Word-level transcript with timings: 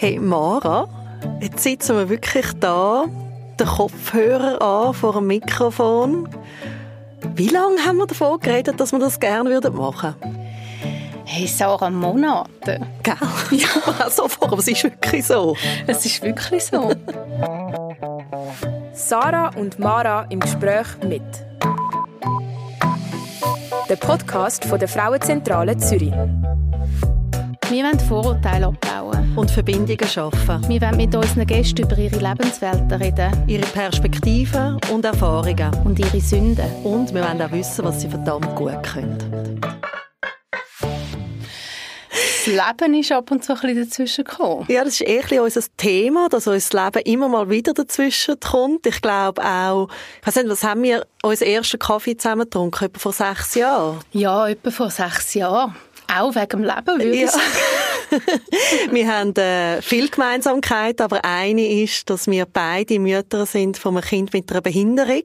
Hey 0.00 0.20
Mara, 0.20 0.86
jetzt 1.40 1.64
sitzen 1.64 1.96
wir 1.96 2.08
wirklich 2.08 2.46
da, 2.60 3.06
der 3.58 3.66
Kopfhörer 3.66 4.62
an 4.62 4.94
vor 4.94 5.14
dem 5.14 5.26
Mikrofon. 5.26 6.28
Wie 7.34 7.48
lange 7.48 7.84
haben 7.84 7.96
wir 7.96 8.06
davon 8.06 8.38
geredet, 8.38 8.78
dass 8.78 8.92
wir 8.92 9.00
das 9.00 9.18
gerne 9.18 9.60
machen 9.72 10.14
würden? 10.22 10.38
Hey, 11.24 11.48
Sarah, 11.48 11.90
Monate. 11.90 12.80
Gell? 13.02 13.16
Ja, 13.50 14.08
so 14.08 14.28
vor, 14.28 14.52
aber 14.52 14.60
es 14.60 14.68
ist 14.68 14.84
wirklich 14.84 15.26
so. 15.26 15.56
Es 15.88 16.06
ist 16.06 16.22
wirklich 16.22 16.64
so. 16.64 16.92
Sarah 18.92 19.50
und 19.56 19.80
Mara 19.80 20.26
im 20.30 20.38
Gespräch 20.38 20.86
mit. 21.02 21.24
Der 23.88 23.96
Podcast 23.96 24.64
von 24.64 24.78
der 24.78 24.86
Frauenzentrale 24.86 25.76
Zürich. 25.76 26.14
Wir 27.70 27.84
wollen 27.84 28.00
Vorurteile 28.00 28.66
abbauen. 28.68 29.36
Und 29.36 29.50
Verbindungen 29.50 30.08
schaffen. 30.08 30.66
Wir 30.68 30.80
wollen 30.80 30.96
mit 30.96 31.14
unseren 31.14 31.46
Gästen 31.46 31.82
über 31.82 31.98
ihre 31.98 32.16
Lebenswelten 32.16 32.90
reden. 32.92 33.30
Ihre 33.46 33.66
Perspektiven 33.66 34.80
und 34.90 35.04
Erfahrungen. 35.04 35.70
Und 35.84 35.98
ihre 35.98 36.18
Sünden. 36.18 36.64
Und 36.82 37.12
wir 37.12 37.22
wollen 37.22 37.42
auch 37.42 37.52
wissen, 37.52 37.84
was 37.84 38.00
sie 38.00 38.08
verdammt 38.08 38.56
gut 38.56 38.82
können. 38.82 39.60
Das 42.10 42.46
Leben 42.46 42.94
ist 42.94 43.12
ab 43.12 43.30
und 43.30 43.44
zu 43.44 43.52
ein 43.52 43.60
bisschen 43.60 43.84
dazwischen 43.84 44.24
gekommen. 44.24 44.64
Ja, 44.68 44.82
das 44.82 44.94
ist 44.94 45.02
eher 45.02 45.42
unser 45.42 45.60
Thema, 45.76 46.30
dass 46.30 46.46
unser 46.46 46.84
Leben 46.86 47.02
immer 47.04 47.28
mal 47.28 47.50
wieder 47.50 47.74
dazwischen 47.74 48.40
kommt. 48.40 48.86
Ich 48.86 49.02
glaube 49.02 49.44
auch, 49.44 49.88
ich 50.22 50.26
weiß 50.26 50.36
nicht, 50.36 50.48
was 50.48 50.64
haben 50.64 50.82
wir 50.84 51.06
unseren 51.22 51.48
ersten 51.48 51.78
Kaffee 51.78 52.16
zusammen 52.16 52.44
getrunken? 52.44 52.86
Etwa 52.86 52.98
vor 52.98 53.12
sechs 53.12 53.54
Jahren? 53.56 53.98
Ja, 54.12 54.48
etwa 54.48 54.70
vor 54.70 54.88
sechs 54.88 55.34
Jahren. 55.34 55.76
Auch 56.12 56.34
wegen 56.34 56.48
dem 56.48 56.64
Leben, 56.64 56.86
würde 56.86 57.10
ich 57.10 57.30
sagen. 57.30 57.42
wir 58.90 59.12
haben 59.12 59.36
äh, 59.36 59.82
viel 59.82 60.08
Gemeinsamkeit, 60.08 61.00
aber 61.00 61.24
eine 61.24 61.82
ist, 61.82 62.08
dass 62.08 62.26
wir 62.26 62.46
beide 62.46 62.98
Mütter 62.98 63.44
sind 63.46 63.76
von 63.76 63.96
einem 63.96 64.04
Kind 64.04 64.32
mit 64.32 64.50
einer 64.50 64.62
Behinderung. 64.62 65.24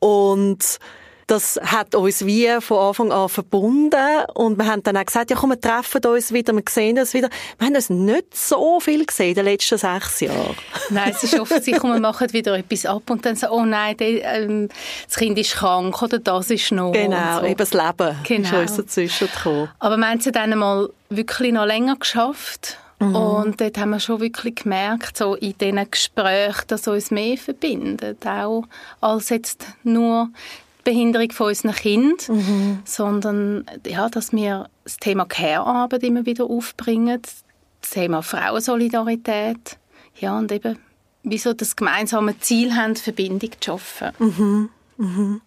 Und 0.00 0.78
das 1.26 1.58
hat 1.62 1.94
uns 1.94 2.26
wie 2.26 2.48
von 2.60 2.78
Anfang 2.78 3.12
an 3.12 3.28
verbunden 3.28 4.24
und 4.34 4.58
wir 4.58 4.66
haben 4.66 4.82
dann 4.82 4.96
auch 4.96 5.06
gesagt, 5.06 5.30
ja 5.30 5.36
komm, 5.36 5.50
wir 5.50 5.60
treffen 5.60 6.04
uns 6.04 6.32
wieder, 6.32 6.52
wir 6.52 6.62
sehen 6.68 6.98
uns 6.98 7.14
wieder. 7.14 7.28
Wir 7.58 7.66
haben 7.66 7.74
uns 7.74 7.90
nicht 7.90 8.36
so 8.36 8.80
viel 8.80 9.04
gesehen 9.04 9.30
in 9.30 9.34
den 9.34 9.44
letzten 9.44 9.78
sechs 9.78 10.20
Jahren. 10.20 10.56
Nein, 10.90 11.12
es 11.14 11.22
ist 11.22 11.38
oft 11.38 11.52
so, 11.52 11.72
wir 11.72 12.00
machen 12.00 12.32
wieder 12.32 12.56
etwas 12.58 12.86
ab 12.86 13.08
und 13.10 13.24
dann 13.24 13.36
so, 13.36 13.48
oh 13.50 13.64
nein, 13.64 13.96
die, 13.96 14.18
ähm, 14.18 14.68
das 15.06 15.16
Kind 15.16 15.38
ist 15.38 15.54
krank 15.54 16.00
oder 16.02 16.18
das 16.18 16.50
ist 16.50 16.72
noch. 16.72 16.92
Genau, 16.92 17.40
so. 17.40 17.46
eben 17.46 17.56
das 17.56 17.72
Leben 17.72 18.16
genau. 18.24 18.48
ist 18.48 18.70
uns 18.70 18.76
dazwischen 18.76 19.28
gekommen. 19.28 19.68
Aber 19.78 19.96
wir 19.96 20.06
haben 20.06 20.18
es 20.18 20.30
dann 20.30 20.58
mal 20.58 20.88
wirklich 21.08 21.52
noch 21.52 21.64
länger 21.66 21.96
geschafft. 21.96 22.78
Mhm. 23.00 23.16
Und 23.16 23.60
dort 23.60 23.78
haben 23.78 23.90
wir 23.90 24.00
schon 24.00 24.20
wirklich 24.20 24.54
gemerkt, 24.56 25.16
so 25.16 25.34
in 25.34 25.56
diesen 25.58 25.90
Gesprächen, 25.90 26.64
dass 26.68 26.86
uns 26.86 27.10
mehr 27.10 27.36
verbindet, 27.36 28.26
auch 28.26 28.64
als 29.00 29.30
jetzt 29.30 29.66
nur 29.82 30.28
Behinderung 30.84 31.32
von 31.32 31.48
unseren 31.48 31.72
Kindern, 31.72 32.16
mhm. 32.28 32.78
sondern 32.84 33.66
ja, 33.86 34.08
dass 34.08 34.32
wir 34.32 34.68
das 34.84 34.98
Thema 34.98 35.24
Care-Arbeit 35.24 36.02
immer 36.02 36.26
wieder 36.26 36.44
aufbringen, 36.44 37.20
das 37.22 37.90
Thema 37.90 38.22
Frauensolidarität, 38.22 39.78
ja, 40.16 40.38
und 40.38 40.52
eben 40.52 40.78
wieso 41.22 41.52
das 41.54 41.74
gemeinsame 41.74 42.38
Ziel 42.38 42.74
haben, 42.76 42.96
Verbindung 42.96 43.50
zu 43.60 43.72
schaffen. 43.72 44.10
Mhm. 44.18 44.70
Mhm. 44.96 45.40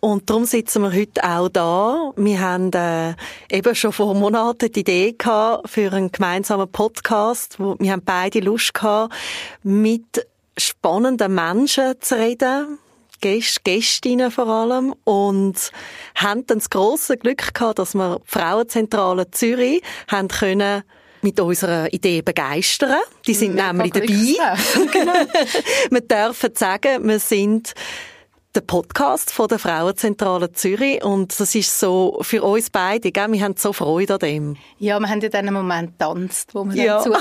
Und 0.00 0.30
darum 0.30 0.44
sitzen 0.44 0.82
wir 0.82 0.92
heute 0.92 1.22
auch 1.22 1.48
da. 1.48 2.12
Wir 2.16 2.40
haben 2.40 2.72
äh, 2.72 3.14
eben 3.50 3.74
schon 3.74 3.92
vor 3.92 4.14
Monaten 4.14 4.72
die 4.72 4.80
Idee 4.80 5.14
gehabt 5.16 5.68
für 5.68 5.92
einen 5.92 6.10
gemeinsamen 6.10 6.68
Podcast. 6.68 7.60
Wo 7.60 7.76
wir 7.78 7.92
haben 7.92 8.02
beide 8.04 8.40
Lust 8.40 8.72
gehabt, 8.72 9.14
mit 9.62 10.26
spannenden 10.56 11.34
Menschen 11.34 12.00
zu 12.00 12.16
reden, 12.16 12.78
Gäste, 13.20 13.60
Gästinnen 13.64 14.30
vor 14.30 14.48
allem 14.48 14.94
und 15.04 15.70
haben 16.14 16.46
dann 16.46 16.58
das 16.58 16.70
grosse 16.70 17.16
Glück 17.16 17.54
gehabt, 17.54 17.78
dass 17.78 17.94
wir 17.94 18.20
die 18.20 18.30
Frauenzentrale 18.30 19.30
Zürich 19.30 19.82
haben 20.08 20.28
können 20.28 20.82
mit 21.22 21.40
unserer 21.40 21.92
Idee 21.92 22.22
begeistern. 22.22 23.00
Die 23.26 23.34
sind 23.34 23.54
Mega 23.54 23.72
nämlich 23.72 23.92
dabei. 23.92 24.06
genau. 24.92 25.12
wir 25.90 26.00
dürfen 26.00 26.54
sagen, 26.54 27.08
wir 27.08 27.18
sind 27.18 27.74
der 28.56 28.62
Podcast 28.62 29.32
von 29.32 29.48
der 29.48 29.58
Frauenzentrale 29.58 30.50
Zürich 30.50 31.04
und 31.04 31.38
das 31.38 31.54
ist 31.54 31.78
so 31.78 32.18
für 32.22 32.42
uns 32.42 32.70
beide, 32.70 33.12
gell? 33.12 33.30
wir 33.30 33.42
haben 33.42 33.54
so 33.58 33.74
Freude 33.74 34.14
an 34.14 34.18
dem. 34.20 34.56
Ja, 34.78 34.98
wir 34.98 35.08
haben 35.10 35.20
in 35.20 35.30
diesem 35.30 35.52
Moment 35.52 35.98
tanzt, 35.98 36.54
wo 36.54 36.64
wir 36.64 36.74
ja. 36.74 36.96
dazu 36.96 37.12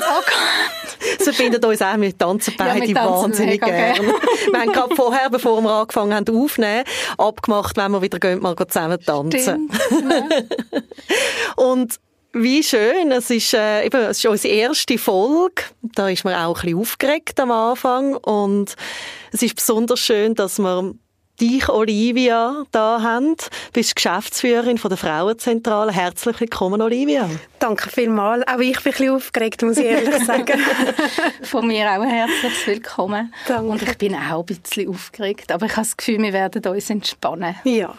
Sie 1.20 1.34
finden 1.34 1.64
uns 1.66 1.82
auch, 1.82 2.00
wir 2.00 2.18
tanzen 2.18 2.54
beide 2.58 2.86
ja, 2.86 3.06
wahnsinnig 3.06 3.60
gerne. 3.62 4.00
wir 4.52 4.60
haben 4.62 4.72
gerade 4.72 4.96
vorher, 4.96 5.30
bevor 5.30 5.62
wir 5.62 5.72
angefangen 5.72 6.14
haben 6.14 6.42
aufzunehmen, 6.42 6.86
abgemacht, 7.18 7.76
wenn 7.76 7.92
wir 7.92 8.02
wieder 8.02 8.20
gehen, 8.20 8.42
mal 8.42 8.56
zusammen 8.56 9.00
tanzen. 9.02 9.70
und 11.58 12.00
wie 12.32 12.64
schön, 12.64 13.12
es 13.12 13.30
ist, 13.30 13.54
äh, 13.54 13.86
eben, 13.86 14.02
es 14.04 14.20
ist 14.20 14.26
unsere 14.26 14.54
erste 14.54 14.98
Folge. 14.98 15.64
Da 15.82 16.08
ist 16.08 16.24
man 16.24 16.36
auch 16.36 16.60
ein 16.60 16.62
bisschen 16.62 16.80
aufgeregt 16.80 17.40
am 17.42 17.52
Anfang 17.52 18.16
und 18.16 18.76
es 19.34 19.42
ist 19.42 19.56
besonders 19.56 20.00
schön, 20.00 20.34
dass 20.34 20.60
wir 20.60 20.94
dich, 21.40 21.70
Olivia, 21.70 22.64
da 22.72 23.02
haben. 23.02 23.36
Du 23.36 23.46
bist 23.74 23.96
Geschäftsführerin 23.96 24.78
von 24.78 24.90
der 24.90 24.98
Frauenzentrale. 24.98 25.92
Herzlich 25.92 26.40
willkommen, 26.40 26.82
Olivia. 26.82 27.30
Danke 27.60 27.90
vielmals. 27.90 28.48
Auch 28.48 28.60
ich 28.60 28.82
bin 28.82 28.94
ein 28.94 28.98
bisschen 28.98 29.16
aufgeregt, 29.16 29.62
muss 29.64 29.78
ich 29.78 29.86
ehrlich 29.86 30.16
sagen. 30.26 30.60
von 31.44 31.68
mir 31.68 31.86
auch 31.92 32.02
ein 32.02 32.10
herzliches 32.10 32.68
Willkommen. 32.68 33.34
Danke. 33.48 33.72
Und 33.72 33.82
ich 33.82 33.98
bin 33.98 34.16
auch 34.16 34.40
ein 34.40 34.46
bisschen 34.46 34.90
aufgeregt, 34.90 35.52
aber 35.52 35.66
ich 35.66 35.72
habe 35.74 35.82
das 35.82 35.98
Gefühl, 35.98 36.20
wir 36.22 36.34
werden 36.34 36.66
uns 36.66 36.90
entspannen. 36.90 37.56
Ja. 37.64 37.94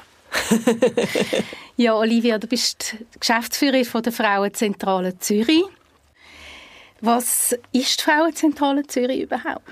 ja, 1.77 1.95
Olivia, 1.95 2.39
du 2.39 2.47
bist 2.47 2.97
Geschäftsführerin 3.19 3.85
von 3.85 4.03
der 4.03 4.13
Frauenzentrale 4.13 5.19
Zürich. 5.19 5.65
Was 7.01 7.53
ist 7.73 8.01
die 8.01 8.05
Frauenzentrale 8.05 8.87
Zürich 8.87 9.23
überhaupt? 9.23 9.63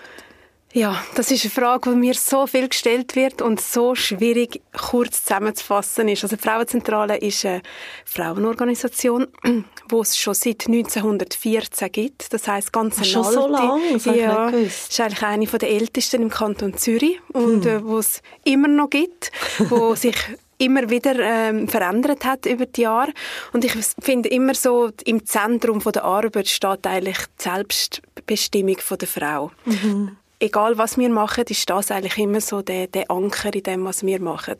Ja, 0.74 1.00
das 1.14 1.30
ist 1.30 1.44
eine 1.44 1.52
Frage, 1.52 1.90
die 1.90 1.96
mir 1.96 2.14
so 2.14 2.48
viel 2.48 2.68
gestellt 2.68 3.14
wird 3.14 3.40
und 3.40 3.60
so 3.60 3.94
schwierig 3.94 4.60
kurz 4.76 5.22
zusammenzufassen 5.22 6.08
ist. 6.08 6.24
Also 6.24 6.34
die 6.34 6.42
Frauenzentrale 6.42 7.16
ist 7.16 7.46
eine 7.46 7.62
Frauenorganisation, 8.04 9.28
die 9.44 9.96
es 9.96 10.18
schon 10.18 10.34
seit 10.34 10.66
1914 10.66 11.92
gibt. 11.92 12.32
Das 12.32 12.48
heißt 12.48 12.72
ganz 12.72 12.96
eine 12.96 13.06
schon 13.06 13.24
alte. 13.24 13.34
so 13.34 13.46
lange? 13.46 13.92
Das 13.92 14.04
ja, 14.06 14.48
ist 14.48 15.00
eigentlich 15.00 15.22
eine 15.22 15.46
der 15.46 15.70
ältesten 15.70 16.22
im 16.22 16.30
Kanton 16.30 16.76
Zürich 16.76 17.20
und 17.32 17.64
hm. 17.64 17.70
äh, 17.70 17.84
wo 17.84 17.98
es 17.98 18.20
immer 18.42 18.66
noch 18.66 18.90
gibt, 18.90 19.30
wo 19.68 19.94
sich 19.94 20.16
immer 20.58 20.90
wieder 20.90 21.16
ähm, 21.20 21.68
verändert 21.68 22.24
hat 22.24 22.46
über 22.46 22.66
die 22.66 22.80
Jahre. 22.80 23.12
Und 23.52 23.64
ich 23.64 23.76
finde 24.00 24.28
immer 24.28 24.54
so, 24.56 24.90
im 25.04 25.24
Zentrum 25.24 25.80
von 25.80 25.92
der 25.92 26.02
Arbeit 26.02 26.48
steht 26.48 26.84
eigentlich 26.84 27.18
die 27.38 27.44
Selbstbestimmung 27.44 28.78
von 28.78 28.98
der 28.98 29.08
Frau. 29.08 29.52
Mhm 29.66 30.16
egal 30.44 30.78
was 30.78 30.98
wir 30.98 31.08
machen, 31.08 31.44
ist 31.48 31.68
das 31.68 31.90
eigentlich 31.90 32.18
immer 32.18 32.40
so 32.40 32.62
der, 32.62 32.86
der 32.86 33.10
Anker 33.10 33.52
in 33.54 33.62
dem, 33.62 33.84
was 33.84 34.04
wir 34.04 34.20
machen. 34.20 34.56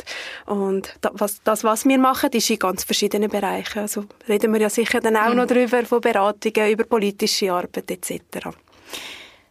Und 0.47 0.95
das 1.01 1.13
was, 1.15 1.43
das, 1.45 1.65
was 1.65 1.85
wir 1.85 1.99
machen, 1.99 2.31
ist 2.33 2.51
in 2.51 2.59
ganz 2.59 2.85
verschiedenen 2.85 3.31
Bereichen. 3.31 3.81
Also 3.81 4.05
reden 4.29 4.53
wir 4.53 4.61
ja 4.61 4.71
sicher 4.71 5.01
dann 5.01 5.17
auch 5.17 5.31
mhm. 5.31 5.37
noch 5.37 5.47
darüber, 5.47 5.85
von 5.85 6.01
Beratungen, 6.01 6.71
über 6.71 6.85
politische 6.85 7.53
Arbeit 7.53 7.91
etc. 7.91 8.49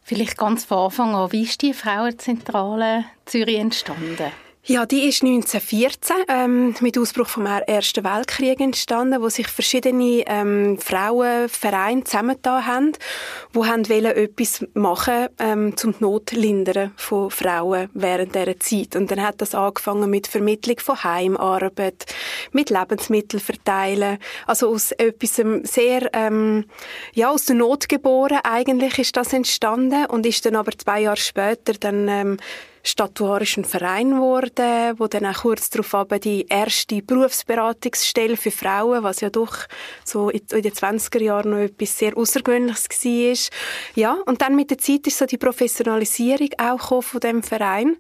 Vielleicht 0.01 0.37
ganz 0.37 0.65
von 0.65 0.79
Anfang 0.79 1.15
an, 1.15 1.31
wie 1.31 1.43
ist 1.43 1.61
die 1.61 1.73
Frauenzentrale 1.73 3.05
Zürich 3.25 3.59
entstanden? 3.59 4.31
Ja, 4.65 4.85
die 4.85 5.09
ist 5.09 5.21
1914 5.23 6.15
ähm, 6.29 6.73
mit 6.79 6.97
Ausbruch 6.97 7.27
vom 7.27 7.45
Ersten 7.45 8.05
Weltkrieg 8.05 8.61
entstanden, 8.61 9.21
wo 9.21 9.27
sich 9.27 9.49
verschiedene 9.49 10.23
ähm, 10.25 10.77
Frauenvereine 10.79 12.05
zusammengetan 12.05 12.65
haben, 12.65 12.91
wo 13.51 13.65
haben 13.65 13.89
wollen 13.89 14.15
etwas 14.15 14.65
machen 14.73 15.27
ähm, 15.37 15.75
zum 15.75 15.95
Notlindern 15.99 16.93
von 16.95 17.29
Frauen 17.29 17.89
während 17.93 18.35
dieser 18.35 18.57
Zeit. 18.57 18.95
Und 18.95 19.11
dann 19.11 19.21
hat 19.21 19.41
das 19.41 19.53
angefangen 19.53 20.09
mit 20.09 20.27
Vermittlung 20.27 20.79
von 20.79 21.03
Heimarbeit, 21.03 22.05
mit 22.53 22.69
Lebensmittel 22.69 23.41
verteilen, 23.41 24.17
also 24.47 24.69
aus 24.69 24.93
etwas 24.93 25.41
sehr 25.63 26.09
ähm, 26.13 26.67
ja 27.13 27.31
aus 27.31 27.43
der 27.43 27.57
Not 27.57 27.89
geboren 27.89 28.39
eigentlich 28.45 28.97
ist 28.97 29.17
das 29.17 29.33
entstanden 29.33 30.05
und 30.05 30.25
ist 30.25 30.45
dann 30.45 30.55
aber 30.55 30.71
zwei 30.71 31.01
Jahre 31.01 31.17
später 31.17 31.73
dann 31.73 32.07
ähm, 32.07 32.37
statuarischen 32.83 33.63
Verein 33.63 34.11
geworden, 34.11 34.95
wo 34.97 35.07
dann 35.07 35.25
auch 35.25 35.41
kurz 35.41 35.69
darauf 35.69 36.05
die 36.19 36.45
erste 36.47 37.01
Berufsberatungsstelle 37.01 38.35
für 38.35 38.51
Frauen, 38.51 39.03
was 39.03 39.21
ja 39.21 39.29
doch 39.29 39.55
so 40.03 40.29
in 40.29 40.41
den 40.49 40.73
20er 40.73 41.21
Jahren 41.21 41.51
noch 41.51 41.59
etwas 41.59 41.97
sehr 41.97 42.17
Außergewöhnliches 42.17 42.89
war. 42.89 43.53
Ja, 43.95 44.17
und 44.25 44.41
dann 44.41 44.55
mit 44.55 44.69
der 44.69 44.77
Zeit 44.77 45.07
ist 45.07 45.17
so 45.17 45.25
die 45.25 45.37
Professionalisierung 45.37 46.49
auch 46.57 47.01
von 47.01 47.19
dem 47.21 47.41
Verein. 47.41 47.95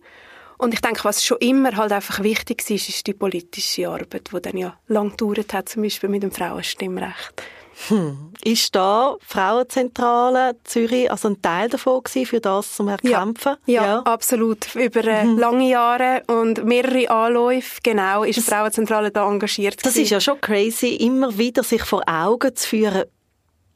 Und 0.57 0.73
ich 0.73 0.81
denke, 0.81 1.03
was 1.03 1.25
schon 1.25 1.37
immer 1.39 1.75
halt 1.75 1.91
einfach 1.91 2.21
wichtig 2.21 2.69
ist, 2.69 2.89
ist 2.89 3.07
die 3.07 3.13
politische 3.13 3.89
Arbeit, 3.89 4.29
die 4.33 4.41
dann 4.41 4.57
ja 4.57 4.77
lang 4.87 5.11
gedauert 5.11 5.53
hat, 5.53 5.69
zum 5.69 5.81
Beispiel 5.81 6.09
mit 6.09 6.23
dem 6.23 6.31
Frauenstimmrecht. 6.31 7.43
Hm. 7.87 8.31
Ist 8.43 8.75
da 8.75 9.15
Frauenzentrale 9.25 10.55
Zürich 10.63 11.09
also 11.09 11.29
ein 11.29 11.41
Teil 11.41 11.69
davon 11.69 12.03
gewesen, 12.03 12.25
für 12.25 12.39
das 12.39 12.75
zum 12.75 12.87
Erkämpfen? 12.87 13.55
Ja, 13.65 13.73
ja, 13.73 13.85
ja. 13.85 13.99
absolut. 14.01 14.75
Über 14.75 15.03
äh, 15.05 15.23
mhm. 15.23 15.37
lange 15.37 15.69
Jahre 15.69 16.23
und 16.27 16.63
mehrere 16.65 17.09
Anläufe, 17.09 17.79
genau, 17.83 18.23
ist 18.23 18.37
das, 18.37 18.45
die 18.45 18.51
Frauenzentrale 18.51 19.11
da 19.11 19.27
engagiert 19.29 19.75
Das 19.77 19.93
gewesen. 19.93 20.03
ist 20.03 20.09
ja 20.11 20.19
schon 20.21 20.41
crazy, 20.41 20.95
immer 20.95 21.37
wieder 21.37 21.63
sich 21.63 21.83
vor 21.83 22.03
Augen 22.07 22.55
zu 22.55 22.67
führen, 22.67 23.03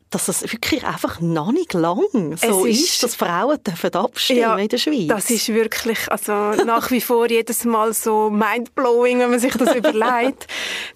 dass 0.10 0.30
es 0.30 0.42
wirklich 0.44 0.86
einfach 0.86 1.20
noch 1.20 1.52
nicht 1.52 1.74
lang 1.74 2.02
so 2.38 2.66
ist, 2.66 2.82
ist, 2.82 3.04
dass 3.04 3.16
Frauen 3.16 3.62
dürfen 3.62 3.94
abstimmen 3.94 4.40
ja, 4.40 4.56
in 4.58 4.70
der 4.70 4.78
Schweiz. 4.78 5.08
Das 5.08 5.30
ist 5.30 5.50
wirklich 5.50 6.10
also 6.10 6.32
nach 6.64 6.92
wie 6.92 7.02
vor 7.02 7.30
jedes 7.30 7.66
Mal 7.66 7.94
so 7.94 8.30
mindblowing, 8.30 9.20
wenn 9.20 9.32
man 9.32 9.40
sich 9.40 9.54
das 9.56 9.76
überlegt, 9.76 10.48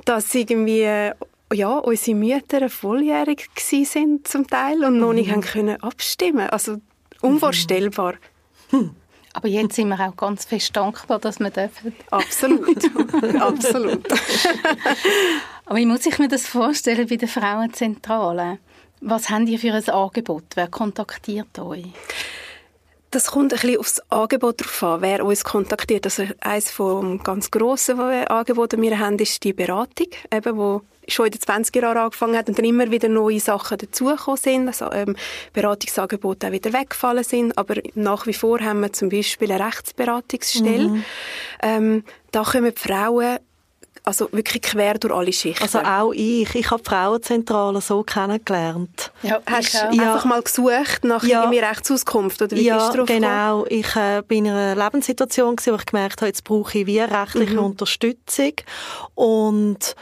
dass 0.06 0.33
irgendwie 0.33 1.12
ja, 1.53 1.77
unsere 1.77 2.15
Mütter 2.15 2.69
volljährig 2.69 3.50
sind 3.57 4.27
zum 4.27 4.48
Teil 4.48 4.83
und 4.83 5.00
noch 5.00 5.13
nicht 5.13 5.27
mhm. 5.27 5.33
haben 5.33 5.42
können 5.42 5.83
abstimmen. 5.83 6.50
Also 6.50 6.77
unvorstellbar. 7.21 8.15
Hm. 8.69 8.92
Aber 9.33 9.48
jetzt 9.48 9.75
sind 9.75 9.88
wir 9.88 10.00
auch 10.00 10.15
ganz 10.15 10.45
fest 10.45 10.75
dankbar, 10.75 11.19
dass 11.19 11.39
wir 11.39 11.50
dürfen. 11.50 11.95
Absolut, 12.09 12.77
absolut. 13.39 14.06
Aber 15.65 15.77
wie 15.77 15.86
muss 15.86 16.06
ich 16.06 16.19
mir 16.19 16.27
das 16.27 16.48
vorstellen 16.48 17.07
bei 17.07 17.15
der 17.15 17.30
Frauenzentrale? 17.30 18.59
Was 19.00 19.30
habt 19.30 19.47
ihr 19.47 19.57
für 19.57 19.74
ein 19.74 19.89
Angebot? 19.89 20.44
Wer 20.56 20.68
kontaktiert 20.68 21.57
euch? 21.59 21.86
Das 23.12 23.31
kommt 23.31 23.54
ein 23.54 23.60
bisschen 23.60 23.78
aufs 23.78 24.00
Angebot 24.10 24.62
drauf 24.62 24.84
an, 24.84 25.02
wer 25.02 25.25
uns 25.25 25.44
kontaktiert. 25.44 26.06
Also 26.06 26.24
eines 26.40 26.72
von 26.72 27.22
ganz 27.22 27.52
grossen 27.52 28.00
Angeboten, 28.00 28.81
die 28.81 28.90
wir 28.90 29.00
haben, 29.00 29.19
ist 29.19 29.44
die 29.44 29.52
Beratung, 29.52 30.08
eben, 30.34 30.58
wo 30.58 30.81
schon 31.10 31.25
in 31.25 31.34
den 31.34 31.42
20er 31.42 31.81
Jahren 31.81 31.98
angefangen 31.98 32.38
hat 32.38 32.48
und 32.48 32.58
dann 32.58 32.66
immer 32.66 32.90
wieder 32.90 33.10
neue 33.10 33.40
Sachen 33.40 33.78
dazugekommen 33.78 34.38
sind, 34.38 34.68
also 34.68 34.92
ähm, 34.92 35.16
Beratungsangebote 35.52 36.48
auch 36.48 36.52
wieder 36.52 36.72
weggefallen 36.72 37.24
sind, 37.24 37.58
aber 37.58 37.75
nach 37.96 38.28
wie 38.28 38.34
vor 38.34 38.60
haben 38.62 38.81
wir 38.81 38.94
zum 38.94 39.10
Beispiel 39.10 39.52
eine 39.52 39.66
Rechtsberatungsstelle. 39.66 40.88
Mhm. 40.88 41.04
Ähm, 41.62 42.04
da 42.31 42.44
kommen 42.44 42.74
die 42.74 42.80
Frauen 42.80 43.40
also 44.03 44.30
wirklich 44.31 44.63
quer 44.63 44.95
durch 44.98 45.13
alle 45.13 45.31
Schichten. 45.31 45.62
Also 45.62 45.80
auch 45.80 46.12
ich. 46.13 46.53
Ich 46.56 46.71
habe 46.71 46.81
die 46.81 46.89
Frauenzentrale 46.89 47.81
so 47.81 48.03
kennengelernt. 48.03 49.12
Ja, 49.21 49.39
hast 49.45 49.74
du 49.74 49.95
ja. 49.95 50.13
einfach 50.13 50.25
mal 50.25 50.42
gesucht 50.42 51.03
nach 51.03 51.24
ja. 51.24 51.42
irgendwie 51.42 51.59
Rechtsauskunft? 51.59 52.42
Oder 52.42 52.57
wie 52.57 52.63
ja, 52.63 52.77
bist 52.77 52.98
du 52.98 53.06
genau. 53.06 53.65
Ich 53.68 53.95
äh, 53.95 54.24
bin 54.27 54.45
in 54.45 54.53
einer 54.53 54.83
Lebenssituation, 54.83 55.56
gewesen, 55.56 55.74
wo 55.74 55.77
ich 55.77 55.86
gemerkt 55.86 56.21
habe, 56.21 56.27
jetzt 56.27 56.44
brauche 56.44 56.80
ich 56.80 56.88
wie 56.88 57.00
rechtliche 57.00 57.53
mhm. 57.53 57.65
Unterstützung. 57.65 58.53
Und 59.13 59.95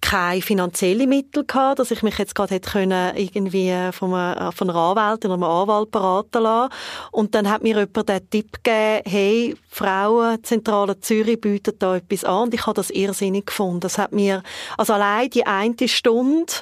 keine 0.00 0.42
finanziellen 0.42 1.08
Mittel 1.08 1.44
gehabt, 1.44 1.78
dass 1.78 1.90
ich 1.90 2.02
mich 2.02 2.18
jetzt 2.18 2.34
gerade 2.34 2.54
hätte 2.54 2.70
können 2.70 3.16
irgendwie 3.16 3.72
von 3.92 4.14
einer, 4.14 4.52
von 4.52 4.70
einer 4.70 4.78
Anwältin 4.78 5.30
oder 5.30 5.42
einem 5.42 5.52
Anwalt 5.52 5.90
beraten 5.90 6.42
lassen. 6.42 6.72
Und 7.12 7.34
dann 7.34 7.48
hat 7.50 7.62
mir 7.62 7.78
jemand 7.78 8.08
den 8.08 8.30
Tipp 8.30 8.62
gegeben, 8.62 9.02
hey, 9.06 9.56
Frauenzentrale 9.68 11.00
Zürich 11.00 11.40
bietet 11.40 11.82
da 11.82 11.96
etwas 11.96 12.24
an. 12.24 12.44
Und 12.44 12.54
ich 12.54 12.66
habe 12.66 12.74
das 12.74 12.90
irrsinnig 12.90 13.46
gefunden. 13.46 13.80
Das 13.80 13.98
hat 13.98 14.12
mir, 14.12 14.42
also 14.76 14.94
allein 14.94 15.30
die 15.30 15.46
eine 15.46 15.88
Stunde, 15.88 16.52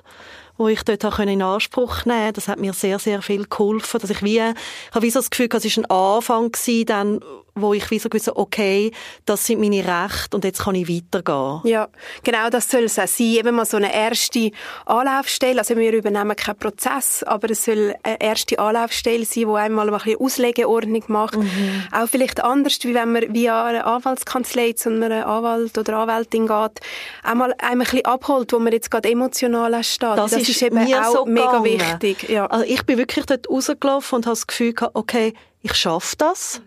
wo 0.59 0.69
ich 0.69 0.83
dort 0.83 1.19
in 1.21 1.43
Anspruch 1.43 2.05
nehmen 2.05 2.19
konnte. 2.19 2.33
Das 2.35 2.49
hat 2.49 2.59
mir 2.59 2.73
sehr, 2.73 2.99
sehr 2.99 3.23
viel 3.23 3.47
geholfen. 3.47 4.01
Dass 4.01 4.11
ich 4.11 4.23
wie, 4.23 4.39
ich 4.39 4.95
habe 4.95 5.07
wie 5.07 5.11
so 5.11 5.21
das 5.21 5.31
Gefühl, 5.31 5.49
es 5.53 5.65
war 5.65 5.85
ein 5.85 5.91
Anfang 5.91 6.53
gewesen, 6.53 6.87
dann, 6.87 7.21
wo 7.61 7.75
ich 7.75 7.91
wie 7.91 7.99
so 7.99 8.09
gewusst 8.09 8.29
okay, 8.35 8.93
das 9.27 9.47
sind 9.47 9.61
meine 9.61 9.85
Rechte 9.85 10.37
und 10.37 10.45
jetzt 10.45 10.63
kann 10.63 10.75
ich 10.75 10.89
weitergehen. 10.89 11.61
Ja, 11.65 11.89
genau 12.23 12.51
das 12.51 12.71
soll 12.71 12.85
es 12.85 12.99
auch 12.99 13.07
sein. 13.07 13.27
Eben 13.27 13.57
mal 13.57 13.65
so 13.65 13.77
eine 13.77 13.95
erste 13.95 14.51
Anlaufstelle. 14.87 15.59
Also 15.61 15.77
wir 15.77 15.93
übernehmen 15.93 16.37
keinen 16.37 16.59
Prozess, 16.59 17.23
aber 17.23 17.51
es 17.51 17.65
soll 17.65 17.95
eine 18.03 18.21
erste 18.21 18.59
Anlaufstelle 18.59 19.25
sein, 19.25 19.45
die 19.49 19.55
einmal 19.55 19.89
ein 19.89 19.99
bisschen 19.99 20.21
Auslegeordnung 20.21 21.05
macht. 21.09 21.37
Mhm. 21.37 21.85
Auch 21.93 22.09
vielleicht 22.09 22.43
anders, 22.43 22.79
wie 22.83 22.95
wenn 22.95 23.13
man 23.13 23.35
via 23.35 23.65
eine 23.65 23.85
Anwaltskanzlei 23.85 24.73
zu 24.73 24.91
einem 24.91 25.13
Anwalt 25.25 25.77
oder 25.79 25.99
Anwältin 25.99 26.47
geht, 26.47 26.81
einmal 27.23 27.55
ein 27.59 27.79
bisschen 27.79 28.05
abholt, 28.05 28.53
wo 28.53 28.59
man 28.59 28.73
jetzt 28.73 28.91
gerade 28.91 29.11
emotional 29.11 29.83
steht. 29.85 30.03
Das, 30.03 30.31
das 30.31 30.43
ist, 30.43 30.49
ist 30.51 30.63
eben 30.63 30.79
auch 30.95 31.13
so 31.13 31.27
mega 31.27 31.63
wichtig. 31.65 32.29
Ja. 32.29 32.47
Also 32.47 32.65
ich 32.65 32.85
bin 32.85 32.99
wirklich 32.99 33.27
dort 33.27 33.49
rausgelaufen 33.49 34.17
und 34.17 34.27
habe 34.27 34.35
das 34.35 34.47
Gefühl 34.47 34.73
gehabt, 34.73 34.95
okay, 34.95 35.35
ich 35.63 35.75
schaffe 35.75 36.17
das. 36.17 36.63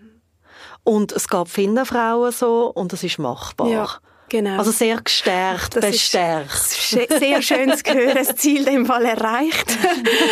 Und 0.83 1.11
es 1.11 1.27
gab 1.27 1.47
viele 1.47 1.85
Frauen 1.85 2.31
so 2.31 2.67
und 2.67 2.93
es 2.93 3.03
ist 3.03 3.19
machbar. 3.19 3.67
Ja. 3.67 3.87
Genau. 4.31 4.59
Also 4.59 4.71
sehr 4.71 4.95
gestärkt, 5.01 5.75
das 5.75 5.91
bestärkt. 5.91 6.57
Sehr 6.57 7.41
schön 7.41 7.75
zu 7.75 7.93
hören, 7.93 8.15
das 8.15 8.33
Ziel 8.37 8.59
in 8.59 8.75
dem 8.75 8.85
Fall 8.85 9.03
erreicht. 9.03 9.77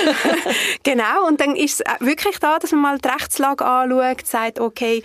genau, 0.83 1.27
und 1.27 1.41
dann 1.41 1.53
ist 1.57 1.81
es 1.81 1.99
wirklich 1.99 2.39
da, 2.39 2.59
dass 2.59 2.71
man 2.71 2.79
mal 2.79 2.97
die 2.97 3.09
Rechtslage 3.09 3.65
anschaut, 3.65 4.25
sagt, 4.25 4.61
okay, 4.61 5.03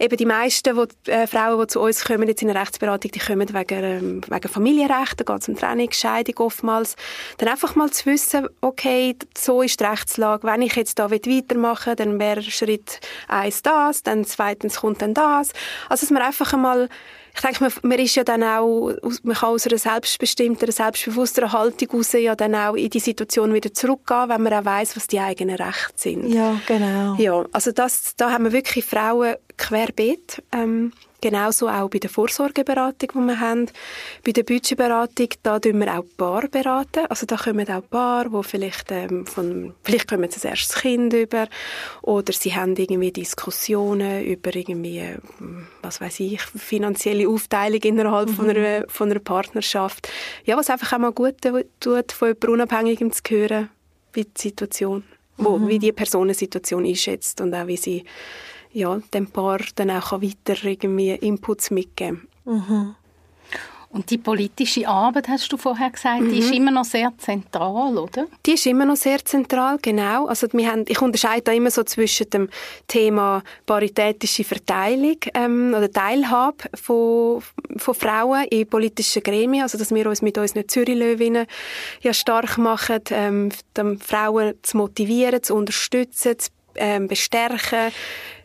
eben 0.00 0.16
die 0.16 0.26
meisten 0.26 0.76
die, 1.06 1.10
äh, 1.12 1.28
Frauen, 1.28 1.60
die 1.60 1.66
zu 1.68 1.80
uns 1.82 2.04
kommen, 2.04 2.26
jetzt 2.26 2.42
in 2.42 2.48
der 2.48 2.60
Rechtsberatung, 2.60 3.12
die 3.12 3.18
kommen 3.20 3.48
wegen, 3.54 3.84
ähm, 3.84 4.20
wegen 4.26 4.48
Familienrecht, 4.48 5.20
da 5.20 5.32
geht 5.32 5.42
es 5.42 5.48
um 5.48 5.56
Trennung, 5.56 5.92
Scheidung 5.92 6.38
oftmals. 6.38 6.96
Dann 7.38 7.48
einfach 7.48 7.76
mal 7.76 7.92
zu 7.92 8.06
wissen, 8.06 8.48
okay, 8.60 9.14
so 9.38 9.62
ist 9.62 9.78
die 9.78 9.84
Rechtslage, 9.84 10.48
wenn 10.48 10.62
ich 10.62 10.74
jetzt 10.74 10.98
da 10.98 11.12
weitermachen 11.12 11.94
dann 11.94 12.18
wäre 12.18 12.42
Schritt 12.42 12.98
eins 13.28 13.62
das, 13.62 14.02
dann 14.02 14.24
zweitens 14.24 14.80
kommt 14.80 15.00
dann 15.00 15.14
das. 15.14 15.52
Also, 15.88 16.06
dass 16.06 16.10
man 16.10 16.22
einfach 16.22 16.52
einmal 16.52 16.88
ich 17.34 17.40
denke, 17.40 17.64
man, 17.64 17.72
man 17.82 17.98
ist 17.98 18.14
ja 18.14 18.24
dann 18.24 18.42
auch, 18.42 18.92
man 19.22 19.36
kann 19.36 19.48
aus 19.50 19.66
einer 19.66 19.78
selbstbestimmten, 19.78 20.70
selbstbewussteren 20.70 21.52
Haltung 21.52 21.88
heraus 21.90 22.12
ja 22.12 22.36
dann 22.36 22.54
auch 22.54 22.74
in 22.74 22.90
die 22.90 23.00
Situation 23.00 23.54
wieder 23.54 23.72
zurückgehen, 23.72 24.28
wenn 24.28 24.42
man 24.42 24.52
auch 24.52 24.64
weiss, 24.64 24.96
was 24.96 25.06
die 25.06 25.18
eigenen 25.18 25.56
Rechte 25.56 25.92
sind. 25.96 26.28
Ja, 26.28 26.60
genau. 26.66 27.14
Ja, 27.16 27.44
also 27.52 27.72
das, 27.72 28.14
da 28.16 28.30
haben 28.30 28.44
wir 28.44 28.52
wirklich 28.52 28.84
Frauen 28.84 29.36
querbeet. 29.56 30.42
Ähm, 30.52 30.92
Genauso 31.22 31.68
auch 31.68 31.88
bei 31.88 32.00
der 32.00 32.10
Vorsorgeberatung, 32.10 33.10
die 33.14 33.28
wir 33.28 33.38
haben. 33.38 33.66
Bei 34.26 34.32
der 34.32 34.42
Budgetberatung, 34.42 35.28
da 35.44 35.60
tun 35.60 35.78
wir 35.78 35.96
auch 35.96 36.04
Paar 36.16 36.48
beraten. 36.48 37.06
Also 37.08 37.26
da 37.26 37.36
kommen 37.36 37.70
auch 37.70 37.88
Paar, 37.88 38.28
die 38.28 38.42
vielleicht, 38.42 38.90
ähm, 38.90 39.24
von, 39.24 39.72
vielleicht 39.84 40.08
kommen 40.08 40.28
sie 40.28 40.40
das 40.40 40.44
erste 40.44 40.80
Kind 40.80 41.14
über 41.14 41.46
oder 42.02 42.32
sie 42.32 42.52
haben 42.56 42.74
irgendwie 42.74 43.12
Diskussionen 43.12 44.24
über 44.24 44.52
irgendwie, 44.56 44.98
ähm, 44.98 45.68
was 45.80 46.00
weiß 46.00 46.18
ich, 46.18 46.42
finanzielle 46.42 47.28
Aufteilung 47.28 47.80
innerhalb 47.82 48.30
mhm. 48.30 48.34
von, 48.34 48.50
einer, 48.50 48.84
von 48.88 49.08
einer 49.08 49.20
Partnerschaft. 49.20 50.08
Ja, 50.44 50.56
was 50.56 50.70
einfach 50.70 50.92
auch 50.92 50.98
mal 50.98 51.12
gut 51.12 51.36
tut, 51.78 52.10
von 52.10 52.28
jemandem 52.28 52.50
Unabhängigem 52.50 53.12
zu 53.12 53.22
hören, 53.28 53.68
wie 54.12 54.24
die 54.24 54.40
Situation, 54.40 55.04
wo, 55.36 55.56
mhm. 55.56 55.68
wie 55.68 55.78
die 55.78 55.92
Personensituation 55.92 56.84
einschätzt 56.84 57.40
und 57.40 57.54
auch 57.54 57.68
wie 57.68 57.76
sie 57.76 58.04
ja, 58.72 58.98
dem 59.12 59.26
Paar 59.26 59.60
dann 59.74 59.90
auch 59.90 60.12
weiter 60.12 60.64
irgendwie 60.64 61.10
Inputs 61.10 61.70
mitgeben 61.70 62.28
mhm. 62.44 62.94
Und 63.92 64.08
die 64.08 64.16
politische 64.16 64.88
Arbeit, 64.88 65.28
hast 65.28 65.52
du 65.52 65.58
vorher 65.58 65.90
gesagt, 65.90 66.22
mhm. 66.22 66.30
die 66.30 66.38
ist 66.38 66.48
mhm. 66.48 66.56
immer 66.56 66.70
noch 66.70 66.84
sehr 66.86 67.12
zentral, 67.18 67.98
oder? 67.98 68.26
Die 68.46 68.52
ist 68.52 68.64
immer 68.64 68.86
noch 68.86 68.96
sehr 68.96 69.22
zentral, 69.22 69.76
genau. 69.82 70.28
Also 70.28 70.46
wir 70.54 70.72
haben, 70.72 70.86
ich 70.88 71.02
unterscheide 71.02 71.42
da 71.42 71.52
immer 71.52 71.70
so 71.70 71.82
zwischen 71.84 72.30
dem 72.30 72.48
Thema 72.88 73.42
paritätische 73.66 74.44
Verteilung 74.44 75.18
ähm, 75.34 75.74
oder 75.76 75.92
Teilhabe 75.92 76.64
von, 76.72 77.42
von 77.76 77.94
Frauen 77.94 78.44
in 78.44 78.66
politischen 78.66 79.22
Gremien, 79.22 79.62
also 79.62 79.76
dass 79.76 79.94
wir 79.94 80.06
uns 80.06 80.22
mit 80.22 80.38
unseren 80.38 80.66
Zürich-Löwinnen 80.66 81.46
ja 82.00 82.14
stark 82.14 82.56
machen, 82.56 83.00
ähm, 83.10 83.50
Frauen 84.00 84.54
zu 84.62 84.78
motivieren, 84.78 85.42
zu 85.42 85.54
unterstützen, 85.54 86.38
zu 86.38 86.48
ähm, 86.76 87.08
bestärken, 87.08 87.92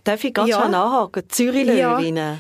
Darf 0.08 0.24
ich 0.24 0.34
ganz 0.34 0.50
ja. 0.50 0.58
schnell 0.60 0.70
nachhaken? 0.70 1.24
Zürich-Löwinnen. 1.28 2.16
Ja. 2.16 2.38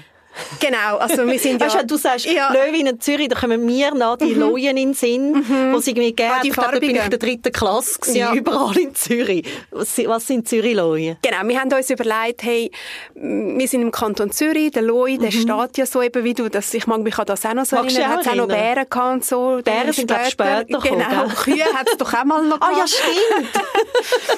Genau, 0.60 0.98
also 0.98 1.25
wir 1.27 1.39
sind 1.39 1.62
ja... 1.62 1.67
Weißt 1.67 1.89
du, 1.89 1.98
sagst 1.98 2.25
ja. 2.25 2.51
Löwin 2.51 3.00
Zürich, 3.00 3.27
da 3.27 3.39
kommen 3.39 3.65
mir 3.65 3.94
noch 3.94 4.17
die 4.17 4.34
mhm. 4.34 4.39
Lojen 4.39 4.77
in 4.77 4.89
den 4.89 4.94
Sinn, 4.94 5.32
mhm. 5.32 5.74
wo 5.74 5.79
sie 5.79 5.91
irgendwie 5.91 6.15
gegeben 6.15 6.34
ah, 6.36 6.41
die 6.44 6.53
hat. 6.53 6.74
Da 6.74 6.79
bin 6.79 6.96
ich 6.96 7.03
in 7.03 7.10
der 7.10 7.20
dritten 7.20 7.51
Klasse 7.51 8.00
gewesen, 8.00 8.17
ja. 8.17 8.34
überall 8.34 8.77
in 8.77 8.94
Zürich. 8.96 9.46
Was, 9.72 9.98
was 10.06 10.27
sind 10.27 10.48
Zürich-Lojen? 10.48 11.17
Genau, 11.22 11.48
wir 11.48 11.60
haben 11.60 11.72
uns 11.72 11.89
überlegt, 11.89 12.44
hey, 12.44 12.72
wir 13.15 13.67
sind 13.67 13.82
im 13.82 13.91
Kanton 13.91 14.32
Zürich, 14.32 14.72
der 14.72 14.84
Loi, 14.84 15.17
der 15.17 15.32
mhm. 15.32 15.41
steht 15.41 15.77
ja 15.77 15.86
so 15.86 16.01
eben 16.01 16.24
wie 16.24 16.34
du, 16.34 16.50
dass 16.50 16.74
ich 16.74 16.88
mag 16.88 17.01
mich 17.01 17.17
an 17.17 17.25
das 17.25 17.46
auch 17.46 17.53
noch 17.53 17.65
so 17.65 17.75
Magst 17.75 17.98
erinnern, 17.98 18.17
hat 18.17 18.25
es 18.25 18.27
auch 18.27 18.36
noch 18.36 18.48
Bären 18.48 18.86
gehabt 18.89 19.13
und 19.13 19.25
so. 19.25 19.60
Bären 19.63 19.94
sind 19.94 20.12
später, 20.12 20.29
später 20.29 20.65
Genau, 20.65 20.82
gekommen, 20.82 21.36
Kühe 21.44 21.65
hat 21.74 21.88
es 21.89 21.98
doch 21.98 22.13
auch 22.13 22.25
mal 22.25 22.44
noch 22.44 22.62
Ah 22.62 22.72
ja, 22.77 22.86
stimmt! 22.88 23.50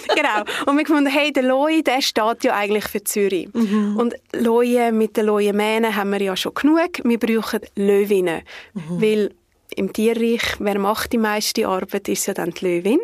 genau, 0.15 0.43
und 0.65 0.77
wir 0.77 0.83
gefunden, 0.83 1.09
hey, 1.09 1.31
der 1.31 1.43
Loi, 1.43 1.81
der 1.81 2.01
steht 2.01 2.43
ja 2.43 2.55
eigentlich 2.55 2.85
für 2.85 3.03
Zürich. 3.03 3.49
Mhm. 3.53 3.97
Und 3.97 4.15
Loje 4.33 4.91
mit 4.91 5.17
den 5.17 5.25
Lojen 5.25 5.57
Haben 5.95 6.11
wir 6.11 6.21
ja 6.21 6.35
schon 6.35 6.53
genug. 6.53 7.01
Wir 7.03 7.19
brauchen 7.19 7.61
Löwinnen. 7.75 8.41
Mhm. 8.73 9.01
Weil 9.01 9.31
im 9.75 9.93
Tierreich, 9.93 10.41
wer 10.59 10.79
macht 10.79 11.13
die 11.13 11.17
meiste 11.17 11.67
Arbeit, 11.67 12.07
ist 12.09 12.27
ja 12.27 12.33
dann 12.33 12.51
die 12.51 12.65
Löwin. 12.65 12.99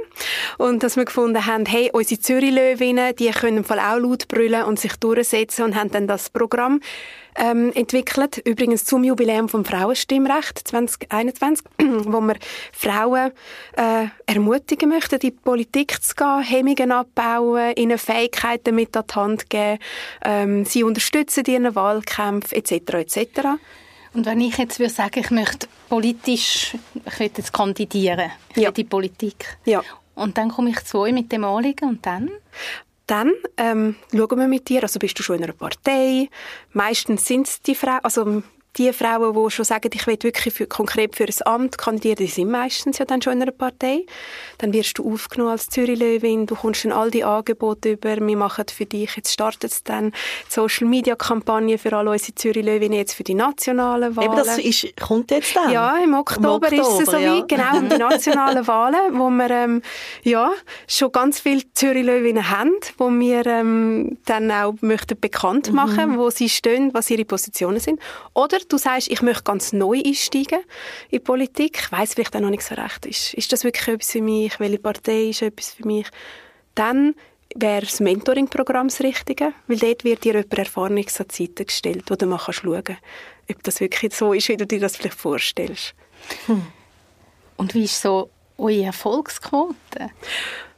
Und 0.57 0.83
dass 0.83 0.95
wir 0.95 1.05
gefunden 1.05 1.45
haben, 1.45 1.65
hey, 1.65 1.89
unsere 1.93 2.19
Zürich-Löwinnen, 2.19 3.15
die 3.15 3.29
können 3.31 3.57
im 3.57 3.63
Fall 3.63 3.79
auch 3.79 3.99
laut 3.99 4.27
brüllen 4.27 4.63
und 4.63 4.79
sich 4.79 4.95
durchsetzen 4.95 5.65
und 5.65 5.75
haben 5.75 5.91
dann 5.91 6.07
das 6.07 6.29
Programm 6.29 6.81
ähm, 7.35 7.71
entwickelt. 7.73 8.37
Übrigens 8.45 8.85
zum 8.85 9.03
Jubiläum 9.03 9.49
vom 9.49 9.65
Frauenstimmrecht 9.65 10.67
2021, 10.67 11.65
wo 12.05 12.21
wir 12.21 12.35
Frauen 12.71 13.31
äh, 13.75 14.07
ermutigen 14.25 14.89
möchten, 14.89 15.15
in 15.15 15.19
die 15.19 15.31
Politik 15.31 16.01
zu 16.01 16.15
gehen, 16.15 16.41
Hemmungen 16.41 16.91
abbauen, 16.91 17.73
ihnen 17.75 17.97
Fähigkeiten 17.97 18.75
mit 18.75 18.95
an 18.95 19.03
die 19.09 19.15
Hand 19.15 19.49
geben, 19.49 19.79
ähm, 20.23 20.65
sie 20.65 20.83
unterstützen 20.83 21.43
ihren 21.45 21.75
Wahlkämpfen 21.75 22.57
etc. 22.57 22.93
etc. 22.93 23.47
Und 24.15 24.25
wenn 24.25 24.39
ich 24.41 24.57
jetzt 24.57 24.79
würde 24.79 24.93
sagen, 24.93 25.19
ich 25.19 25.29
möchte 25.29 25.67
politisch, 25.89 26.75
ich 27.05 27.19
will 27.19 27.29
jetzt 27.35 27.51
kandidieren, 27.53 28.31
ich 28.51 28.57
Ja. 28.63 28.69
will 28.69 28.73
die 28.73 28.83
Politik. 28.85 29.57
Ja. 29.65 29.81
Und 30.15 30.37
dann 30.37 30.49
komme 30.49 30.69
ich 30.69 30.79
zu 30.85 30.99
euch 30.99 31.11
mit 31.13 31.31
dem 31.31 31.43
Anliegen 31.43 31.89
und 31.89 32.05
dann? 32.05 32.31
Dann 33.07 33.31
ähm, 33.57 33.95
schauen 34.11 34.39
wir 34.39 34.47
mit 34.47 34.69
dir, 34.69 34.81
also 34.83 34.97
bist 34.99 35.19
du 35.19 35.23
schon 35.23 35.35
in 35.37 35.43
einer 35.43 35.53
Partei. 35.53 36.29
Meistens 36.71 37.25
sind 37.25 37.47
es 37.47 37.61
die 37.61 37.75
Frauen, 37.75 37.99
also 38.03 38.41
die 38.77 38.91
Frauen, 38.93 39.33
die 39.33 39.51
schon 39.51 39.65
sagen, 39.65 39.89
ich 39.93 40.05
will 40.07 40.17
wirklich 40.21 40.53
für, 40.53 40.67
konkret 40.67 41.15
für 41.15 41.25
ein 41.25 41.33
Amt 41.45 41.77
kandidieren, 41.77 42.17
die 42.17 42.27
sind 42.27 42.49
meistens 42.49 42.97
ja 42.97 43.05
dann 43.05 43.21
schon 43.21 43.33
in 43.33 43.41
einer 43.41 43.51
Partei. 43.51 44.05
Dann 44.57 44.73
wirst 44.73 44.97
du 44.97 45.13
aufgenommen 45.13 45.51
als 45.51 45.67
Zürich-Löwin, 45.67 46.45
du 46.45 46.55
kommst 46.55 46.85
dann 46.85 46.91
all 46.91 47.11
die 47.11 47.23
Angebote 47.23 47.91
über, 47.91 48.15
wir 48.17 48.37
machen 48.37 48.65
für 48.71 48.85
dich, 48.85 49.15
jetzt 49.15 49.31
startet 49.31 49.71
es 49.71 49.83
dann 49.83 50.13
Social-Media-Kampagne 50.49 51.77
für 51.77 51.93
alle 51.93 52.11
unsere 52.11 52.35
Zürich-Löwinnen, 52.35 52.97
jetzt 52.97 53.13
für 53.13 53.23
die 53.23 53.35
nationalen 53.35 54.15
Wahlen. 54.15 54.31
Eben, 54.31 54.37
das 54.37 54.57
ist, 54.57 54.95
kommt 54.97 55.31
jetzt 55.31 55.55
dann. 55.55 55.71
Ja, 55.71 55.97
im 55.97 56.13
Oktober, 56.13 56.71
ist 56.71 56.79
es 56.79 56.87
Oktober, 56.87 57.05
soweit, 57.05 57.23
ja. 57.23 57.45
genau, 57.47 57.77
um 57.77 57.89
die 57.89 57.97
nationalen 57.97 58.67
Wahlen, 58.67 59.19
wo 59.19 59.29
wir 59.29 59.49
ähm, 59.49 59.81
ja, 60.23 60.51
schon 60.87 61.11
ganz 61.11 61.39
viele 61.39 61.61
Zürich-Löwinnen 61.73 62.49
haben, 62.49 62.71
wo 62.97 63.09
wir 63.09 63.45
ähm, 63.45 64.17
dann 64.25 64.51
auch 64.51 64.75
möchten 64.81 65.19
bekannt 65.19 65.69
Mhm. 65.69 65.75
machen, 65.75 66.17
wo 66.17 66.29
sie 66.29 66.49
stehen, 66.49 66.93
was 66.93 67.09
ihre 67.09 67.25
Positionen 67.25 67.79
sind. 67.79 67.99
Oder 68.33 68.57
du 68.69 68.77
sagst, 68.77 69.09
ich 69.09 69.21
möchte 69.21 69.43
ganz 69.43 69.73
neu 69.73 70.01
einsteigen 70.03 70.59
in 71.09 71.17
die 71.17 71.19
Politik, 71.19 71.79
ich 71.79 71.91
weiss 71.91 72.13
vielleicht 72.13 72.35
auch 72.35 72.41
noch 72.41 72.49
nicht 72.49 72.63
so 72.63 72.75
recht, 72.75 73.05
ist, 73.05 73.33
ist 73.33 73.51
das 73.51 73.63
wirklich 73.63 73.87
etwas 73.87 74.11
für 74.11 74.21
mich, 74.21 74.59
welche 74.59 74.79
Partei 74.79 75.29
ist 75.29 75.41
etwas 75.41 75.71
für 75.71 75.85
mich? 75.85 76.07
Dann 76.75 77.15
wäre 77.55 77.85
das 77.85 77.99
Mentoring-Programm 77.99 78.89
das 78.89 78.99
Richtige, 79.01 79.53
weil 79.67 79.77
dort 79.77 80.03
wird 80.03 80.23
dir 80.23 80.33
jemand 80.33 80.57
Erfahrenes 80.57 81.19
an 81.19 81.27
Seite 81.31 81.65
gestellt, 81.65 82.03
wo 82.07 82.15
du 82.15 82.25
mal 82.25 82.39
schauen 82.39 82.83
kannst, 82.83 83.01
ob 83.49 83.63
das 83.63 83.79
wirklich 83.79 84.13
so 84.13 84.33
ist, 84.33 84.49
wie 84.49 84.57
du 84.57 84.65
dir 84.65 84.79
das 84.79 84.97
vielleicht 84.97 85.17
vorstellst. 85.17 85.93
Und 87.57 87.73
wie 87.73 87.85
ist 87.85 88.01
so 88.01 88.29
eure 88.57 88.83
Erfolgsquote? 88.85 90.09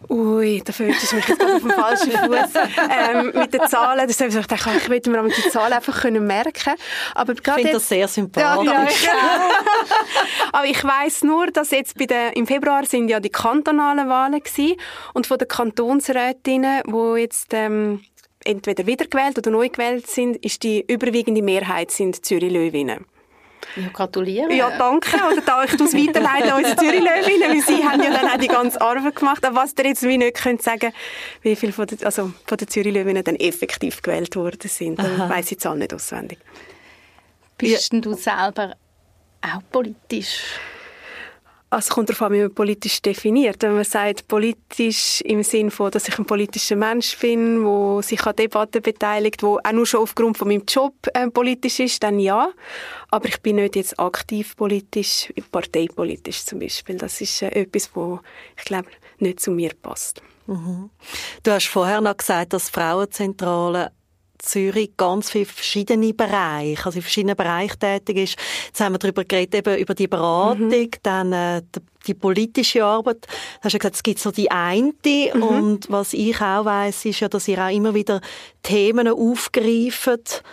Ui, 0.09 0.61
da 0.63 0.71
fühlst 0.71 1.11
du 1.11 1.15
mich 1.15 1.27
jetzt 1.27 1.43
auf 1.43 1.59
dem 1.59 1.71
falschen 1.71 2.11
Fuß. 2.11 2.53
ähm, 2.89 3.31
mit 3.33 3.53
den 3.53 3.67
Zahlen, 3.67 4.07
das 4.07 4.19
habe 4.19 4.29
ich 4.29 4.35
gedacht, 4.35 4.69
ich 4.77 4.89
will 4.89 5.01
mir 5.07 5.27
die 5.27 5.49
Zahlen 5.49 5.73
einfach 5.73 6.01
können 6.01 6.25
merken. 6.25 6.75
Aber 7.15 7.33
Ich 7.33 7.41
finde 7.41 7.71
das 7.73 7.89
sehr 7.89 7.99
ja, 7.99 8.07
sympathisch. 8.07 9.03
ja, 9.03 9.11
Aber 10.53 10.65
ich 10.65 10.83
weiss 10.83 11.23
nur, 11.23 11.47
dass 11.47 11.71
jetzt 11.71 11.97
bei 11.97 12.05
den, 12.05 12.33
im 12.33 12.45
Februar 12.45 12.85
sind 12.85 13.09
ja 13.09 13.19
die 13.19 13.29
kantonalen 13.29 14.07
Wahlen 14.07 14.39
gewesen 14.39 14.75
und 15.13 15.25
von 15.25 15.39
den 15.39 15.47
Kantonsrätinnen, 15.47 16.83
wo 16.85 17.15
jetzt 17.15 17.53
ähm, 17.53 18.01
entweder 18.45 18.85
wiedergewählt 18.85 19.37
oder 19.39 19.49
neu 19.49 19.67
gewählt 19.69 20.07
sind, 20.07 20.37
ist 20.37 20.63
die 20.63 20.85
überwiegende 20.87 21.41
Mehrheit 21.41 21.91
sind 21.91 22.23
Zürich-Löwinnen. 22.23 23.05
Ja, 23.75 23.89
gratuliere. 23.89 24.53
Ja, 24.53 24.77
danke. 24.77 25.17
Oder 25.31 25.41
da 25.41 25.63
ich 25.63 25.75
das 25.75 25.93
weiterleiten 25.93 26.49
an 26.49 26.57
unsere 26.57 26.75
Zürich-Löwinnen, 26.77 27.49
weil 27.49 27.61
sie 27.61 27.83
haben 27.83 28.01
ja 28.01 28.11
dann 28.11 28.29
auch 28.29 28.37
die 28.37 28.47
ganze 28.47 28.81
Arbeit 28.81 29.15
gemacht. 29.15 29.45
Aber 29.45 29.55
was 29.55 29.73
ihr 29.77 29.85
jetzt 29.85 30.03
wie 30.03 30.17
nicht 30.17 30.41
könnt 30.41 30.61
sagen, 30.61 30.93
wie 31.41 31.55
viele 31.55 31.73
von 31.73 31.85
den, 31.87 32.03
also 32.03 32.31
von 32.45 32.57
den 32.57 32.67
Zürich-Löwinnen 32.67 33.23
dann 33.23 33.35
effektiv 33.35 34.01
gewählt 34.01 34.35
worden 34.35 34.69
sind, 34.69 34.99
dann 34.99 35.29
weiss 35.29 35.45
ich 35.51 35.57
die 35.57 35.57
Zahl 35.57 35.77
nicht 35.77 35.93
auswendig. 35.93 36.39
Bist 37.57 37.91
denn 37.91 38.01
du 38.01 38.13
selber 38.13 38.75
auch 39.41 39.61
politisch? 39.71 40.41
Also 41.69 41.93
kommt 41.93 42.09
darauf 42.09 42.21
an, 42.21 42.33
wie 42.33 42.41
man 42.41 42.53
politisch 42.53 43.01
definiert. 43.01 43.61
Wenn 43.61 43.75
man 43.75 43.83
sagt, 43.83 44.27
politisch 44.29 45.19
im 45.21 45.43
Sinn 45.43 45.69
von, 45.69 45.91
dass 45.91 46.07
ich 46.07 46.17
ein 46.17 46.25
politischer 46.25 46.77
Mensch 46.77 47.17
bin, 47.19 47.63
wo 47.65 48.01
sich 48.01 48.25
an 48.25 48.35
Debatten 48.37 48.81
beteiligt, 48.81 49.43
wo 49.43 49.59
auch 49.61 49.71
nur 49.73 49.85
schon 49.85 50.01
aufgrund 50.01 50.37
von 50.37 50.47
meinem 50.47 50.63
Job 50.65 50.93
äh, 51.13 51.29
politisch 51.29 51.81
ist, 51.81 52.01
dann 52.03 52.19
ja. 52.19 52.49
Aber 53.11 53.27
ich 53.27 53.41
bin 53.41 53.57
nicht 53.57 53.75
jetzt 53.75 53.99
aktiv 53.99 54.55
politisch, 54.55 55.33
parteipolitisch 55.51 56.45
zum 56.45 56.59
Beispiel. 56.59 56.95
Das 56.95 57.19
ist 57.19 57.41
äh, 57.41 57.49
etwas, 57.49 57.89
wo 57.93 58.21
ich 58.57 58.63
glaube 58.63 58.87
nicht 59.19 59.41
zu 59.41 59.51
mir 59.51 59.71
passt. 59.81 60.21
Du 61.43 61.51
hast 61.51 61.67
vorher 61.67 61.99
noch 61.99 62.15
gesagt, 62.15 62.53
dass 62.53 62.69
Frauenzentrale 62.69 63.91
Zürich 64.39 64.91
ganz 64.97 65.31
viele 65.31 65.45
verschiedene 65.45 66.13
Bereiche, 66.13 66.85
also 66.85 66.97
in 66.97 67.01
verschiedenen 67.01 67.35
Bereichen 67.35 67.79
tätig 67.79 68.17
ist. 68.17 68.37
Jetzt 68.67 68.79
haben 68.79 68.93
wir 68.93 68.99
darüber 68.99 69.23
geredet, 69.23 69.55
eben 69.55 69.77
über 69.77 69.93
die 69.95 70.07
Beratung, 70.07 70.89
dann 71.03 71.33
äh, 71.33 71.61
die, 72.07 72.13
politische 72.13 72.85
Arbeit. 72.85 73.25
Du 73.25 73.63
hast 73.63 73.73
ja 73.73 73.79
gesagt, 73.79 73.95
es 73.95 74.03
gibt 74.03 74.19
so 74.19 74.31
die 74.31 74.49
eine 74.49 74.93
und 75.33 75.89
was 75.89 76.13
ich 76.13 76.39
auch 76.39 76.63
weiss, 76.63 77.03
ist 77.03 77.19
ja, 77.19 77.27
dass 77.27 77.47
ihr 77.49 77.59
auch 77.59 77.69
immer 77.69 77.93
wieder 77.93 78.21
Themen 78.63 79.09
aufgreift. 79.09 80.43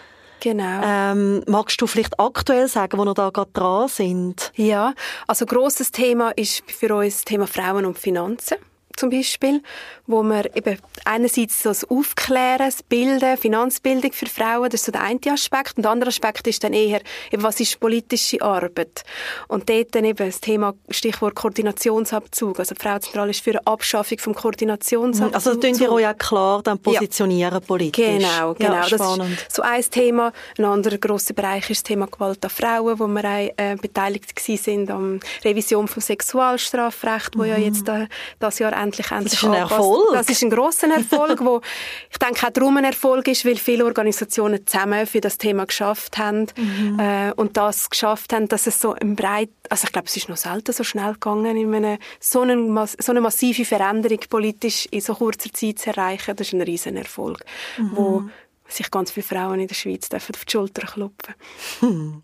Genau. 0.41 0.83
Ähm, 0.85 1.43
magst 1.47 1.81
du 1.81 1.87
vielleicht 1.87 2.19
aktuell 2.19 2.69
sagen, 2.69 2.99
wo 2.99 3.05
wir 3.05 3.15
da 3.15 3.31
gerade 3.31 3.51
dran 3.53 3.89
sind? 3.89 4.53
Ja, 4.57 4.93
also 5.27 5.47
grosses 5.47 5.91
Thema 5.91 6.33
ist 6.33 6.63
für 6.71 6.95
uns 6.95 7.17
das 7.17 7.25
Thema 7.25 7.47
Frauen 7.47 7.87
und 7.87 7.99
Finanzen 7.99 8.57
zum 8.97 9.11
Beispiel, 9.11 9.63
wo 10.07 10.23
wir 10.23 10.55
eben 10.57 10.79
einerseits 11.05 11.63
so 11.63 11.71
das 11.71 11.89
Aufklären, 11.89 12.67
das 12.67 12.83
Bilden, 12.83 13.37
Finanzbildung 13.37 14.13
für 14.13 14.27
Frauen, 14.27 14.71
das 14.71 14.81
ist 14.81 14.87
so 14.87 14.93
der 14.93 15.03
eine 15.03 15.19
Aspekt. 15.31 15.77
Und 15.77 15.85
der 15.85 15.93
andere 15.93 16.09
Aspekt 16.09 16.47
ist 16.47 16.63
dann 16.63 16.73
eher, 16.73 17.01
eben, 17.31 17.43
was 17.43 17.61
ist 17.61 17.81
politische 17.81 18.41
Arbeit? 18.43 19.05
Und 19.49 19.69
dort 19.69 19.95
dann 19.95 20.05
eben 20.05 20.27
das 20.27 20.41
Thema, 20.41 20.75
Stichwort 20.91 21.35
Koordinationsabzug. 21.35 22.59
Also 22.59 22.75
die 22.75 22.81
Frauenzentrale 22.81 23.31
ist 23.31 23.43
für 23.43 23.51
eine 23.51 23.67
Abschaffung 23.67 24.19
vom 24.19 24.35
Koordinationsabzug. 24.35 25.35
Also 25.35 25.55
tun 25.55 25.75
ihr 25.79 25.91
euch 25.91 26.07
auch 26.07 26.19
klar 26.19 26.63
dann 26.63 26.79
positionieren 26.79 27.61
politisch? 27.63 28.05
Genau, 28.05 28.55
genau. 28.55 28.75
Ja, 28.75 28.89
das 28.89 28.93
ist 28.93 29.55
so 29.55 29.63
ein 29.63 29.83
Thema. 29.91 30.33
Ein 30.59 30.65
anderer 30.65 30.99
grosser 30.99 31.35
Bereich 31.35 31.71
ist 31.71 31.79
das 31.79 31.83
Thema 31.83 32.07
Gewalt 32.07 32.45
an 32.45 32.51
Frauen, 32.51 32.99
wo 32.99 33.07
wir 33.07 33.25
auch 33.25 33.53
äh, 33.57 33.77
beteiligt 33.81 34.39
sind 34.39 34.91
an 34.91 35.21
Revision 35.45 35.89
vom 35.89 36.03
Sexualstrafrecht, 36.03 37.37
wo 37.37 37.45
ja 37.45 37.57
jetzt 37.57 37.89
äh, 37.89 38.07
das 38.39 38.59
Jahr 38.59 38.73
endlich 38.85 39.11
endlich 39.11 39.43
Mhm. 39.43 39.49
ist 39.53 39.55
ein 39.55 39.55
Erfolg. 39.55 40.13
Das 40.13 40.29
ist 40.29 40.43
ein 40.43 40.51
grosser 40.51 40.89
Erfolg, 40.95 41.45
wo 41.45 41.61
ich 42.11 42.19
denke 42.19 42.47
auch 42.47 42.51
darum 42.51 42.77
ein 42.77 42.85
Erfolg 42.85 43.27
ist, 43.29 43.45
weil 43.45 43.57
viele 43.57 43.85
Organisationen 43.85 44.67
zusammen 44.67 45.07
für 45.07 45.21
das 45.21 45.39
Thema 45.39 45.67
geschafft 45.67 46.17
haben 46.19 46.47
Mhm. 46.57 46.99
äh, 47.01 47.33
und 47.37 47.57
das 47.57 47.91
geschafft 47.91 48.33
haben, 48.33 48.49
dass 48.49 48.67
es 48.67 48.81
so 48.81 48.93
ein 48.95 49.17
breit, 49.17 49.51
also 49.71 49.85
ich 49.87 49.93
glaube, 49.93 50.07
es 50.09 50.17
ist 50.17 50.29
noch 50.29 50.37
selten 50.37 50.73
so 50.73 50.85
schnell 50.85 51.13
gegangen, 51.15 51.57
in 51.57 51.75
einem, 51.75 51.99
so, 52.21 52.43
eine, 52.43 52.87
so 52.87 53.11
eine 53.13 53.21
massive 53.21 53.65
Veränderung 53.65 54.21
politisch 54.31 54.87
in 54.91 55.01
so 55.01 55.15
kurzer 55.15 55.53
Zeit 55.53 55.79
zu 55.79 55.91
erreichen. 55.91 56.37
Das 56.37 56.47
ist 56.47 56.53
ein 56.53 56.63
riesen 56.63 56.97
Erfolg, 56.97 57.45
wo 57.79 58.21
Mhm. 58.21 58.31
sich 58.69 58.91
ganz 58.91 59.11
viele 59.11 59.25
Frauen 59.27 59.61
in 59.61 59.69
der 59.69 59.75
Schweiz 59.75 60.09
dürfen 60.09 60.35
auf 60.35 60.45
die 60.45 60.53
Schulter 60.53 60.87
klopfen. 60.87 62.23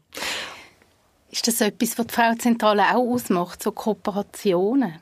Ist 1.30 1.46
das 1.46 1.60
etwas, 1.60 1.96
was 1.98 2.06
die 2.08 2.14
Frauenzentrale 2.14 2.82
auch 2.94 3.06
ausmacht, 3.14 3.62
so 3.62 3.70
Kooperationen? 3.72 4.94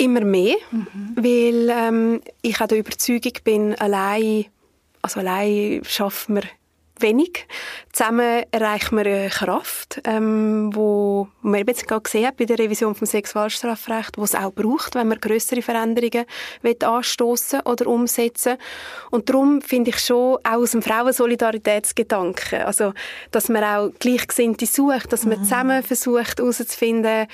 Immer 0.00 0.22
mehr, 0.22 0.56
weil 1.16 1.68
ähm, 1.68 2.22
ich 2.40 2.58
auch 2.58 2.66
der 2.66 2.78
Überzeugung 2.78 3.32
bin, 3.44 3.74
allein, 3.74 4.46
also 5.02 5.20
allein 5.20 5.82
schaffen 5.84 6.36
wir 6.36 6.42
wenig. 7.00 7.46
Zusammen 7.92 8.44
erreichen 8.50 8.96
wir 8.96 9.06
eine 9.06 9.28
Kraft, 9.28 10.00
ähm, 10.04 10.74
wo 10.74 11.28
man 11.42 11.66
jetzt 11.66 11.86
gerade 11.86 12.02
gesehen 12.02 12.26
hat 12.26 12.36
bei 12.38 12.44
der 12.44 12.58
Revision 12.58 12.94
vom 12.94 13.06
Sexualstrafrecht, 13.06 14.16
wo 14.16 14.24
es 14.24 14.34
auch 14.34 14.52
braucht, 14.52 14.94
wenn 14.94 15.08
man 15.08 15.20
größere 15.20 15.60
Veränderungen 15.60 16.24
will 16.62 16.76
anstoßen 16.82 17.60
oder 17.62 17.86
umsetzen. 17.86 18.56
Und 19.10 19.28
darum 19.28 19.60
finde 19.60 19.90
ich 19.90 19.98
schon 19.98 20.38
auch 20.44 20.52
aus 20.52 20.70
dem 20.70 20.82
Frauensolidaritätsgedanken, 20.82 22.62
also 22.62 22.92
dass 23.32 23.48
man 23.48 23.64
auch 23.64 23.90
Gleichgesinnte 23.98 24.66
sucht, 24.66 25.12
dass 25.12 25.26
man 25.26 25.42
zusammen 25.44 25.82
versucht 25.82 26.38
herauszufinden, 26.38 27.26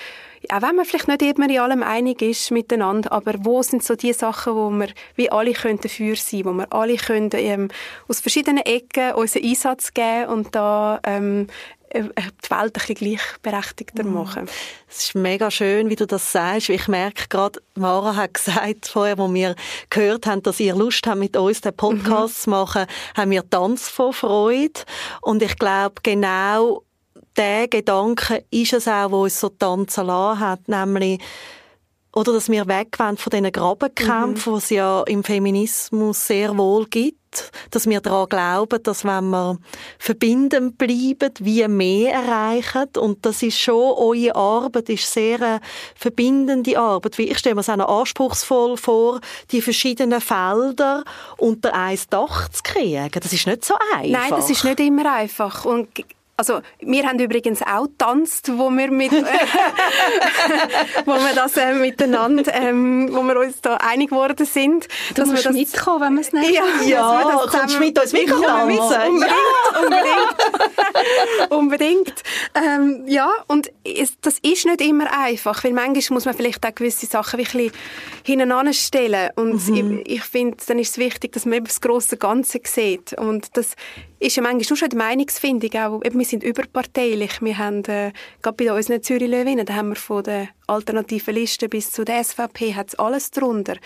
auch 0.50 0.62
wenn 0.62 0.76
man 0.76 0.85
vielleicht 0.85 1.09
nicht 1.09 1.23
immer 1.23 1.49
in 1.49 1.59
allem 1.59 1.83
einig 1.83 2.23
ist 2.23 2.50
miteinander, 2.50 3.12
aber 3.12 3.35
wo 3.41 3.62
sind 3.62 3.83
so 3.83 3.95
die 3.95 4.12
Sachen, 4.12 4.55
wo 4.55 4.71
wir 4.71 4.88
wie 5.15 5.31
alle 5.31 5.53
können 5.53 5.81
dafür 5.81 6.17
sein, 6.17 6.45
wo 6.45 6.53
wir 6.53 6.73
alle 6.73 6.97
können 6.97 7.31
ähm, 7.35 7.69
aus 8.09 8.21
verschiedenen 8.21 8.65
Ecken 8.65 9.15
unseren 9.15 9.45
Einsatz 9.45 9.95
geben 9.95 10.26
und 10.26 10.55
da 10.55 11.00
ähm, 11.05 11.47
äh, 11.91 12.03
die 12.03 12.50
Welt 12.50 12.62
ein 12.62 12.71
bisschen 12.73 12.95
gleichberechtigter 12.95 14.05
machen. 14.05 14.49
Es 14.88 15.05
ist 15.05 15.15
mega 15.15 15.50
schön, 15.50 15.88
wie 15.88 15.97
du 15.97 16.07
das 16.07 16.33
sagst. 16.33 16.69
Ich 16.69 16.88
merke 16.88 17.29
gerade, 17.29 17.61
Mara 17.75 18.17
hat 18.17 18.35
gesagt 18.35 18.87
vorher, 18.87 19.19
wo 19.19 19.33
wir 19.33 19.55
gehört 19.91 20.26
haben, 20.26 20.43
dass 20.43 20.61
ihr 20.61 20.75
Lust 20.75 21.07
habt, 21.07 21.19
mit 21.19 21.37
uns 21.37 21.61
den 21.61 21.75
Podcast 21.75 22.43
zu 22.43 22.50
machen, 22.50 22.87
haben 23.17 23.31
wir 23.31 23.49
Tanz 23.49 23.88
von 23.88 24.12
Freude. 24.12 24.81
Und 25.21 25.43
ich 25.43 25.57
glaube, 25.59 25.97
genau 26.03 26.83
der 27.37 27.69
Gedanke 27.69 28.45
ist 28.50 28.73
es 28.73 28.88
auch, 28.88 29.11
wo 29.11 29.23
uns 29.25 29.40
so 29.40 29.49
tanzen 29.49 30.07
lassen 30.07 30.40
hat, 30.40 30.69
nämlich 30.69 31.21
oder 32.16 32.33
dass 32.33 32.49
wir 32.49 32.66
wegwenden 32.66 33.19
von 33.19 33.31
diesen 33.31 33.52
Grabenkämpfen, 33.52 34.55
mhm. 34.55 34.57
die 34.57 34.64
es 34.64 34.71
ja 34.71 35.02
im 35.02 35.23
Feminismus 35.23 36.26
sehr 36.26 36.57
wohl 36.57 36.87
gibt. 36.87 37.50
Dass 37.71 37.87
wir 37.87 38.00
daran 38.00 38.31
glauben, 38.31 38.83
dass 38.83 39.05
wenn 39.05 39.28
wir 39.28 39.59
verbindend 39.99 40.78
bleiben, 40.78 41.35
wir 41.40 41.69
mehr 41.69 42.14
erreichen. 42.14 42.88
Und 42.99 43.26
das 43.26 43.43
ist 43.43 43.59
schon, 43.59 43.93
eure 43.99 44.35
Arbeit 44.35 44.88
ist 44.88 45.12
sehr 45.12 45.43
eine 45.43 45.61
verbindende 45.95 46.78
Arbeit. 46.78 47.19
Ich 47.19 47.37
stelle 47.37 47.57
mir 47.57 47.61
es 47.61 47.69
auch 47.69 47.76
noch 47.76 48.00
anspruchsvoll 48.00 48.78
vor, 48.78 49.21
die 49.50 49.61
verschiedenen 49.61 50.23
Felder 50.23 51.05
unter 51.37 51.75
ein 51.75 51.99
Dach 52.09 52.49
zu 52.49 52.62
kriegen. 52.62 53.11
Das 53.12 53.35
ist 53.35 53.47
nicht 53.47 53.62
so 53.62 53.75
einfach. 53.95 54.09
Nein, 54.09 54.31
das 54.31 54.49
ist 54.49 54.64
nicht 54.64 54.81
immer 54.81 55.12
einfach. 55.12 55.66
Und 55.66 55.88
also 56.38 56.61
wir 56.81 57.07
haben 57.07 57.19
übrigens 57.19 57.62
auch 57.62 57.87
tanzt, 57.97 58.50
wo 58.59 58.69
wir 58.69 58.90
mit, 58.90 59.11
wo 61.07 61.12
wir 61.12 61.35
das 61.35 61.57
äh, 61.57 61.73
miteinander, 61.73 62.52
ähm, 62.55 63.09
wo 63.11 63.23
wir 63.23 63.40
uns 63.40 63.62
da 63.62 63.76
einig 63.76 64.11
geworden 64.11 64.45
sind. 64.45 64.87
Du 65.09 65.14
dass 65.14 65.28
musst 65.28 65.45
wir 65.45 65.52
das, 65.52 65.57
mitkommen, 65.59 66.00
wenn 66.02 66.14
wir 66.14 66.21
es 66.21 66.33
nicht 66.35 66.50
Ja, 66.50 66.64
ja 66.87 67.19
wir 67.19 67.33
das 67.33 67.47
kommst 67.50 67.81
mit 67.81 67.99
uns 67.99 68.12
mitkommen? 68.12 68.43
Ja, 68.45 68.64
unbedingt, 68.64 69.26
unbedingt, 69.81 71.50
unbedingt. 71.50 72.23
Ähm, 72.57 73.05
ja, 73.07 73.31
und 73.49 73.71
es, 73.85 74.19
das 74.23 74.39
ist 74.39 74.65
nicht 74.65 74.81
immer 74.81 75.13
einfach, 75.13 75.63
weil 75.63 75.75
manchmal 75.75 76.17
muss 76.17 76.25
man 76.25 76.35
vielleicht 76.35 76.65
auch 76.65 76.75
gewisse 76.75 77.05
Sachen 77.05 77.39
wirklich 77.39 77.71
hintereinander 78.25 78.73
stellen 78.73 79.31
und 79.37 79.69
mhm. 79.69 80.03
ich, 80.07 80.15
ich 80.15 80.23
finde, 80.23 80.57
dann 80.67 80.79
ist 80.79 80.93
es 80.93 80.99
wichtig, 80.99 81.33
dass 81.33 81.45
man 81.45 81.59
eben 81.59 81.67
das 81.67 81.83
große 81.83 82.17
Ganze 82.17 82.61
sieht 82.65 83.13
und 83.13 83.55
das 83.59 83.75
ist 84.21 84.37
ja 84.37 84.43
manchmal 84.43 84.77
schon 84.77 84.89
die 84.89 84.97
Meinungsfindung 84.97 85.71
auch, 85.75 86.03
eben, 86.03 86.19
wir 86.19 86.25
sind 86.25 86.43
überparteilich. 86.43 87.43
Wir 87.43 87.59
haben, 87.59 87.85
äh, 87.85 88.13
gerade 88.41 88.65
bei 88.65 88.73
unseren 88.73 89.03
Zürich 89.03 89.29
Löwinnen, 89.29 89.67
da 89.67 89.75
haben 89.75 89.91
wir 89.91 89.97
von 89.97 90.25
der 90.25 90.49
alternativen 90.67 91.35
Liste 91.35 91.69
bis 91.69 91.93
zu 91.93 92.05
der 92.05 92.25
SVP 92.25 92.75
hat's 92.75 92.95
alles 92.95 93.31
drunter. 93.31 93.77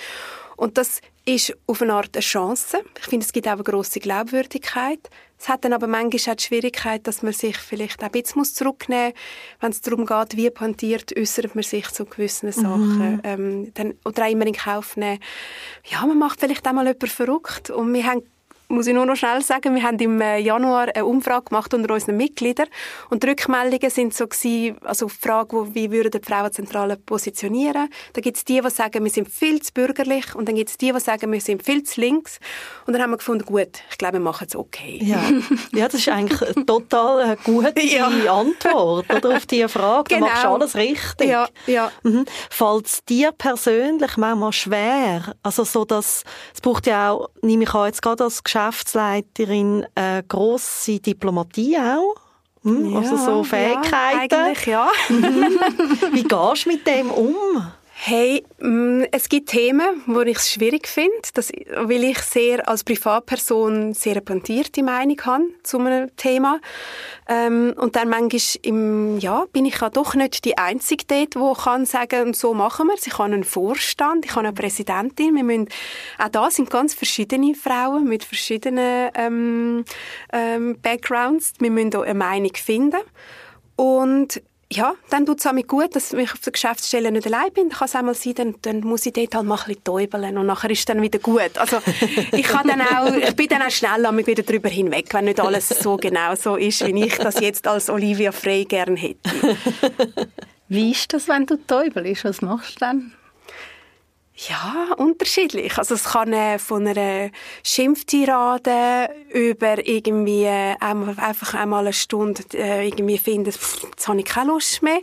Und 0.57 0.79
das 0.79 1.00
ist 1.25 1.57
auf 1.67 1.83
eine 1.83 1.95
Art 1.95 2.15
eine 2.15 2.23
Chance. 2.23 2.83
Ich 2.99 3.07
finde, 3.07 3.25
es 3.25 3.33
gibt 3.33 3.47
auch 3.47 3.53
eine 3.53 3.62
grosse 3.62 4.00
Glaubwürdigkeit. 4.00 5.11
Es 5.39 5.49
hat 5.49 5.65
dann 5.65 5.73
aber 5.73 5.87
manchmal 5.87 6.35
auch 6.35 6.37
die 6.37 6.45
Schwierigkeit, 6.45 7.07
dass 7.07 7.23
man 7.23 7.33
sich 7.33 7.57
vielleicht 7.57 8.00
auch 8.00 8.07
ein 8.07 8.12
bisschen 8.12 8.45
zurücknehmen 8.45 9.12
muss, 9.12 9.61
wenn 9.61 9.71
es 9.71 9.81
darum 9.81 10.05
geht, 10.05 10.37
wie 10.37 10.50
pointiert 10.50 11.17
äußert 11.17 11.55
man 11.55 11.65
sich 11.65 11.89
zu 11.89 12.05
gewissen 12.05 12.49
mhm. 12.49 12.53
Sachen. 12.53 13.21
Ähm, 13.25 13.75
dann, 13.75 13.95
oder 14.05 14.25
auch 14.25 14.31
immer 14.31 14.47
in 14.47 14.55
Kauf 14.55 14.97
nehmen. 14.97 15.19
Ja, 15.85 16.05
man 16.05 16.19
macht 16.19 16.41
vielleicht 16.41 16.67
auch 16.69 16.73
mal 16.73 16.85
jemanden 16.87 17.07
verrückt. 17.07 17.71
Und 17.71 17.95
wir 17.95 18.05
haben 18.05 18.23
muss 18.71 18.87
ich 18.87 18.95
nur 18.95 19.05
noch 19.05 19.17
schnell 19.17 19.43
sagen, 19.43 19.75
wir 19.75 19.83
haben 19.83 19.99
im 19.99 20.21
äh, 20.21 20.39
Januar 20.39 20.89
eine 20.95 21.05
Umfrage 21.05 21.47
gemacht 21.47 21.75
unter 21.75 21.93
unseren 21.93 22.17
Mitgliedern 22.17 22.69
und 23.11 23.23
die 23.23 23.29
Rückmeldungen 23.29 23.91
sind 23.91 24.15
so 24.15 24.27
gewesen, 24.27 24.79
also 24.85 25.07
die 25.07 25.15
Frage, 25.29 25.75
wie 25.75 25.91
würden 25.91 26.12
die 26.12 26.21
Frauenzentrale 26.25 26.97
positionieren. 26.97 27.89
Da 28.12 28.21
gibt 28.21 28.37
es 28.37 28.45
die, 28.45 28.61
die 28.61 28.71
sagen, 28.71 29.03
wir 29.03 29.11
sind 29.11 29.29
viel 29.29 29.61
zu 29.61 29.73
bürgerlich 29.73 30.35
und 30.37 30.49
dann 30.49 30.55
gibt 30.55 30.71
es 30.71 30.79
die, 30.79 30.93
die 30.93 31.00
sagen, 31.00 31.33
wir 31.33 31.41
sind 31.41 31.65
viel 31.65 31.83
zu 31.83 32.00
links 32.00 32.39
und 32.87 32.93
dann 32.93 33.03
haben 33.03 33.11
wir 33.11 33.17
gefunden, 33.17 33.45
gut, 33.45 33.83
ich 33.91 33.99
glaube, 33.99 34.15
wir 34.15 34.21
machen 34.21 34.47
es 34.49 34.55
okay. 34.55 35.00
Ja. 35.03 35.21
ja, 35.73 35.87
das 35.87 35.95
ist 35.95 36.09
eigentlich 36.09 36.41
eine 36.41 36.65
total 36.65 37.23
eine 37.23 37.37
gute 37.39 37.81
ja. 37.81 38.07
Antwort 38.07 39.12
oder, 39.12 39.37
auf 39.37 39.47
diese 39.47 39.69
Frage. 39.69 40.15
Genau. 40.15 40.27
Du 40.27 40.33
machst 40.33 40.47
alles 40.47 40.77
richtig. 40.77 41.29
Ja, 41.29 41.49
ja. 41.67 41.91
Mhm. 42.05 42.25
Fällt 42.50 42.87
es 42.87 43.05
dir 43.05 43.33
persönlich 43.33 44.17
manchmal 44.17 44.53
schwer? 44.53 45.35
Also 45.43 45.65
so, 45.65 45.85
dass, 45.85 46.23
es 46.55 46.61
braucht 46.61 46.87
ja 46.87 47.11
auch, 47.11 47.31
nehme 47.43 47.65
ich 47.65 47.75
an, 47.75 47.87
jetzt 47.87 48.03
gerade 48.03 48.25
als 48.25 48.45
Geschäft 48.45 48.60
Geschäftsleiterin 48.61 49.87
eine 49.95 50.23
grosse 50.25 51.00
Diplomatie 51.00 51.79
auch. 51.79 52.14
Hm? 52.62 52.97
Also 52.97 53.17
so 53.17 53.43
Fähigkeiten. 53.43 54.35
Ja, 54.35 54.45
eigentlich 54.45 54.67
ja. 54.67 54.88
Wie 56.12 56.23
gehst 56.23 56.67
du 56.67 56.69
mit 56.69 56.87
dem 56.87 57.11
um? 57.11 57.35
Hey, 58.02 58.42
mm, 58.59 59.02
es 59.12 59.28
gibt 59.28 59.50
Themen, 59.50 60.02
wo 60.07 60.23
ich 60.23 60.38
es 60.38 60.50
schwierig 60.50 60.88
finde, 60.88 61.12
weil 61.87 62.02
ich 62.04 62.19
sehr 62.21 62.66
als 62.66 62.83
Privatperson 62.83 63.92
sehr 63.92 64.23
pointierte 64.23 64.83
Meinung 64.83 65.21
habe 65.26 65.45
zu 65.62 65.78
einem 65.78 66.16
Thema. 66.16 66.61
Ähm, 67.28 67.75
und 67.76 67.97
dann 67.97 68.09
manchmal 68.09 68.40
im, 68.62 69.19
ja, 69.19 69.45
bin 69.52 69.66
ich 69.66 69.78
ja 69.83 69.90
doch 69.90 70.14
nicht 70.14 70.47
die 70.47 70.57
Einzige 70.57 71.04
dort, 71.07 71.35
die 71.35 71.62
kann 71.62 71.85
sagen, 71.85 72.33
so 72.33 72.54
machen 72.54 72.87
wir 72.87 72.95
es. 72.95 73.07
Ich 73.07 73.19
habe 73.19 73.25
einen 73.25 73.45
Vorstand, 73.45 74.25
ich 74.25 74.30
habe 74.30 74.47
eine 74.47 74.54
Präsidentin. 74.54 75.37
Wir 75.37 75.45
müssen, 75.45 75.69
auch 76.19 76.30
da 76.30 76.50
sind 76.50 76.71
ganz 76.71 76.95
verschiedene 76.95 77.54
Frauen 77.54 78.09
mit 78.09 78.25
verschiedenen 78.25 79.11
ähm, 79.14 79.85
ähm, 80.32 80.78
Backgrounds. 80.80 81.52
Wir 81.58 81.71
müssen 81.71 81.95
auch 81.95 82.04
eine 82.04 82.15
Meinung 82.15 82.54
finden. 82.54 83.02
Und 83.76 84.41
ja, 84.73 84.95
dann 85.11 85.26
tut 85.26 85.45
es 85.45 85.52
mir 85.52 85.65
gut, 85.65 85.97
dass 85.97 86.13
ich 86.13 86.33
auf 86.33 86.41
der 86.41 86.52
Geschäftsstelle 86.52 87.11
nicht 87.11 87.26
allein 87.26 87.52
bin. 87.52 87.71
Kann 87.71 87.87
es 87.87 87.97
einmal 87.97 88.15
sein, 88.15 88.35
dann, 88.35 88.54
dann 88.63 88.80
muss 88.80 89.04
ich 89.04 89.13
dort 89.13 89.35
halt 89.35 89.47
mal 89.47 89.56
ein 89.56 89.65
bisschen 89.67 89.85
täubeln 89.85 90.39
und 90.39 90.47
nachher 90.47 90.71
ist 90.71 90.80
es 90.80 90.85
dann 90.85 91.02
wieder 91.02 91.19
gut. 91.19 91.59
Also 91.59 91.78
ich, 92.33 92.45
kann 92.45 92.69
dann 92.69 92.80
auch, 92.80 93.13
ich 93.13 93.35
bin 93.35 93.49
dann 93.49 93.63
auch 93.63 93.71
schnell 93.71 94.04
wieder 94.26 94.43
darüber 94.43 94.69
hinweg, 94.69 95.13
wenn 95.13 95.25
nicht 95.25 95.41
alles 95.41 95.69
so 95.71 95.97
genau 95.97 96.37
so 96.37 96.56
ist, 96.56 96.87
wie 96.87 97.04
ich 97.04 97.17
das 97.17 97.41
jetzt 97.41 97.67
als 97.67 97.91
Olivia 97.91 98.30
Frey 98.30 98.65
gern 98.65 98.97
hätte. 98.97 99.19
Wie 100.69 100.93
ist 100.93 101.13
das, 101.13 101.26
wenn 101.26 101.47
du 101.47 101.56
täubelst? 101.56 102.25
Was 102.25 102.43
machst 102.43 102.76
du 102.76 102.80
dann? 102.80 103.13
Ja, 104.49 104.95
unterschiedlich. 104.97 105.76
Also 105.76 105.95
es 105.95 106.05
kann 106.05 106.33
äh, 106.33 106.59
von 106.59 106.87
einer 106.87 107.31
Schimpftirade 107.63 109.11
über 109.33 109.87
irgendwie 109.87 110.45
äh, 110.45 110.76
einfach 110.81 111.53
einmal 111.55 111.81
eine 111.81 111.93
Stunde 111.93 112.43
äh, 112.55 112.87
irgendwie 112.87 113.19
finden, 113.19 113.53
pff, 113.53 113.83
jetzt 113.83 114.09
habe 114.09 114.21
ich 114.21 114.25
keine 114.25 114.53
Lust 114.53 114.83
mehr. 114.83 115.00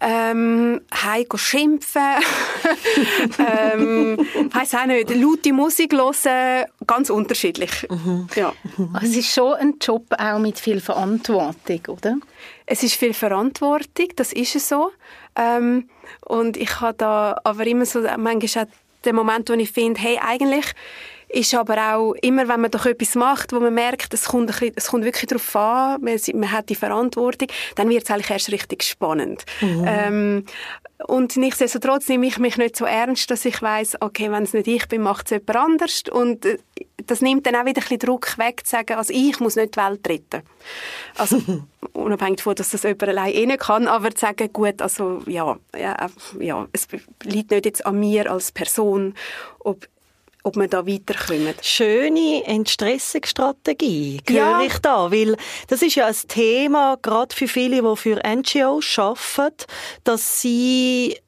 Ähm, 0.00 0.82
heim 0.92 1.24
schimpfen. 1.36 2.02
ähm, 3.38 4.18
weiss 4.52 4.74
auch 4.74 4.86
nicht, 4.86 5.08
laute 5.08 5.52
Musik 5.54 5.94
hören, 5.94 6.66
ganz 6.86 7.08
unterschiedlich. 7.08 7.86
Mhm. 7.88 8.26
Ja. 8.34 8.52
Also 8.92 9.06
es 9.06 9.16
ist 9.16 9.32
schon 9.32 9.54
ein 9.54 9.74
Job 9.80 10.04
auch 10.18 10.38
mit 10.38 10.60
viel 10.60 10.80
Verantwortung, 10.80 11.80
oder? 11.88 12.16
Es 12.66 12.82
ist 12.82 12.96
viel 12.96 13.14
Verantwortung, 13.14 14.08
das 14.16 14.32
ist 14.32 14.56
es 14.56 14.68
so. 14.68 14.90
Ähm, 15.36 15.88
und 16.24 16.56
ich 16.56 16.80
habe 16.80 16.96
da 16.96 17.38
aber 17.44 17.66
immer 17.66 17.86
so, 17.86 18.00
manchmal 18.16 18.64
auch 18.64 18.70
den 19.04 19.14
Moment, 19.14 19.48
wo 19.48 19.54
ich 19.54 19.70
finde, 19.70 20.00
hey, 20.00 20.18
eigentlich 20.20 20.72
ist 21.28 21.54
aber 21.54 21.94
auch 21.94 22.14
immer, 22.22 22.48
wenn 22.48 22.60
man 22.60 22.70
doch 22.70 22.86
etwas 22.86 23.14
macht, 23.14 23.52
wo 23.52 23.60
man 23.60 23.74
merkt, 23.74 24.14
es 24.14 24.26
kommt, 24.26 24.46
bisschen, 24.46 24.72
es 24.76 24.88
kommt 24.88 25.04
wirklich 25.04 25.26
darauf 25.26 25.56
an, 25.56 26.00
man, 26.00 26.18
man, 26.34 26.52
hat 26.52 26.68
die 26.68 26.74
Verantwortung, 26.74 27.48
dann 27.74 27.88
wird 27.88 28.04
es 28.04 28.10
eigentlich 28.10 28.30
erst 28.30 28.52
richtig 28.52 28.84
spannend. 28.84 29.44
Mhm. 29.60 29.84
Ähm, 29.86 30.44
und 31.06 31.36
nichtsdestotrotz 31.36 32.08
nehme 32.08 32.26
ich 32.26 32.38
mich 32.38 32.56
nicht 32.56 32.76
so 32.76 32.86
ernst, 32.86 33.30
dass 33.30 33.44
ich 33.44 33.60
weiß, 33.60 33.98
okay, 34.00 34.30
wenn 34.30 34.44
es 34.44 34.54
nicht 34.54 34.66
ich 34.66 34.88
bin, 34.88 35.02
macht 35.02 35.26
es 35.26 35.30
jemand 35.30 35.56
anders. 35.56 36.04
Und 36.10 36.46
äh, 36.46 36.58
das 37.06 37.20
nimmt 37.20 37.46
dann 37.46 37.54
auch 37.54 37.66
wieder 37.66 37.82
ein 37.82 37.88
bisschen 37.88 37.98
Druck 37.98 38.38
weg, 38.38 38.64
zu 38.64 38.70
sagen, 38.72 38.94
also 38.94 39.12
ich 39.12 39.38
muss 39.38 39.56
nicht 39.56 39.76
die 39.76 39.80
Welt 39.80 40.08
retten. 40.08 40.42
Also, 41.16 41.40
unabhängig 41.92 42.38
davon, 42.38 42.54
dass 42.54 42.70
das 42.70 42.82
jemand 42.82 43.04
allein 43.04 43.32
eh 43.32 43.46
nicht 43.46 43.60
kann, 43.60 43.88
aber 43.88 44.14
zu 44.14 44.22
sagen, 44.22 44.50
gut, 44.52 44.80
also, 44.80 45.22
ja, 45.26 45.56
ja, 45.78 46.08
ja, 46.40 46.66
es 46.72 46.88
liegt 47.24 47.50
nicht 47.50 47.66
jetzt 47.66 47.84
an 47.84 48.00
mir 48.00 48.30
als 48.30 48.50
Person, 48.52 49.14
ob 49.58 49.86
ob 50.46 50.54
wir 50.56 50.68
da 50.68 50.86
weiterkommen. 50.86 51.54
Schöne 51.60 52.44
Entstressungsstrategie, 52.46 54.20
höre 54.28 54.36
ja. 54.36 54.62
ich 54.62 54.78
da, 54.78 55.10
weil 55.10 55.36
das 55.66 55.82
ist 55.82 55.96
ja 55.96 56.06
ein 56.06 56.14
Thema, 56.28 56.96
gerade 57.02 57.34
für 57.34 57.48
viele, 57.48 57.82
die 57.82 57.96
für 57.96 58.20
NGOs 58.24 58.98
arbeiten, 58.98 59.64
dass 60.04 60.40
sie 60.40 61.18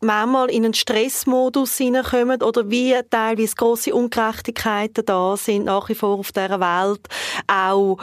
manchmal 0.00 0.50
in 0.50 0.64
einen 0.64 0.74
Stressmodus 0.74 1.76
hineinkommen 1.76 2.42
oder 2.42 2.70
wie 2.70 2.94
teilweise 3.10 3.54
grosse 3.54 3.94
Ungerechtigkeiten 3.94 5.04
da 5.04 5.36
sind 5.36 5.66
nach 5.66 5.88
wie 5.90 5.94
vor 5.94 6.18
auf 6.18 6.32
dieser 6.32 6.58
Welt, 6.58 7.06
auch 7.46 7.98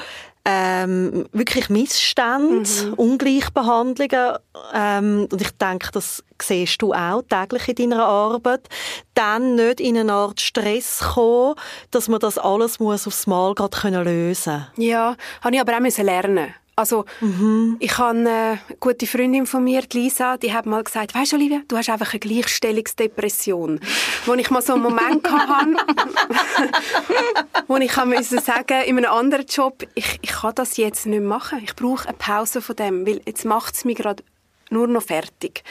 ähm, 0.45 1.25
wirklich 1.31 1.69
Missstände, 1.69 2.69
mhm. 2.85 2.93
Ungleichbehandlungen. 2.95 4.37
Ähm, 4.73 5.27
und 5.31 5.41
ich 5.41 5.51
denke, 5.51 5.89
das 5.91 6.23
siehst 6.41 6.81
du 6.81 6.93
auch 6.93 7.23
täglich 7.29 7.67
in 7.69 7.91
deiner 7.91 8.05
Arbeit. 8.05 8.67
Dann 9.13 9.55
nicht 9.55 9.79
in 9.79 9.97
eine 9.97 10.11
Art 10.11 10.41
Stress 10.41 10.99
kommen, 11.13 11.55
dass 11.91 12.09
man 12.09 12.19
das 12.19 12.37
alles 12.37 12.79
muss 12.79 13.07
aufs 13.07 13.27
Mal 13.27 13.53
gerade 13.55 14.03
lösen 14.03 14.65
können. 14.75 14.87
Ja, 14.87 15.15
habe 15.41 15.55
ich 15.55 15.61
aber 15.61 15.77
auch 15.77 15.97
lernen 15.97 16.53
also, 16.75 17.05
mhm. 17.21 17.77
ich 17.79 17.97
habe 17.99 18.17
eine 18.17 18.59
gute 18.79 19.05
Freundin 19.05 19.45
von 19.45 19.63
mir, 19.63 19.83
Lisa, 19.93 20.37
die 20.37 20.53
hat 20.53 20.65
mal 20.65 20.83
gesagt, 20.83 21.13
weißt 21.13 21.33
du, 21.33 21.35
Olivia, 21.35 21.61
du 21.67 21.77
hast 21.77 21.89
einfach 21.89 22.13
eine 22.13 22.19
Gleichstellungsdepression. 22.19 23.79
wo 24.25 24.33
ich 24.33 24.49
mal 24.49 24.61
so 24.61 24.73
einen 24.73 24.83
Moment 24.83 25.29
hatte, 25.29 25.75
wo 27.67 27.77
ich 27.77 27.95
musste 28.05 28.41
sagen, 28.41 28.83
in 28.85 28.97
einem 28.97 29.11
anderen 29.11 29.45
Job, 29.45 29.83
ich, 29.93 30.19
ich 30.21 30.31
kann 30.31 30.55
das 30.55 30.77
jetzt 30.77 31.05
nicht 31.05 31.23
machen. 31.23 31.61
Ich 31.63 31.75
brauche 31.75 32.07
eine 32.07 32.17
Pause 32.17 32.61
von 32.61 32.75
dem, 32.75 33.05
weil 33.05 33.21
jetzt 33.25 33.45
macht 33.45 33.75
es 33.75 33.85
mich 33.85 33.97
gerade 33.97 34.23
nur 34.69 34.87
noch 34.87 35.03
fertig. 35.03 35.63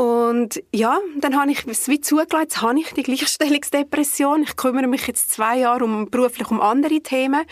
Und 0.00 0.62
ja, 0.72 0.98
dann 1.18 1.38
habe 1.38 1.50
ich 1.50 1.66
es 1.66 1.86
wie 1.88 2.00
zugelassen, 2.00 2.40
jetzt 2.40 2.62
habe 2.62 2.80
ich 2.80 2.90
die 2.94 3.02
Gleichstellungsdepression. 3.02 4.44
Ich 4.44 4.56
kümmere 4.56 4.86
mich 4.86 5.06
jetzt 5.06 5.30
zwei 5.30 5.58
Jahre 5.58 5.84
um, 5.84 6.08
beruflich 6.08 6.50
um 6.50 6.58
andere 6.62 7.02
Themen. 7.02 7.42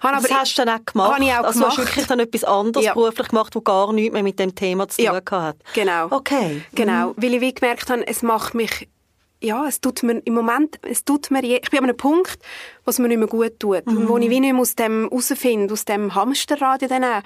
Habe 0.00 0.22
das 0.22 0.30
hast 0.32 0.56
du 0.56 0.64
dann 0.64 0.80
auch 0.80 0.84
gemacht? 0.86 1.12
Habe 1.12 1.24
ich 1.24 1.32
auch 1.32 1.44
also 1.44 1.58
gemacht. 1.58 1.68
hast 1.68 1.76
du 1.76 1.82
wirklich 1.82 2.06
dann 2.06 2.20
etwas 2.20 2.44
anderes 2.44 2.86
ja. 2.86 2.94
beruflich 2.94 3.28
gemacht, 3.28 3.54
das 3.54 3.62
gar 3.64 3.92
nichts 3.92 4.14
mehr 4.14 4.22
mit 4.22 4.38
dem 4.38 4.54
Thema 4.54 4.88
zu 4.88 5.04
tun 5.04 5.20
ja, 5.22 5.38
hat? 5.38 5.56
genau. 5.74 6.06
Okay. 6.08 6.62
Genau, 6.74 7.08
mhm. 7.08 7.14
weil 7.18 7.34
ich 7.34 7.40
wie 7.42 7.52
gemerkt 7.52 7.90
habe, 7.90 8.06
es 8.06 8.22
macht 8.22 8.54
mich 8.54 8.88
ja, 9.42 9.66
es 9.66 9.80
tut 9.80 10.02
mir 10.02 10.20
im 10.24 10.34
Moment, 10.34 10.78
es 10.82 11.04
tut 11.04 11.30
mir, 11.30 11.44
je, 11.44 11.60
ich 11.62 11.70
bin 11.70 11.80
an 11.80 11.84
einem 11.84 11.96
Punkt, 11.96 12.38
was 12.84 12.98
mir 12.98 13.08
nicht 13.08 13.18
mehr 13.18 13.28
gut 13.28 13.58
tut. 13.58 13.86
Mhm. 13.86 13.96
Und 13.96 14.08
wo 14.08 14.18
ich 14.18 14.30
wie 14.30 14.40
nicht 14.40 14.52
mehr 14.52 14.60
aus 14.60 14.74
dem 14.74 15.06
rausfinde, 15.08 15.72
aus 15.72 15.84
dem 15.84 16.14
Hamsterrad 16.14 16.82
dann 16.90 17.04
auch. 17.04 17.22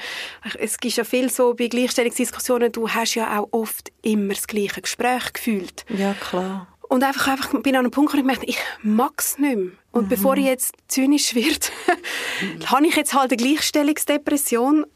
Es 0.59 0.79
gibt 0.79 0.97
ja 0.97 1.05
viel 1.05 1.31
so 1.31 1.55
bei 1.55 1.69
Gleichstellungsdiskussionen, 1.69 2.73
du 2.73 2.89
hast 2.89 3.15
ja 3.15 3.39
auch 3.39 3.49
oft 3.53 3.93
immer 4.03 4.35
das 4.35 4.47
gleiche 4.47 4.81
Gespräch 4.81 5.33
gefühlt. 5.33 5.85
Ja, 5.89 6.15
klar. 6.15 6.69
Und 6.89 7.03
einfach, 7.03 7.29
einfach 7.29 7.51
bin 7.63 7.75
an 7.75 7.81
einem 7.81 7.91
Punkt, 7.91 8.15
wo 8.15 8.19
ich 8.19 8.25
merke, 8.25 8.47
ich 8.47 8.59
mag 8.83 9.15
es 9.19 9.39
nicht 9.39 9.57
mehr. 9.57 9.73
Und 9.91 10.05
mhm. 10.05 10.09
bevor 10.09 10.37
ich 10.37 10.45
jetzt 10.45 10.75
zynisch 10.89 11.35
werde, 11.35 11.67
mhm. 12.41 12.67
habe 12.71 12.87
ich 12.87 12.97
jetzt 12.97 13.15
halt 13.15 13.33
eine 13.33 13.37
Gleichstellungsdepression 13.37 14.87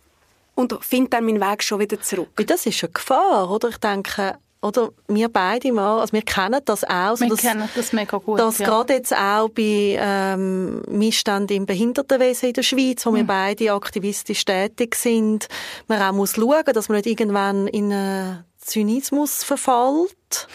und 0.55 0.85
finde 0.85 1.11
dann 1.11 1.25
meinen 1.25 1.41
Weg 1.41 1.63
schon 1.63 1.81
wieder 1.81 2.01
zurück. 2.01 2.31
Das 2.47 2.67
ist 2.67 2.83
eine 2.85 2.93
Gefahr, 2.93 3.51
oder? 3.51 3.71
Ich 3.71 3.79
denke, 3.79 4.39
oder 4.63 4.91
wir 5.09 5.29
beide 5.31 5.73
mal, 5.73 6.01
also 6.01 6.13
wir 6.13 6.23
kennen 6.23 6.61
das 6.65 6.85
auch. 6.85 7.17
So 7.17 7.25
wir 7.25 7.31
dass, 7.31 7.41
kennen 7.41 7.69
das 7.75 7.93
mega 7.93 8.19
gut. 8.19 8.39
Dass 8.39 8.59
ja. 8.59 8.67
gerade 8.67 8.93
jetzt 8.95 9.17
auch 9.17 9.49
bei 9.49 9.97
ähm, 9.99 10.83
Missständen 10.89 11.57
im 11.57 11.67
Behindertenwesen 11.67 12.49
in 12.49 12.53
der 12.55 12.63
Schweiz, 12.63 13.07
wo 13.07 13.11
mhm. 13.11 13.17
wir 13.17 13.25
beide 13.25 13.73
aktivistisch 13.73 14.45
tätig 14.45 14.97
sind, 14.97 15.49
man 15.89 16.03
auch 16.03 16.13
muss 16.13 16.35
schauen, 16.35 16.65
dass 16.75 16.89
man 16.89 16.97
nicht 16.97 17.07
irgendwann 17.07 17.69
in 17.69 17.93
einen 17.93 18.45
Zynismus 18.59 19.45
verfällt. 19.45 20.47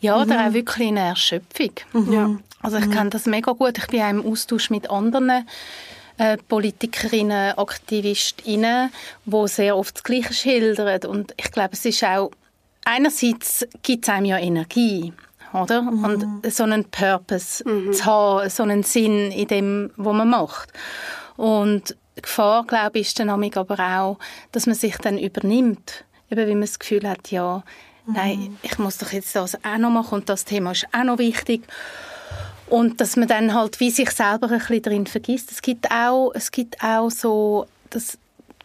Ja, 0.00 0.20
oder 0.20 0.34
mhm. 0.34 0.48
auch 0.48 0.52
wirklich 0.54 0.88
in 0.88 0.98
eine 0.98 1.08
Erschöpfung. 1.08 1.72
Mhm. 1.92 2.12
Ja. 2.12 2.30
Also 2.62 2.78
ich 2.78 2.86
mhm. 2.86 2.92
kenne 2.92 3.10
das 3.10 3.26
mega 3.26 3.52
gut. 3.52 3.76
Ich 3.76 3.86
bin 3.88 4.00
auch 4.00 4.10
im 4.10 4.26
Austausch 4.26 4.70
mit 4.70 4.88
anderen 4.90 5.46
äh, 6.16 6.38
Politikerinnen, 6.48 7.58
Aktivistinnen, 7.58 8.90
die 9.26 9.48
sehr 9.48 9.76
oft 9.76 9.96
das 9.96 10.02
Gleiche 10.02 10.32
schildern. 10.32 11.04
Und 11.04 11.34
ich 11.36 11.50
glaube, 11.50 11.70
es 11.72 11.84
ist 11.84 12.02
auch 12.04 12.30
einerseits 12.84 13.66
gibt 13.82 14.04
es 14.04 14.14
einem 14.14 14.26
ja 14.26 14.38
Energie, 14.38 15.12
oder? 15.52 15.82
Mhm. 15.82 16.04
Und 16.04 16.52
so 16.52 16.64
einen 16.64 16.84
Purpose 16.84 17.68
mhm. 17.68 17.92
zu 17.92 18.04
haben, 18.04 18.50
so 18.50 18.62
einen 18.62 18.82
Sinn 18.82 19.30
in 19.30 19.48
dem, 19.48 19.90
was 19.96 20.14
man 20.14 20.30
macht. 20.30 20.72
Und 21.36 21.96
die 22.16 22.22
Gefahr, 22.22 22.64
glaube 22.64 22.98
ich, 22.98 23.08
ist 23.08 23.18
dann 23.18 23.30
aber 23.30 23.78
auch, 23.78 24.18
dass 24.52 24.66
man 24.66 24.74
sich 24.74 24.96
dann 24.98 25.18
übernimmt. 25.18 26.04
Eben, 26.30 26.46
wie 26.46 26.54
man 26.54 26.62
das 26.62 26.78
Gefühl 26.78 27.08
hat, 27.08 27.30
ja, 27.30 27.62
mhm. 28.06 28.14
nein, 28.14 28.58
ich 28.62 28.78
muss 28.78 28.98
doch 28.98 29.12
jetzt 29.12 29.34
das 29.36 29.56
auch 29.64 29.78
noch 29.78 29.90
machen 29.90 30.20
und 30.20 30.28
das 30.28 30.44
Thema 30.44 30.72
ist 30.72 30.86
auch 30.92 31.04
noch 31.04 31.18
wichtig. 31.18 31.62
Und 32.66 33.00
dass 33.00 33.16
man 33.16 33.28
dann 33.28 33.52
halt 33.52 33.78
wie 33.80 33.90
sich 33.90 34.10
selber 34.10 34.50
ein 34.50 34.58
bisschen 34.58 34.82
drin 34.82 35.06
vergisst. 35.06 35.52
Es 35.52 35.60
gibt 35.60 35.90
auch, 35.90 36.32
es 36.34 36.50
gibt 36.50 36.82
auch 36.82 37.10
so 37.10 37.66
das 37.90 38.18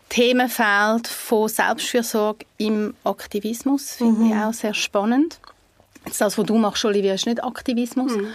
Themenfeld 0.10 1.08
von 1.08 1.48
Selbstfürsorge 1.48 2.46
im 2.58 2.96
Aktivismus 3.04 3.92
finde 3.94 4.22
mhm. 4.22 4.32
ich 4.32 4.36
auch 4.36 4.54
sehr 4.54 4.74
spannend. 4.74 5.40
Jetzt 6.06 6.22
das, 6.22 6.38
was 6.38 6.46
du 6.46 6.58
machst, 6.58 6.84
Olivia, 6.86 7.14
ist 7.14 7.28
nicht 7.28 7.44
Aktivismus. 7.44 8.16
Mhm. 8.16 8.28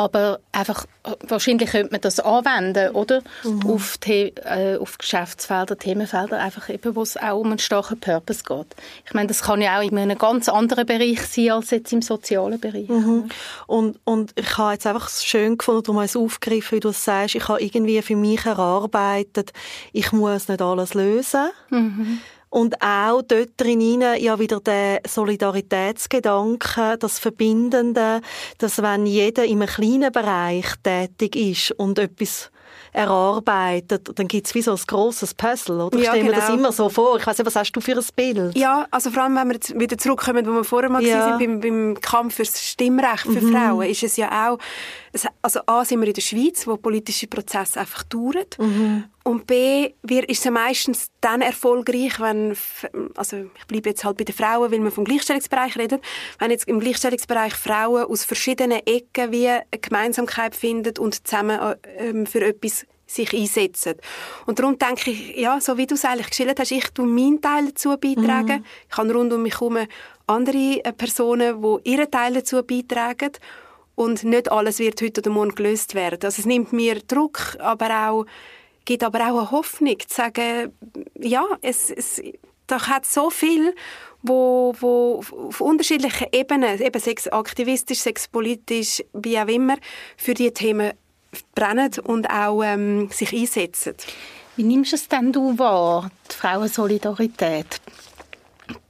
Aber 0.00 0.40
einfach, 0.52 0.86
wahrscheinlich 1.28 1.72
könnte 1.72 1.92
man 1.92 2.00
das 2.00 2.20
anwenden, 2.20 2.94
oder? 2.94 3.20
Mhm. 3.44 3.66
Auf, 3.66 3.98
The 4.02 4.32
äh, 4.44 4.78
auf 4.78 4.96
Geschäftsfelder, 4.96 5.76
Themenfelder, 5.76 6.38
einfach 6.38 6.70
eben, 6.70 6.96
wo 6.96 7.02
es 7.02 7.18
auch 7.18 7.38
um 7.38 7.48
einen 7.48 7.58
starken 7.58 8.00
Purpose 8.00 8.42
geht. 8.42 8.68
Ich 9.04 9.12
meine, 9.12 9.26
das 9.26 9.42
kann 9.42 9.60
ja 9.60 9.78
auch 9.78 9.82
in 9.82 9.98
einem 9.98 10.16
ganz 10.16 10.48
anderen 10.48 10.86
Bereich 10.86 11.20
sein, 11.26 11.50
als 11.50 11.70
jetzt 11.70 11.92
im 11.92 12.00
sozialen 12.00 12.58
Bereich. 12.58 12.88
Mhm. 12.88 13.28
Und, 13.66 13.98
und 14.04 14.32
ich 14.36 14.56
habe 14.56 14.72
jetzt 14.72 14.86
einfach 14.86 15.10
schön 15.10 15.58
gefunden, 15.58 15.82
du 15.82 16.00
hast 16.00 16.16
aufgegriffen, 16.16 16.76
wie 16.76 16.80
du 16.80 16.92
sagst, 16.92 17.34
ich 17.34 17.46
habe 17.46 17.62
irgendwie 17.62 18.00
für 18.00 18.16
mich 18.16 18.46
erarbeitet, 18.46 19.52
ich 19.92 20.12
muss 20.12 20.48
nicht 20.48 20.62
alles 20.62 20.94
lösen. 20.94 21.50
Mhm. 21.68 22.20
Und 22.50 22.82
auch 22.82 23.22
dort 23.22 23.50
drin 23.56 24.00
ja 24.00 24.38
wieder 24.40 24.60
der 24.60 25.02
Solidaritätsgedanke, 25.06 26.96
das 26.98 27.20
Verbindende, 27.20 28.20
dass 28.58 28.82
wenn 28.82 29.06
jeder 29.06 29.44
in 29.44 29.62
einem 29.62 29.68
kleinen 29.68 30.10
Bereich 30.10 30.66
tätig 30.82 31.36
ist 31.36 31.70
und 31.72 31.98
etwas 32.00 32.50
erarbeitet, 32.92 34.10
dann 34.18 34.26
gibt 34.26 34.46
es 34.46 34.54
wie 34.54 34.62
so 34.62 34.72
ein 34.72 34.80
grosses 34.86 35.34
Puzzle, 35.34 35.80
oder? 35.80 35.96
Ich 35.96 36.04
ja, 36.04 36.10
stelle 36.10 36.24
genau. 36.24 36.34
mir 36.34 36.40
das 36.40 36.46
genau. 36.48 36.58
immer 36.58 36.72
so 36.72 36.88
vor. 36.88 37.18
Ich 37.18 37.26
weiß 37.26 37.38
nicht, 37.38 37.46
was 37.46 37.56
hast 37.56 37.72
du 37.72 37.80
für 37.80 37.96
ein 37.96 38.04
Bild? 38.16 38.56
Ja, 38.56 38.86
also 38.90 39.10
vor 39.10 39.22
allem, 39.22 39.36
wenn 39.36 39.48
wir 39.48 39.54
jetzt 39.54 39.78
wieder 39.78 39.96
zurückkommen, 39.96 40.46
wo 40.46 40.52
wir 40.52 40.64
vorher 40.64 40.90
mal 40.90 41.02
ja. 41.02 41.30
waren, 41.30 41.38
beim, 41.38 41.60
beim 41.60 42.00
Kampf 42.00 42.36
fürs 42.36 42.60
Stimmrecht 42.60 43.22
für 43.22 43.40
mhm. 43.40 43.52
Frauen, 43.52 43.86
ist 43.88 44.02
es 44.02 44.16
ja 44.16 44.50
auch, 44.50 44.58
also 45.42 45.60
A, 45.66 45.84
sind 45.84 46.00
wir 46.00 46.08
in 46.08 46.14
der 46.14 46.20
Schweiz, 46.20 46.66
wo 46.66 46.76
politische 46.76 47.28
Prozesse 47.28 47.78
einfach 47.80 48.02
dauern. 48.04 48.44
Mhm. 48.58 49.04
Und 49.22 49.46
B, 49.46 49.92
wir 50.02 50.28
ist 50.28 50.46
es 50.46 50.50
meistens 50.50 51.10
dann 51.20 51.42
erfolgreich, 51.42 52.18
wenn, 52.20 52.56
also 53.16 53.36
ich 53.54 53.66
bleibe 53.66 53.90
jetzt 53.90 54.02
halt 54.02 54.16
bei 54.16 54.24
den 54.24 54.34
Frauen, 54.34 54.72
weil 54.72 54.82
wir 54.82 54.90
vom 54.90 55.04
Gleichstellungsbereich 55.04 55.76
reden, 55.76 56.00
wenn 56.38 56.50
jetzt 56.50 56.66
im 56.68 56.80
Gleichstellungsbereich 56.80 57.52
Frauen 57.52 58.04
aus 58.04 58.24
verschiedenen 58.24 58.80
Ecken 58.86 59.30
wie 59.30 59.48
eine 59.48 59.64
Gemeinsamkeit 59.70 60.56
finden 60.56 60.96
und 60.98 61.26
zusammen 61.26 61.76
ähm, 61.98 62.24
für 62.24 62.44
etwas 62.44 62.86
sich 63.10 63.34
einsetzen. 63.34 63.94
Und 64.46 64.58
darum 64.58 64.78
denke 64.78 65.10
ich, 65.10 65.36
ja, 65.36 65.60
so 65.60 65.76
wie 65.76 65.86
du 65.86 65.96
es 65.96 66.04
eigentlich 66.04 66.30
geschildert 66.30 66.60
hast, 66.60 66.70
ich 66.70 66.88
tue 66.90 67.06
meinen 67.06 67.40
Teil 67.40 67.66
dazu 67.66 67.96
beitragen. 67.98 68.60
Mhm. 68.60 68.64
Ich 68.90 68.96
habe 68.96 69.12
rund 69.12 69.32
um 69.32 69.42
mich 69.42 69.54
herum 69.54 69.78
andere 70.26 70.84
äh, 70.84 70.92
Personen, 70.92 71.60
die 71.60 71.90
ihren 71.90 72.10
Teil 72.10 72.34
dazu 72.34 72.62
beitragen. 72.62 73.32
Und 73.96 74.24
nicht 74.24 74.50
alles 74.50 74.78
wird 74.78 75.02
heute 75.02 75.20
oder 75.20 75.30
morgen 75.30 75.54
gelöst 75.54 75.94
werden. 75.94 76.20
Also 76.22 76.40
es 76.40 76.46
nimmt 76.46 76.72
mir 76.72 77.00
Druck, 77.06 77.56
aber 77.58 78.08
auch, 78.08 78.26
gibt 78.84 79.04
aber 79.04 79.20
auch 79.20 79.38
eine 79.38 79.50
Hoffnung, 79.50 79.98
zu 80.00 80.14
sagen, 80.14 80.72
ja, 81.18 81.44
es, 81.62 81.90
es 81.90 82.22
da 82.66 82.86
hat 82.86 83.04
so 83.04 83.30
viel, 83.30 83.74
wo, 84.22 84.74
wo 84.78 85.22
auf 85.48 85.60
unterschiedlichen 85.60 86.28
Ebenen, 86.32 86.80
eben 86.80 87.00
sex 87.00 87.26
aktivistisch, 87.28 88.00
sexpolitisch, 88.00 89.02
wie 89.12 89.38
auch 89.38 89.48
immer, 89.48 89.76
für 90.16 90.34
die 90.34 90.52
Themen 90.52 90.92
brennen 91.54 91.90
und 92.04 92.30
auch 92.30 92.62
ähm, 92.62 93.08
sich 93.10 93.32
einsetzen. 93.32 93.94
Wie 94.56 94.62
nimmst 94.62 94.92
du 94.92 94.96
es 94.96 95.08
denn 95.08 95.32
du 95.32 95.58
wahr, 95.58 96.10
die 96.30 96.34
Frauensolidarität, 96.34 97.80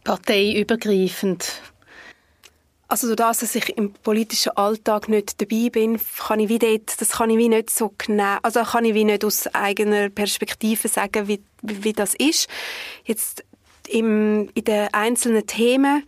parteiübergreifend? 0.04 1.62
Also 2.90 3.06
durch 3.06 3.18
das, 3.18 3.38
dass 3.38 3.54
ich 3.54 3.76
im 3.76 3.92
politischen 3.92 4.50
Alltag 4.56 5.08
nicht 5.08 5.40
dabei 5.40 5.68
bin, 5.70 6.00
kann 6.18 6.40
ich 6.40 6.48
wie 6.48 6.58
dort, 6.58 7.00
das 7.00 7.10
kann 7.10 7.30
ich 7.30 7.38
wie 7.38 7.48
nicht 7.48 7.70
so 7.70 7.94
genau, 7.96 8.38
also 8.42 8.64
kann 8.64 8.84
ich 8.84 8.94
wie 8.94 9.04
nicht 9.04 9.24
aus 9.24 9.46
eigener 9.54 10.08
Perspektive 10.10 10.88
sagen, 10.88 11.28
wie, 11.28 11.40
wie 11.62 11.92
das 11.92 12.16
ist. 12.16 12.48
Jetzt 13.04 13.44
im, 13.86 14.50
in 14.54 14.64
den 14.64 14.92
einzelnen 14.92 15.46
Themen 15.46 16.02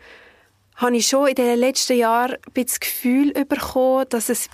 habe 0.74 0.96
ich 0.96 1.06
schon 1.06 1.28
in 1.28 1.36
den 1.36 1.56
letzten 1.56 1.96
Jahren 1.96 2.38
ein 2.52 2.64
das 2.64 2.80
Gefühl 2.80 3.32
bekommen, 3.32 4.06
dass 4.08 4.28
es, 4.28 4.48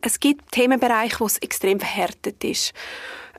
es 0.00 0.20
gibt 0.20 0.52
Themenbereiche, 0.52 1.20
wo 1.20 1.26
es 1.26 1.36
extrem 1.36 1.80
verhärtet 1.80 2.42
ist. 2.44 2.72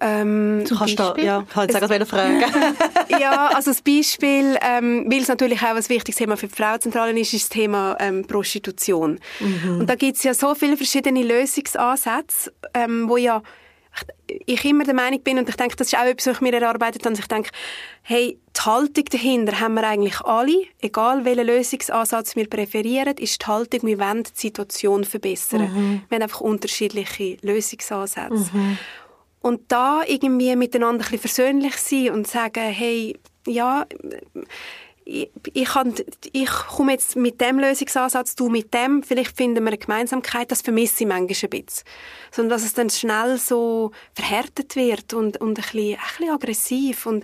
Ähm, 0.01 0.63
du 0.67 0.77
kannst 0.77 0.99
da, 0.99 1.15
ja, 1.17 1.45
wollte 1.53 1.79
sagen, 1.79 2.05
fragen. 2.05 2.43
ja, 3.19 3.47
also 3.53 3.71
das 3.71 3.81
Beispiel, 3.81 4.58
ähm, 4.62 5.05
weil 5.10 5.21
es 5.21 5.27
natürlich 5.27 5.62
auch 5.62 5.75
ein 5.75 5.89
wichtiges 5.89 6.15
Thema 6.15 6.36
für 6.36 6.47
die 6.47 6.55
Frauenzentralen 6.55 7.15
ist, 7.17 7.34
ist 7.34 7.43
das 7.43 7.49
Thema 7.49 7.95
ähm, 7.99 8.25
Prostitution. 8.25 9.19
Mhm. 9.39 9.79
Und 9.79 9.89
da 9.89 9.95
gibt 9.95 10.17
es 10.17 10.23
ja 10.23 10.34
so 10.34 10.53
viele 10.55 10.75
verschiedene 10.77 11.23
Lösungsansätze, 11.23 12.51
ähm, 12.73 13.08
wo 13.08 13.17
ja 13.17 13.41
ich 14.27 14.65
immer 14.65 14.84
der 14.84 14.93
Meinung 14.93 15.21
bin, 15.21 15.38
und 15.38 15.47
ich 15.47 15.55
denke, 15.55 15.75
das 15.75 15.88
ist 15.88 15.97
auch 15.97 16.03
etwas, 16.03 16.27
was 16.27 16.36
ich 16.36 16.41
mir 16.41 16.53
erarbeitet 16.53 17.05
habe, 17.05 17.15
ich 17.17 17.27
denke, 17.27 17.49
hey, 18.01 18.38
die 18.55 18.62
Haltung 18.62 19.05
dahinter 19.05 19.60
haben 19.60 19.75
wir 19.75 19.88
eigentlich 19.88 20.19
alle, 20.21 20.63
egal 20.81 21.25
welchen 21.25 21.47
Lösungsansatz 21.47 22.36
wir 22.36 22.49
präferieren, 22.49 23.15
ist 23.17 23.41
die 23.41 23.45
Haltung, 23.45 23.81
wir 23.84 23.99
wollen 23.99 24.23
die 24.23 24.31
Situation 24.34 25.03
verbessern. 25.03 25.62
Mhm. 25.62 26.01
Wir 26.10 26.15
haben 26.15 26.23
einfach 26.23 26.41
unterschiedliche 26.41 27.38
Lösungsansätze. 27.41 28.49
Mhm. 28.53 28.77
Und 29.45 29.71
da 29.71 30.01
irgendwie 30.08 30.55
miteinander 30.55 31.05
ein 31.05 31.12
bisschen 31.12 31.19
versöhnlich 31.19 31.77
sein 31.77 32.10
und 32.10 32.25
sagen, 32.25 32.63
hey, 32.63 33.15
ja, 33.45 33.86
ich, 35.03 35.29
ich, 35.53 35.69
ich 36.31 36.49
komme 36.49 36.93
jetzt 36.93 37.15
mit 37.15 37.39
dem 37.39 37.60
Lösungsansatz, 37.60 38.34
du 38.34 38.49
mit 38.49 38.73
dem, 38.73 39.03
vielleicht 39.03 39.38
finden 39.38 39.63
wir 39.63 39.67
eine 39.67 39.77
Gemeinsamkeit, 39.77 40.49
das 40.49 40.63
vermisse 40.63 41.03
ich 41.03 41.08
manchmal 41.08 41.38
ein 41.43 41.49
bisschen. 41.51 41.84
Sondern 42.31 42.58
dass 42.58 42.65
es 42.65 42.73
dann 42.73 42.89
schnell 42.89 43.38
so 43.38 43.91
verhärtet 44.15 44.75
wird 44.75 45.13
und, 45.13 45.38
und 45.38 45.60
ein, 45.60 45.63
bisschen, 45.63 45.93
ein 45.93 45.99
bisschen 46.17 46.34
aggressiv. 46.34 47.05
Und 47.05 47.23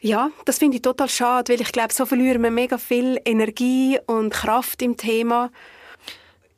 ja, 0.00 0.30
das 0.46 0.58
finde 0.58 0.76
ich 0.76 0.82
total 0.82 1.10
schade, 1.10 1.52
weil 1.52 1.60
ich 1.60 1.72
glaube, 1.72 1.92
so 1.92 2.06
verlieren 2.06 2.42
wir 2.42 2.50
mega 2.50 2.78
viel 2.78 3.20
Energie 3.26 3.98
und 4.06 4.30
Kraft 4.30 4.80
im 4.80 4.96
Thema 4.96 5.50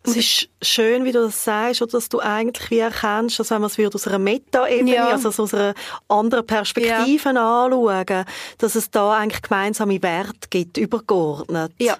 es 0.07 0.17
ist 0.17 0.49
schön, 0.62 1.05
wie 1.05 1.12
du 1.12 1.23
das 1.23 1.45
sagst, 1.45 1.81
oder 1.81 1.93
dass 1.93 2.09
du 2.09 2.21
eigentlich 2.21 2.71
wie 2.71 2.79
erkennst, 2.79 3.38
dass 3.38 3.51
wenn 3.51 3.62
man 3.62 3.71
es 3.71 3.95
aus 3.95 4.07
einer 4.07 4.19
Meta-Ebene, 4.19 4.95
ja. 4.95 5.09
also 5.09 5.29
aus 5.31 5.55
einer 5.55 5.75
anderen 6.09 6.47
Perspektive 6.47 7.33
ja. 7.33 7.64
anschauen, 7.64 8.25
dass 8.59 8.75
es 8.75 8.90
da 8.90 9.14
eigentlich 9.14 9.43
gemeinsame 9.43 10.03
Werte 10.03 10.49
gibt, 10.51 10.77
übergeordnet. 10.77 11.73
Ja. 11.79 11.97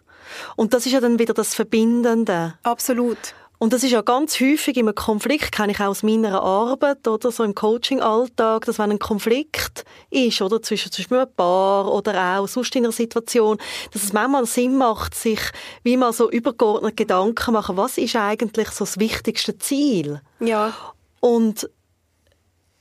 Und 0.57 0.75
das 0.75 0.87
ist 0.87 0.93
ja 0.93 1.01
dann 1.01 1.19
wieder 1.19 1.35
das 1.35 1.55
Verbindende. 1.55 2.55
Absolut. 2.63 3.19
Und 3.65 3.73
das 3.73 3.83
ist 3.83 3.93
ja 3.93 4.03
ganz 4.03 4.39
häufig 4.41 4.77
im 4.77 4.95
Konflikt, 4.95 5.51
kenne 5.51 5.73
ich 5.73 5.81
auch 5.81 5.87
aus 5.87 6.03
meiner 6.03 6.43
Arbeit 6.43 7.09
oder 7.09 7.31
so 7.31 7.43
im 7.45 7.55
Coaching-Alltag, 7.55 8.67
dass 8.67 8.79
wenn 8.79 8.91
ein 8.91 8.99
Konflikt 8.99 9.87
ist, 10.11 10.43
oder 10.43 10.61
zwischen, 10.61 10.93
zwischen 10.93 11.15
einem 11.15 11.33
Paar 11.35 11.91
oder 11.91 12.39
auch 12.41 12.47
sonst 12.47 12.77
in 12.77 12.85
einer 12.85 12.93
Situation, 12.93 13.57
dass 13.91 14.03
es 14.03 14.13
manchmal 14.13 14.45
Sinn 14.45 14.77
macht, 14.77 15.15
sich 15.15 15.41
wie 15.83 15.97
mal 15.97 16.13
so 16.13 16.31
übergeordnet 16.31 16.99
Gedanken 16.99 17.55
machen, 17.55 17.79
was 17.79 17.97
ist 17.97 18.17
eigentlich 18.17 18.69
so 18.69 18.85
das 18.85 18.99
wichtigste 18.99 19.57
Ziel? 19.57 20.21
Ja. 20.41 20.75
Und 21.21 21.71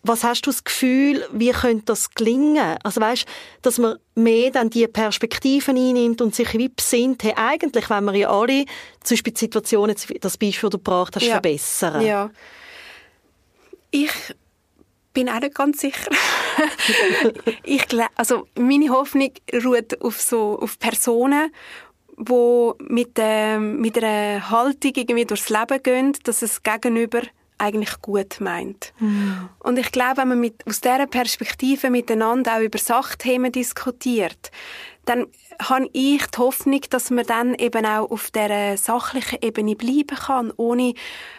was 0.04 0.24
hast 0.26 0.46
du 0.46 0.52
das 0.52 0.64
Gefühl, 0.64 1.26
wie 1.32 1.52
könnte 1.52 1.86
das 1.86 2.12
gelingen? 2.12 2.78
Also 2.84 3.00
weißt, 3.00 3.26
dass 3.62 3.78
man 3.78 3.98
mehr 4.16 4.52
dann 4.52 4.70
die 4.70 4.86
Perspektiven 4.88 5.78
einnimmt 5.78 6.22
und 6.22 6.36
sich 6.36 6.54
wie 6.54 6.68
besinnt, 6.68 7.24
hey, 7.24 7.34
eigentlich 7.36 7.90
wenn 7.90 8.04
wir 8.06 8.16
ja 8.16 8.30
alle 8.30 8.66
zum 9.02 9.16
Beispiel 9.16 9.34
die 9.34 9.40
Situation, 9.40 9.88
das 9.88 10.06
Beispiel, 10.06 10.20
das 10.20 10.38
du 10.38 10.70
gebracht 10.70 11.16
hast, 11.16 11.26
ja. 11.26 11.34
verbessern. 11.34 12.06
Ja. 12.06 12.30
Ich 13.92 14.12
bin 15.14 15.30
auch 15.30 15.40
nicht 15.40 15.56
ganz 15.56 15.80
sicher. 15.80 16.12
ich 17.64 17.86
also 18.16 18.48
meine 18.56 18.90
Hoffnung 18.90 19.32
ruht 19.64 20.02
auf 20.02 20.22
so 20.22 20.60
auf 20.60 20.80
Personen, 20.80 21.52
wo 22.18 22.76
mit, 22.80 23.18
äh, 23.18 23.58
mit 23.58 23.98
einer 23.98 24.50
Haltung 24.50 24.92
irgendwie 24.96 25.26
durchs 25.26 25.50
Leben 25.50 25.82
gehen, 25.82 26.14
dass 26.24 26.42
es 26.42 26.62
gegenüber 26.62 27.22
eigentlich 27.58 28.02
gut 28.02 28.40
meint. 28.40 28.94
Mhm. 29.00 29.50
Und 29.60 29.78
ich 29.78 29.92
glaube, 29.92 30.18
wenn 30.18 30.30
man 30.30 30.40
mit, 30.40 30.66
aus 30.68 30.82
dieser 30.82 31.08
Perspektive 31.08 31.90
miteinander 31.90 32.58
auch 32.58 32.62
über 32.62 32.78
Sachthemen 32.78 33.52
diskutiert, 33.52 34.52
dann 35.06 35.28
habe 35.62 35.90
ich 35.92 36.26
die 36.28 36.38
Hoffnung, 36.38 36.82
dass 36.90 37.10
man 37.10 37.26
dann 37.26 37.56
eben 37.56 37.86
auch 37.86 38.10
auf 38.10 38.32
der 38.32 38.78
sachlichen 38.78 39.40
Ebene 39.42 39.76
bleiben 39.76 40.18
kann, 40.18 40.54
ohne, 40.56 40.94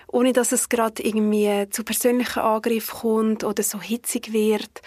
ohne 0.07 0.35
dass 0.35 0.53
es 0.53 0.69
gerade 0.69 1.03
irgendwie 1.03 1.69
zu 1.71 1.83
persönlichen 1.83 2.41
Angriffen 2.41 2.95
kommt 2.95 3.45
oder 3.45 3.63
so 3.63 3.81
hitzig 3.81 4.33
wird. 4.33 4.83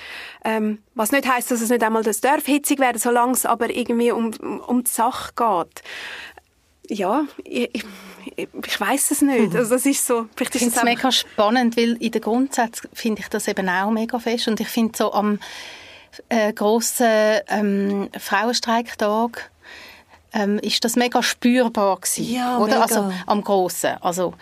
Ähm, 0.46 0.80
was 0.94 1.12
nicht 1.12 1.28
heißt, 1.28 1.50
dass 1.50 1.62
es 1.62 1.70
nicht 1.70 1.84
einmal 1.84 2.04
das 2.04 2.22
darf 2.22 2.46
hitzig 2.46 2.80
werden, 2.80 3.00
solange 3.00 3.34
es 3.34 3.46
aber 3.46 3.76
irgendwie 3.76 4.12
um, 4.12 4.32
um 4.68 4.84
die 4.84 4.92
Sache 4.92 5.34
geht 5.36 5.84
ja, 6.90 7.26
ich, 7.44 7.70
ich, 7.74 7.86
ich 8.36 8.80
weiß 8.80 9.12
es 9.12 9.22
nicht. 9.22 9.56
Also 9.56 9.76
das 9.76 9.86
ist 9.86 10.06
so. 10.06 10.28
ich 10.40 10.50
finde 10.50 10.76
es 10.76 10.84
mega 10.84 11.12
spannend, 11.12 11.78
weil 11.78 11.94
in 12.02 12.12
den 12.12 12.22
Grundsätzen 12.22 12.90
finde 12.94 13.22
ich 13.22 13.28
das 13.30 13.48
eben 13.48 13.68
auch 13.70 13.92
mega 13.92 14.20
fest 14.20 14.48
und 14.48 14.60
ich 14.60 14.68
finde 14.68 14.98
so 14.98 15.13
am 15.13 15.40
äh, 16.30 16.54
grossen 16.54 17.42
ähm, 17.48 18.10
Frauenstreiktag 18.18 19.52
ähm, 20.38 20.60
ist 20.60 20.84
das 20.86 20.95
mega 20.95 21.23
spürbar 21.23 21.95
gewesen, 21.95 22.32
ja, 22.32 22.58
oder? 22.58 22.80
Mega. 22.80 22.82
Also 22.82 23.12
am 23.26 23.43
Grossen, 23.43 23.95
also, 24.02 24.36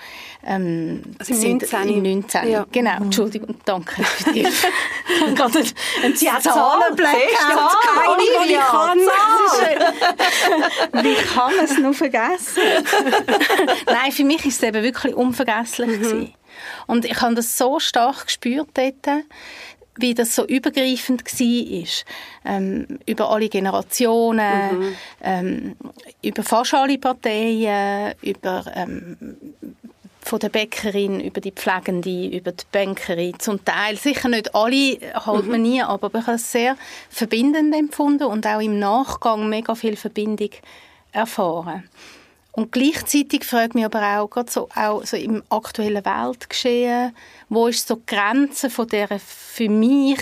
ähm, 0.45 1.01
also 1.17 1.33
im 1.33 1.57
19. 1.57 1.89
Im 1.89 2.03
19. 2.03 2.51
Ja. 2.51 2.65
Genau, 2.71 2.97
mhm. 2.97 3.03
Entschuldigung, 3.03 3.55
danke 3.63 4.03
für 4.03 4.33
die 4.33 4.43
gerade 5.35 5.59
ein 6.03 6.15
Zahlenblatt 6.15 7.15
ja, 7.49 7.69
Olivia, 8.09 8.61
kann. 8.61 8.99
Wie 11.03 11.15
kann 11.15 11.55
man 11.55 11.65
es 11.65 11.77
nur 11.77 11.93
vergessen? 11.93 12.63
Nein, 13.85 14.11
für 14.11 14.25
mich 14.25 14.45
ist 14.45 14.57
es 14.57 14.63
eben 14.63 14.83
wirklich 14.83 15.15
unvergesslich 15.15 15.87
mhm. 15.87 16.01
gewesen. 16.01 16.33
Und 16.87 17.05
ich 17.05 17.21
habe 17.21 17.35
das 17.35 17.57
so 17.57 17.79
stark 17.79 18.25
gespürt 18.25 18.69
dort, 18.73 19.23
wie 19.97 20.13
das 20.13 20.35
so 20.35 20.45
übergreifend 20.45 21.23
war. 21.23 21.87
Ähm, 22.45 22.99
über 23.05 23.29
alle 23.29 23.49
Generationen, 23.49 24.79
mhm. 24.79 24.95
ähm, 25.21 25.75
über 26.21 26.43
fast 26.43 26.73
alle 26.73 26.97
Parteien, 26.97 28.13
über 28.21 28.65
ähm, 28.75 29.17
von 30.25 30.39
der 30.39 30.49
Bäckerin 30.49 31.19
über 31.19 31.39
die 31.39 31.51
Pflegende, 31.51 32.27
über 32.35 32.51
die 32.51 32.63
Bankerin, 32.71 33.39
zum 33.39 33.63
Teil. 33.63 33.95
Sicher 33.95 34.27
nicht 34.27 34.55
alle 34.55 34.97
man 35.25 35.45
mhm. 35.45 35.61
nie, 35.61 35.81
aber 35.83 36.07
ich 36.17 36.25
habe 36.25 36.37
es 36.37 36.51
sehr 36.51 36.75
verbindend 37.09 37.75
empfunden 37.75 38.23
und 38.23 38.47
auch 38.47 38.59
im 38.59 38.79
Nachgang 38.79 39.47
mega 39.47 39.75
viel 39.75 39.95
Verbindung 39.95 40.49
erfahren. 41.11 41.83
Und 42.55 42.71
gleichzeitig 42.71 43.43
frage 43.43 43.67
ich 43.67 43.73
mich 43.73 43.85
aber 43.85 44.19
auch, 44.19 44.29
gerade 44.29 44.49
so, 44.49 44.69
auch 44.73 45.03
so 45.05 45.17
im 45.17 45.43
aktuellen 45.49 46.05
Weltgeschehen, 46.05 47.13
wo 47.49 47.67
ist 47.67 47.85
so 47.85 47.95
die 47.95 48.15
Grenze 48.15 48.69
von 48.69 48.87
dieser 48.87 49.19
für 49.19 49.67
mich 49.67 50.19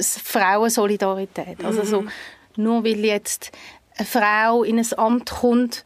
Frauensolidarität? 0.00 1.62
Also 1.62 1.84
so, 1.84 2.02
mhm. 2.02 2.10
nur 2.56 2.84
weil 2.84 3.04
jetzt 3.04 3.52
eine 3.98 4.06
Frau 4.06 4.62
in 4.62 4.78
ein 4.78 4.98
Amt 4.98 5.30
kommt, 5.30 5.84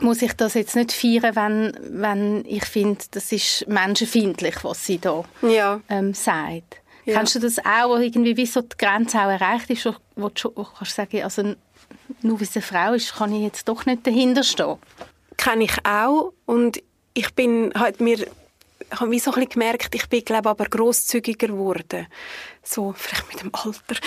muss 0.00 0.22
ich 0.22 0.32
das 0.34 0.54
jetzt 0.54 0.76
nicht 0.76 0.92
feiern, 0.92 1.34
wenn, 1.34 2.00
wenn 2.00 2.44
ich 2.46 2.64
finde, 2.64 3.04
das 3.10 3.32
ist 3.32 3.66
menschenfeindlich, 3.66 4.62
was 4.62 4.86
sie 4.86 4.98
da 4.98 5.24
ja. 5.42 5.80
ähm, 5.88 6.14
sagt. 6.14 6.76
Ja. 7.04 7.14
Kannst 7.14 7.34
du 7.34 7.40
das 7.40 7.58
auch 7.64 7.98
irgendwie, 7.98 8.36
wie 8.36 8.46
so 8.46 8.60
die 8.60 8.76
Grenze 8.76 9.18
auch 9.18 9.30
erreicht 9.30 9.70
ist, 9.70 9.88
wo 10.14 10.28
du 10.28 10.50
kannst 10.50 10.94
sagen, 10.94 11.24
also 11.24 11.54
nur 12.22 12.40
weil 12.40 12.46
es 12.46 12.56
eine 12.56 12.62
Frau 12.62 12.92
ist, 12.94 13.14
kann 13.14 13.32
ich 13.34 13.42
jetzt 13.42 13.68
doch 13.68 13.86
nicht 13.86 14.06
dahinter 14.06 14.42
stehen. 14.42 14.76
Kenne 15.36 15.64
ich 15.64 15.76
auch 15.84 16.32
und 16.46 16.82
ich 17.14 17.34
bin 17.34 17.72
halt 17.74 18.00
mir 18.00 18.26
ich 18.90 19.00
habe 19.00 19.18
so 19.18 19.32
gemerkt, 19.32 19.94
ich 19.94 20.08
bin 20.08 20.24
glaube 20.24 20.48
aber 20.48 20.64
großzügiger 20.64 21.48
geworden. 21.48 22.06
So, 22.62 22.94
vielleicht 22.96 23.28
mit 23.28 23.42
dem 23.42 23.50
Alter. 23.54 24.00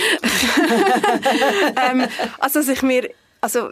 ähm, 1.91 2.07
also, 2.39 2.59
dass 2.59 2.67
ich 2.67 2.81
mir, 2.81 3.09
also, 3.41 3.69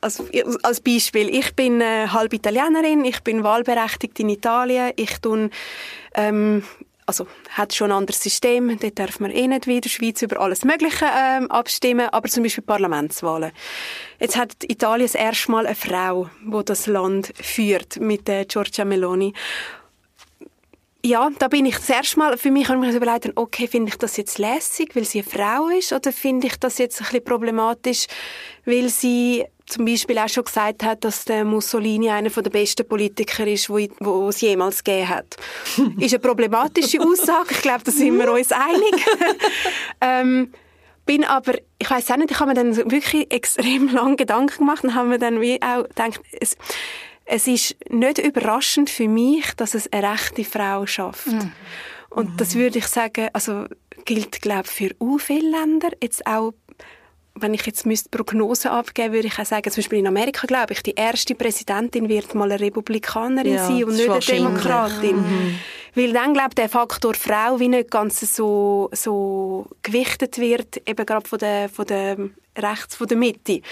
also, 0.00 0.26
als 0.62 0.80
Beispiel, 0.80 1.28
ich 1.28 1.54
bin 1.54 1.80
äh, 1.80 2.08
halb 2.08 2.32
Italienerin, 2.32 3.04
ich 3.04 3.20
bin 3.22 3.42
wahlberechtigt 3.42 4.20
in 4.20 4.28
Italien, 4.28 4.92
ich 4.96 5.18
tun 5.20 5.50
ähm, 6.14 6.64
also 7.10 7.26
hat 7.48 7.74
schon 7.74 7.90
ein 7.90 7.98
anderes 7.98 8.22
System, 8.22 8.78
dort 8.78 8.98
darf 9.00 9.18
man 9.18 9.32
eh 9.32 9.48
nicht 9.48 9.66
wie 9.66 9.76
in 9.76 9.80
der 9.80 9.88
Schweiz 9.88 10.22
über 10.22 10.40
alles 10.40 10.64
Mögliche 10.64 11.06
ähm, 11.06 11.50
abstimmen, 11.50 12.08
aber 12.08 12.28
zum 12.28 12.44
Beispiel 12.44 12.62
Parlamentswahlen. 12.62 13.50
Jetzt 14.20 14.36
hat 14.36 14.52
Italien 14.62 15.06
das 15.06 15.16
erste 15.16 15.50
Mal 15.50 15.66
eine 15.66 15.74
Frau, 15.74 16.30
die 16.40 16.64
das 16.64 16.86
Land 16.86 17.32
führt, 17.34 17.98
mit 17.98 18.28
äh, 18.28 18.44
Giorgia 18.44 18.84
Meloni. 18.84 19.32
Ja, 21.02 21.30
da 21.38 21.48
bin 21.48 21.64
ich 21.64 21.76
das 21.76 21.88
erste 21.88 22.18
Mal, 22.18 22.36
für 22.36 22.50
mich 22.50 22.68
habe 22.68 22.84
ich 22.84 22.92
mir 22.92 22.96
überlegt, 22.96 23.32
okay, 23.34 23.66
finde 23.66 23.88
ich 23.88 23.96
das 23.96 24.18
jetzt 24.18 24.38
lässig, 24.38 24.94
weil 24.94 25.04
sie 25.04 25.22
eine 25.22 25.28
Frau 25.28 25.68
ist, 25.68 25.94
oder 25.94 26.12
finde 26.12 26.48
ich 26.48 26.56
das 26.56 26.76
jetzt 26.76 27.00
ein 27.00 27.06
bisschen 27.06 27.24
problematisch, 27.24 28.06
weil 28.66 28.90
sie 28.90 29.44
zum 29.64 29.86
Beispiel 29.86 30.18
auch 30.18 30.28
schon 30.28 30.44
gesagt 30.44 30.82
hat, 30.82 31.04
dass 31.04 31.24
der 31.24 31.44
Mussolini 31.44 32.10
einer 32.10 32.28
der 32.28 32.50
besten 32.50 32.86
Politiker 32.86 33.46
ist, 33.46 33.70
wo, 33.70 33.78
wo 34.00 34.28
es 34.28 34.40
jemals 34.42 34.84
gegeben 34.84 35.08
hat. 35.08 35.36
ist 35.98 36.12
eine 36.12 36.18
problematische 36.18 37.00
Aussage. 37.00 37.52
Ich 37.52 37.62
glaube, 37.62 37.84
da 37.84 37.92
sind 37.92 38.18
wir 38.18 38.30
uns 38.30 38.52
einig. 38.52 39.06
ähm, 40.00 40.52
bin 41.06 41.24
aber, 41.24 41.54
ich 41.78 41.90
weiß 41.90 42.10
auch 42.10 42.16
nicht, 42.16 42.30
ich 42.30 42.40
habe 42.40 42.50
mir 42.50 42.54
dann 42.54 42.76
wirklich 42.76 43.32
extrem 43.32 43.88
lange 43.88 44.16
Gedanken 44.16 44.58
gemacht 44.58 44.84
und 44.84 44.94
habe 44.94 45.08
mir 45.08 45.18
dann 45.18 45.40
wie 45.40 45.60
auch 45.62 45.84
gedacht, 45.84 46.20
es, 46.40 46.56
es 47.30 47.46
ist 47.46 47.76
nicht 47.88 48.18
überraschend 48.18 48.90
für 48.90 49.08
mich, 49.08 49.54
dass 49.56 49.74
es 49.74 49.90
eine 49.92 50.12
rechte 50.12 50.44
Frau 50.44 50.84
schafft. 50.86 51.28
Mhm. 51.28 51.52
Und 52.10 52.40
das 52.40 52.56
würde 52.56 52.78
ich 52.78 52.86
sagen, 52.86 53.28
also 53.32 53.66
gilt, 54.04 54.42
glaube 54.42 54.64
ich, 54.64 54.70
für 54.70 54.90
u 54.98 55.18
viele 55.18 55.48
Länder, 55.50 55.90
jetzt 56.02 56.26
auch 56.26 56.52
wenn 57.36 57.54
ich 57.54 57.64
jetzt 57.64 57.86
müsste 57.86 58.10
Prognosen 58.10 58.72
abgeben 58.72 59.14
würde 59.14 59.28
ich 59.28 59.38
auch 59.38 59.44
sagen, 59.44 59.70
zum 59.70 59.80
Beispiel 59.80 60.00
in 60.00 60.06
Amerika, 60.08 60.46
glaube 60.46 60.72
ich, 60.72 60.82
die 60.82 60.94
erste 60.94 61.36
Präsidentin 61.36 62.08
wird 62.08 62.34
mal 62.34 62.50
eine 62.50 62.60
Republikanerin 62.60 63.54
ja, 63.54 63.66
sein 63.66 63.84
und 63.84 63.94
nicht 63.94 64.10
eine 64.10 64.20
Demokratin. 64.20 65.16
Mhm. 65.16 65.58
Weil 65.94 66.12
dann, 66.12 66.34
glaube 66.34 66.50
ich, 66.50 66.54
der 66.56 66.68
Faktor 66.68 67.14
Frau 67.14 67.58
wie 67.60 67.68
nicht 67.68 67.90
ganz 67.90 68.20
so, 68.34 68.90
so 68.92 69.66
gewichtet 69.82 70.38
wird, 70.38 70.82
eben 70.88 71.06
gerade 71.06 71.28
von 71.28 71.38
der, 71.38 71.68
von 71.68 71.86
der 71.86 72.16
rechts, 72.58 72.96
von 72.96 73.06
der 73.06 73.16
Mitte. 73.16 73.62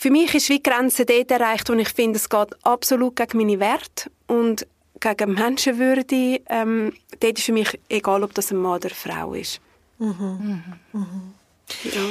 Für 0.00 0.12
mich 0.12 0.32
ist 0.32 0.48
die 0.48 0.62
Grenze 0.62 1.04
dort 1.04 1.28
erreicht, 1.32 1.68
wo 1.68 1.72
ich 1.72 1.88
finde, 1.88 2.18
es 2.18 2.28
geht 2.28 2.64
absolut 2.64 3.16
gegen 3.16 3.38
meine 3.38 3.58
Werte 3.58 4.08
und 4.28 4.64
gegen 5.00 5.34
Menschenwürde. 5.34 6.40
Ähm, 6.48 6.92
dort 7.18 7.36
ist 7.36 7.46
für 7.46 7.52
mich 7.52 7.80
egal, 7.88 8.22
ob 8.22 8.32
das 8.32 8.52
ein 8.52 8.58
Mann 8.58 8.76
oder 8.76 8.90
eine 8.90 8.94
Frau 8.94 9.34
ist. 9.34 9.60
Mhm. 9.98 10.62
Mhm. 10.92 11.34
Ja. 11.82 12.10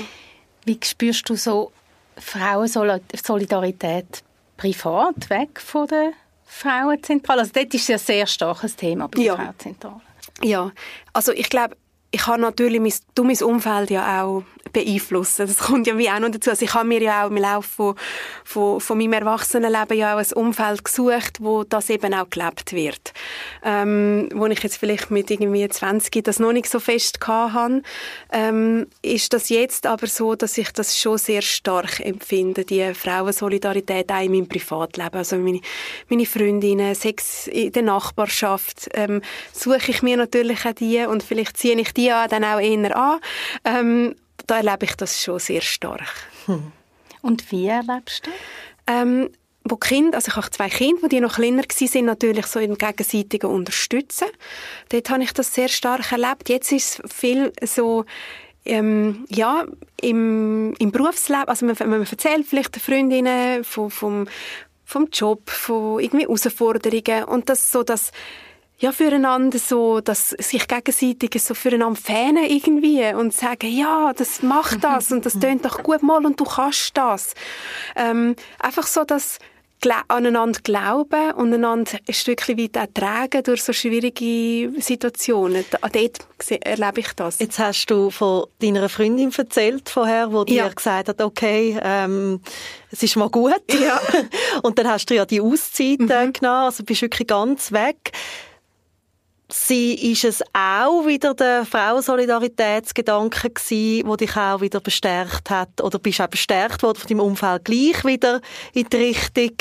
Wie 0.66 0.78
spürst 0.84 1.30
du 1.30 1.38
so 1.38 1.72
Frauensolidarität 2.18 4.22
privat 4.58 5.30
weg 5.30 5.62
von 5.62 5.88
der 5.88 6.12
Frauenzentrale? 6.46 7.40
Also 7.40 7.54
dort 7.56 7.74
ist 7.74 7.84
es 7.84 7.88
ja 7.88 7.98
sehr 7.98 8.28
starkes 8.28 8.76
Thema 8.76 9.08
bei 9.08 9.20
der 9.20 9.28
ja. 9.28 9.38
Frauenzentrale. 9.38 10.02
Ja, 10.44 10.74
also 11.14 11.32
ich 11.32 11.50
glaube, 11.50 11.78
ich 12.12 12.28
habe 12.28 12.42
natürlich 12.42 12.82
mein, 12.82 12.94
du 13.16 13.24
mein 13.24 13.42
Umfeld 13.42 13.92
ja 13.92 14.24
auch 14.24 14.44
beeinflussen. 14.72 15.48
Das 15.48 15.58
kommt 15.58 15.88
ja 15.88 15.98
wie 15.98 16.10
auch 16.10 16.20
noch 16.20 16.30
dazu. 16.30 16.50
Also 16.50 16.66
ich 16.66 16.74
habe 16.74 16.88
mir 16.88 17.02
ja 17.02 17.26
auch 17.26 17.30
im 17.30 17.38
Laufe 17.38 17.68
von, 17.68 17.96
von, 18.44 18.80
von 18.80 18.98
meinem 18.98 19.14
Erwachsenenleben 19.14 19.98
ja 19.98 20.16
auch 20.16 20.20
ein 20.20 20.34
Umfeld 20.34 20.84
gesucht, 20.84 21.40
wo 21.40 21.64
das 21.64 21.90
eben 21.90 22.14
auch 22.14 22.30
gelebt 22.30 22.74
wird. 22.74 23.14
ähm, 23.64 24.30
wo 24.34 24.46
ich 24.48 24.64
jetzt 24.64 24.78
vielleicht 24.78 25.12
mit 25.12 25.30
irgendwie 25.30 25.68
20 25.68 26.24
das 26.24 26.40
noch 26.40 26.54
nicht 26.54 26.70
so 26.70 26.80
fest 26.80 27.20
hatte, 27.28 27.82
ähm, 28.32 28.88
ist 29.02 29.34
das 29.34 29.50
jetzt 29.50 29.86
aber 29.86 30.08
so, 30.08 30.36
dass 30.36 30.58
ich 30.58 30.72
das 30.72 30.98
schon 30.98 31.18
sehr 31.18 31.42
stark 31.42 32.00
empfinde, 32.00 32.64
die 32.64 32.94
Frauensolidarität 32.94 34.12
auch 34.12 34.22
in 34.22 34.32
meinem 34.32 34.48
Privatleben. 34.48 35.16
Also 35.16 35.38
meine, 35.38 35.62
meine 36.10 36.26
Freundinnen, 36.26 36.96
Sex 36.96 37.48
in 37.48 37.72
der 37.72 37.84
Nachbarschaft, 37.84 38.90
ähm, 38.94 39.22
suche 39.54 39.92
ich 39.92 40.02
mir 40.02 40.18
natürlich 40.18 40.66
auch 40.66 40.74
die 40.74 41.00
und 41.06 41.24
vielleicht 41.24 41.58
ziehe 41.58 41.80
ich 41.80 41.94
die 41.94 42.08
dann 42.08 42.44
auch 42.44 42.60
eher 42.60 42.96
an. 42.96 43.20
Ähm, 43.66 44.16
da 44.48 44.58
erlebe 44.58 44.86
ich 44.86 44.96
das 44.96 45.22
schon 45.22 45.40
sehr 45.40 45.62
stark. 45.62 46.08
Hm. 46.46 46.72
Und 47.22 47.52
wie 47.52 47.68
erlebst 47.68 48.26
du? 48.26 48.32
Ähm, 48.88 49.30
wo 49.70 49.76
Kinder, 49.76 50.18
also 50.18 50.30
ich 50.30 50.36
habe 50.38 50.50
zwei 50.50 50.70
Kinder, 50.70 51.10
die 51.10 51.20
noch 51.20 51.36
kleiner 51.36 51.64
sind, 51.70 52.06
natürlich 52.06 52.48
so 52.48 52.60
im 52.60 52.78
gegenseitigen 52.78 53.50
Unterstützen. 53.50 54.28
Dort 54.90 55.10
habe 55.10 55.24
ich 55.24 55.34
das 55.34 55.54
sehr 55.54 55.68
stark 55.68 56.12
erlebt. 56.12 56.48
Jetzt 56.48 56.72
ist 56.72 57.02
es 57.04 57.14
viel 57.14 57.52
so, 57.64 58.06
ähm, 58.66 59.26
ja, 59.30 59.66
im, 60.02 60.74
im 60.80 60.92
Berufsleben, 60.92 61.48
also 61.48 61.66
man, 61.66 61.76
man 61.80 62.06
erzählt 62.06 62.46
vielleicht 62.48 62.76
den 62.76 62.82
Freundinnen 62.82 63.64
vom, 63.64 63.90
vom, 63.90 64.28
vom 64.86 65.08
Job, 65.12 65.50
von 65.50 66.00
irgendwie 66.00 66.26
Herausforderungen 66.26 67.26
und 67.26 67.50
das 67.50 67.72
so, 67.72 67.84
dass 67.84 68.12
ja, 68.80 68.92
füreinander 68.92 69.58
so, 69.58 70.02
dass 70.02 70.30
sich 70.30 70.68
gegenseitig 70.68 71.42
so 71.42 71.54
füreinander 71.54 72.00
fähnen 72.00 72.46
irgendwie 72.46 73.14
und 73.14 73.34
sagen, 73.34 73.72
ja, 73.72 74.14
das 74.16 74.44
macht 74.44 74.84
das 74.84 75.12
und 75.12 75.26
das 75.26 75.40
tönt 75.40 75.66
doch 75.66 75.82
gut 75.82 76.04
mal 76.04 76.24
und 76.26 76.40
du 76.40 76.44
kannst 76.44 76.96
das. 76.96 77.34
Ähm, 77.96 78.36
einfach 78.60 78.86
so, 78.86 79.04
dass 79.04 79.40
aneinander 80.08 80.60
glauben 80.64 81.32
und 81.34 81.54
einander 81.54 82.00
ein 82.08 82.14
Stückchen 82.14 82.58
weit 82.58 82.78
auch 82.78 82.88
tragen 82.94 83.44
durch 83.44 83.64
so 83.64 83.74
schwierige 83.74 84.82
Situationen. 84.82 85.64
Dort 85.70 85.96
erlebe 85.96 87.00
ich 87.00 87.14
das. 87.14 87.40
Jetzt 87.40 87.60
hast 87.60 87.86
du 87.88 88.10
von 88.10 88.48
deiner 88.60 88.90
Freundin 88.90 89.32
erzählt 89.36 89.90
vorher, 89.90 90.32
wo 90.34 90.44
dir 90.44 90.70
gesagt 90.70 91.10
hat, 91.10 91.22
okay, 91.22 91.80
ähm, 91.82 92.42
es 92.92 93.04
ist 93.04 93.16
mal 93.16 93.30
gut. 93.30 93.62
Ja. 93.80 94.02
und 94.64 94.78
dann 94.80 94.88
hast 94.88 95.10
du 95.10 95.16
ja 95.16 95.26
die 95.26 95.42
Auszeit 95.42 96.00
mhm. 96.00 96.34
genommen, 96.34 96.66
also 96.66 96.84
bist 96.84 97.04
wirklich 97.04 97.28
ganz 97.28 97.72
weg 97.72 98.12
sie 99.50 100.12
ist 100.12 100.24
es 100.24 100.44
auch 100.54 101.06
wieder 101.06 101.34
der 101.34 101.66
Frauensolidaritätsgedanke 101.66 103.50
gewesen, 103.50 104.08
wo 104.08 104.16
dich 104.16 104.36
auch 104.36 104.62
wieder 104.62 104.80
bestärkt 104.80 105.50
hat 105.50 105.82
oder 105.82 106.00
bist 106.00 106.22
auch 106.22 106.28
bestärkt 106.28 106.84
worden 106.84 107.00
von 107.00 107.08
deinem 107.08 107.22
Umfeld 107.22 107.66
gleich 107.66 108.04
wieder 108.04 108.42
in 108.74 108.88
die 108.90 108.98
Richtung 108.98 109.56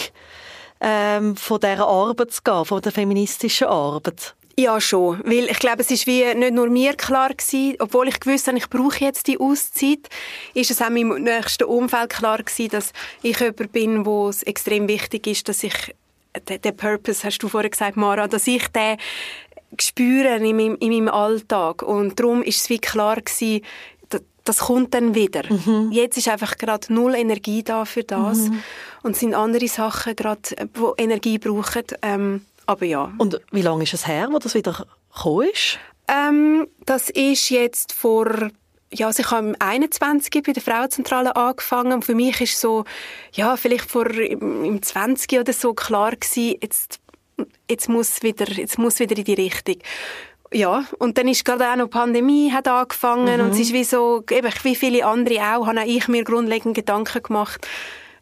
ähm, 0.81 1.37
von 1.37 1.61
dieser 1.61 1.87
Arbeit 1.87 2.33
zu 2.33 2.42
gehen, 2.42 2.64
von 2.64 2.83
der 2.83 2.92
feministischen 2.92 3.68
Arbeit? 3.68 4.35
Ja, 4.59 4.81
schon. 4.81 5.20
Weil 5.25 5.44
ich 5.51 5.59
glaube, 5.59 5.83
es 5.83 5.90
ist 5.90 6.07
wie 6.07 6.25
nicht 6.35 6.55
nur 6.55 6.70
mir 6.70 6.94
klar 6.94 7.29
gewesen, 7.29 7.77
obwohl 7.79 8.09
ich 8.09 8.18
gewusst 8.18 8.46
habe, 8.46 8.57
ich 8.57 8.70
brauche 8.70 9.05
jetzt 9.05 9.27
die 9.27 9.38
Auszeit, 9.38 10.09
ist 10.55 10.70
es 10.70 10.81
auch 10.81 10.88
meinem 10.88 11.22
nächsten 11.22 11.64
Umfeld 11.64 12.11
klar 12.11 12.38
gewesen, 12.38 12.70
dass 12.70 12.92
ich 13.22 13.38
jemand 13.38 13.72
bin, 13.72 14.07
wo 14.07 14.31
es 14.31 14.42
extrem 14.42 14.88
wichtig 14.88 15.27
ist, 15.27 15.49
dass 15.49 15.62
ich 15.62 15.94
den 16.40 16.77
Purpose, 16.77 17.25
hast 17.25 17.38
du 17.38 17.49
vorher 17.49 17.70
gesagt, 17.70 17.96
Mara, 17.96 18.29
dass 18.29 18.46
ich 18.46 18.66
den 18.68 18.96
spüren 19.81 20.44
in 20.44 20.57
meinem, 20.57 20.76
in 20.81 20.92
meinem 20.92 21.09
Alltag. 21.09 21.83
Und 21.83 22.18
darum 22.18 22.42
ist 22.42 22.62
es 22.62 22.70
wie 22.70 22.79
klar 22.79 23.16
gewesen, 23.16 23.62
das 24.46 24.59
kommt 24.59 24.94
dann 24.94 25.14
wieder. 25.14 25.42
Mhm. 25.48 25.90
Jetzt 25.92 26.16
ist 26.16 26.29
einfach 26.29 26.57
gerade 26.57 26.92
null 26.92 27.14
Energie 27.14 27.62
da 27.62 27.85
für 27.85 28.05
das. 28.05 28.38
Mhm. 28.38 28.62
Und 29.02 29.12
es 29.12 29.20
sind 29.20 29.35
andere 29.35 29.68
Sachen 29.68 30.16
gerade, 30.16 30.40
die 30.50 31.02
Energie 31.02 31.38
brauchen. 31.38 31.83
Ähm, 32.02 32.46
aber 32.64 32.87
ja. 32.87 33.12
Und 33.18 33.40
wie 33.50 33.62
lange 33.62 33.85
ist 33.85 33.94
es 33.94 34.07
her, 34.07 34.29
wo 34.31 34.38
das 34.38 34.55
wieder 34.55 34.87
gekommen 35.12 35.48
ist? 35.52 35.79
Ähm, 36.09 36.68
das 36.85 37.11
ist 37.11 37.50
jetzt 37.50 37.92
vor 37.92 38.50
ja, 38.92 39.09
also 39.09 39.20
ich 39.20 39.31
habe 39.33 39.48
im 39.48 39.57
21 39.59 40.42
bei 40.44 40.52
der 40.52 40.62
Frauenzentrale 40.62 41.35
angefangen 41.35 41.92
und 41.94 42.05
für 42.05 42.14
mich 42.14 42.40
ist 42.40 42.61
so, 42.61 42.85
ja, 43.33 43.57
vielleicht 43.57 43.90
vor 43.90 44.09
im 44.09 44.81
20 44.81 45.40
oder 45.40 45.52
so 45.52 45.74
klar 45.74 46.12
gewesen, 46.12 46.57
jetzt 46.62 47.00
jetzt 47.70 47.88
muss 47.88 48.22
wieder, 48.22 48.51
jetzt 48.51 48.79
muss 48.79 48.99
wieder 48.99 49.16
in 49.16 49.25
die 49.25 49.35
Richtung. 49.35 49.77
Ja, 50.53 50.85
und 50.99 51.18
dann 51.18 51.29
ist 51.29 51.44
gerade 51.44 51.68
auch 51.68 51.77
noch 51.77 51.87
die 51.87 51.90
Pandemie 51.90 52.53
hat 52.53 52.68
angefangen 52.68 53.40
mhm. 53.40 53.46
und 53.46 53.53
es 53.53 53.61
ist 53.61 53.72
wie 53.72 53.85
so, 53.85 54.22
eben, 54.31 54.53
wie 54.62 54.77
viele 54.77 55.05
andere 55.05 55.40
auch, 55.40 55.66
habe 55.66 55.81
auch 55.81 55.87
ich 55.87 56.07
mir 56.09 56.25
grundlegend 56.25 56.75
Gedanken 56.75 57.22
gemacht, 57.22 57.66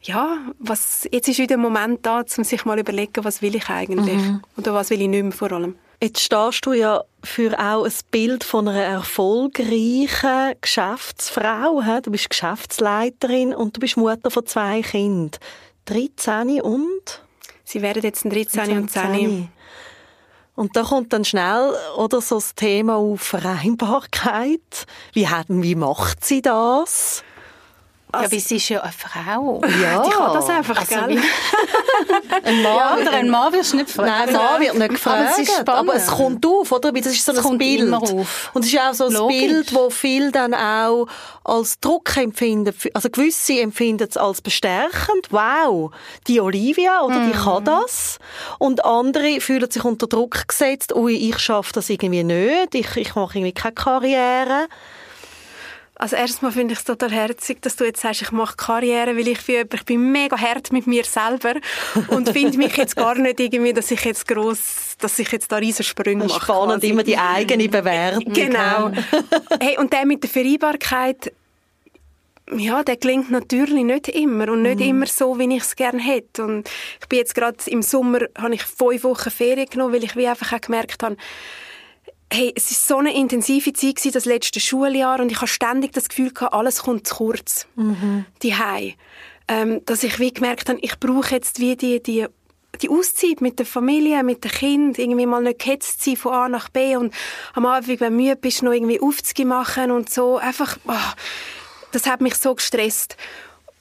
ja, 0.03 0.39
was, 0.59 1.09
jetzt 1.11 1.29
ist 1.29 1.39
wieder 1.39 1.57
ein 1.57 1.61
Moment 1.61 2.05
da, 2.05 2.25
um 2.37 2.45
sich 2.45 2.65
mal 2.65 2.79
überlegen, 2.79 3.25
was 3.25 3.43
will 3.43 3.55
ich 3.55 3.69
eigentlich 3.69 4.17
mhm. 4.17 4.43
oder 4.57 4.75
was 4.75 4.91
will 4.91 5.01
ich 5.01 5.09
nicht 5.09 5.23
mehr 5.23 5.33
vor 5.33 5.53
allem. 5.53 5.77
Jetzt 6.03 6.21
stehst 6.21 6.67
du 6.67 6.73
ja 6.73 7.03
für 7.23 7.59
auch 7.59 7.85
ein 7.85 7.93
Bild 8.11 8.45
von 8.45 8.69
einer 8.69 8.83
erfolgreichen 8.83 10.55
Geschäftsfrau. 10.61 11.83
Du 12.03 12.11
bist 12.11 12.29
Geschäftsleiterin 12.29 13.55
und 13.55 13.77
du 13.77 13.81
bist 13.81 13.97
Mutter 13.97 14.31
von 14.31 14.45
zwei 14.45 14.83
Kindern. 14.83 15.41
13 15.87 16.61
und? 16.61 17.23
Sie 17.65 17.83
werden 17.83 18.03
jetzt 18.03 18.25
ein 18.25 18.31
13 18.31 18.79
und 18.79 18.91
10. 18.91 19.49
Und 20.55 20.77
da 20.77 20.83
kommt 20.85 21.13
dann 21.13 21.25
schnell 21.25 21.75
oder 21.97 22.21
so 22.21 22.37
das 22.37 22.55
Thema 22.55 22.97
auf 22.97 23.21
Vereinbarkeit. 23.21 24.87
Wie, 25.13 25.27
hat, 25.27 25.47
wie 25.49 25.75
macht 25.75 26.25
sie 26.25 26.43
das? 26.43 27.25
Also, 28.15 28.25
ja, 28.25 28.33
weil 28.33 28.41
sie 28.41 28.57
ist 28.57 28.69
ja 28.69 28.81
eine 28.81 28.93
Frau. 28.93 29.61
Ja, 29.83 30.03
die 30.03 30.11
kann 30.11 30.33
das 30.33 30.49
einfach, 30.49 30.77
also, 30.77 30.95
gell? 30.95 31.19
ein 32.45 32.63
Mann 32.63 33.01
oder 33.01 33.13
ein 33.13 33.31
Mann 33.31 33.53
wirst 33.53 33.73
du 33.73 33.77
nicht 33.77 33.89
gefragt. 33.89 34.09
Nein, 34.09 34.29
ein 34.29 34.35
Mann 34.35 34.61
wird 34.61 34.75
nicht 34.75 34.89
gefragt. 34.91 35.21
Aber 35.21 35.31
es, 35.31 35.39
ist 35.39 35.53
spannend. 35.53 35.91
aber 35.91 35.95
es 35.95 36.07
kommt 36.07 36.47
auf, 36.47 36.73
oder? 36.73 36.93
Das 36.93 37.07
ist 37.07 37.25
so 37.25 37.33
es 37.33 37.45
ein 37.45 37.59
Bild. 37.59 37.93
auf. 37.93 38.51
Und 38.55 38.65
es 38.65 38.73
ist 38.73 38.79
auch 38.79 38.95
so 38.95 39.07
ein 39.07 39.13
Logisch. 39.13 39.39
Bild, 39.39 39.75
wo 39.75 39.91
viele 39.91 40.33
dann 40.33 40.55
auch 40.55 41.07
als 41.45 41.79
Druck 41.81 42.17
empfinden. 42.17 42.75
Also 42.95 43.11
gewisse 43.11 43.61
empfinden 43.61 44.07
es 44.09 44.17
als 44.17 44.41
bestärkend. 44.41 45.29
Wow, 45.31 45.93
die 46.27 46.41
Olivia, 46.41 47.03
oder? 47.03 47.17
Mm. 47.17 47.33
Die 47.33 47.39
kann 47.39 47.63
mhm. 47.63 47.67
das. 47.67 48.19
Und 48.59 48.85
andere 48.85 49.41
fühlen 49.41 49.71
sich 49.71 49.85
unter 49.85 50.07
Druck 50.07 50.49
gesetzt. 50.49 50.95
Ui, 50.95 51.15
ich 51.15 51.39
schaffe 51.39 51.73
das 51.75 51.91
irgendwie 51.91 52.25
nicht. 52.25 52.75
Ich, 52.75 52.97
ich 52.97 53.15
mache 53.15 53.39
irgendwie 53.39 53.53
keine 53.53 53.75
Karriere. 53.75 54.69
Also 55.97 56.17
erstmal 56.17 56.51
finde 56.51 56.73
ich 56.73 56.81
es 56.81 56.85
total 56.85 57.13
herzig, 57.13 57.63
dass 57.63 57.77
du 57.77 57.85
jetzt 57.85 58.01
sagst, 58.01 58.23
ich 58.23 58.33
mache 58.33 58.57
Karriere, 58.57 59.17
weil 59.17 59.29
ich, 59.29 59.39
fühle, 59.39 59.65
ich 59.73 59.85
bin 59.85 60.11
mega 60.11 60.37
hart 60.37 60.73
mit 60.73 60.89
mir 60.89 61.05
selber 61.05 61.55
und 62.09 62.29
finde 62.31 62.59
mich 62.59 62.77
jetzt 62.77 62.97
gar 62.97 63.15
nicht 63.15 63.39
irgendwie, 63.39 63.73
dass 63.73 63.93
ich 63.93 64.05
jetzt 64.05 64.27
groß, 64.27 64.97
dass 64.99 65.19
ich 65.21 65.31
jetzt 65.31 65.53
da 65.53 65.57
riesen 65.57 65.85
Sprünge 65.85 66.25
mache. 66.25 66.41
Spannend, 66.41 66.81
quasi. 66.81 66.89
immer 66.89 67.05
die 67.05 67.17
eigene 67.17 67.69
Bewertung. 67.69 68.33
Genau. 68.33 68.91
hey, 69.61 69.79
und 69.79 69.93
der 69.93 70.05
mit 70.05 70.25
der 70.25 70.31
Vereinbarkeit, 70.31 71.33
ja, 72.53 72.83
der 72.83 72.97
klingt 72.97 73.31
natürlich 73.31 73.85
nicht 73.85 74.09
immer 74.09 74.51
und 74.51 74.63
nicht 74.63 74.81
mm. 74.81 74.83
immer 74.83 75.07
so, 75.07 75.39
wie 75.39 75.57
ich 75.57 75.63
es 75.63 75.77
gerne 75.77 76.03
hätte. 76.03 76.45
Und 76.45 76.69
ich 77.01 77.09
bin 77.09 77.21
jetzt 77.21 77.35
gerade 77.35 77.57
im 77.67 77.83
Sommer, 77.83 78.19
habe 78.37 78.55
ich 78.55 78.63
fünf 78.63 79.05
Wochen 79.05 79.31
Ferien 79.31 79.67
genommen, 79.67 79.95
weil 79.95 80.05
ich 80.05 80.17
wie 80.17 80.27
einfach 80.27 80.53
auch 80.53 80.61
gemerkt 80.61 81.03
habe, 81.03 81.17
hey, 82.33 82.53
es 82.57 82.71
ist 82.71 82.87
so 82.87 82.99
eine 82.99 83.15
intensive 83.15 83.73
Zeit 83.73 83.97
gewesen, 83.97 84.13
das 84.13 84.25
letzte 84.25 84.61
Schuljahr 84.61 85.21
und 85.21 85.31
ich 85.31 85.37
habe 85.37 85.47
ständig 85.47 85.93
das 85.93 86.09
Gefühl 86.09 86.33
gehabt, 86.33 86.53
alles 86.53 86.83
kommt 86.83 87.07
zu 87.07 87.17
kurz. 87.17 87.67
Mhm. 87.77 88.25
Die 88.43 88.55
ähm, 89.47 89.85
dass 89.85 90.03
ich 90.03 90.19
wie 90.19 90.33
gemerkt 90.33 90.69
habe, 90.69 90.79
ich 90.81 90.99
brauche 90.99 91.35
jetzt 91.35 91.61
wie 91.61 91.77
die, 91.77 92.03
die 92.03 92.27
die 92.83 92.89
Auszeit 92.89 93.41
mit 93.41 93.59
der 93.59 93.67
Familie, 93.67 94.23
mit 94.25 94.45
den 94.45 94.51
Kindern, 94.51 95.01
irgendwie 95.01 95.27
mal 95.27 95.43
nicht 95.43 95.61
gehetzt 95.61 96.03
sein 96.03 96.17
von 96.17 96.33
A 96.33 96.49
nach 96.49 96.69
B 96.69 96.97
und 96.97 97.15
am 97.55 97.67
Abend, 97.67 97.89
wenn 97.89 97.99
du 97.99 98.23
müde 98.23 98.37
bist, 98.37 98.63
noch 98.63 98.73
irgendwie 98.73 99.01
aufzumachen 99.01 99.91
und 99.91 100.11
so. 100.11 100.39
Einfach, 100.39 100.77
oh, 100.87 101.13
das 101.93 102.07
hat 102.07 102.21
mich 102.21 102.35
so 102.35 102.55
gestresst. 102.55 103.17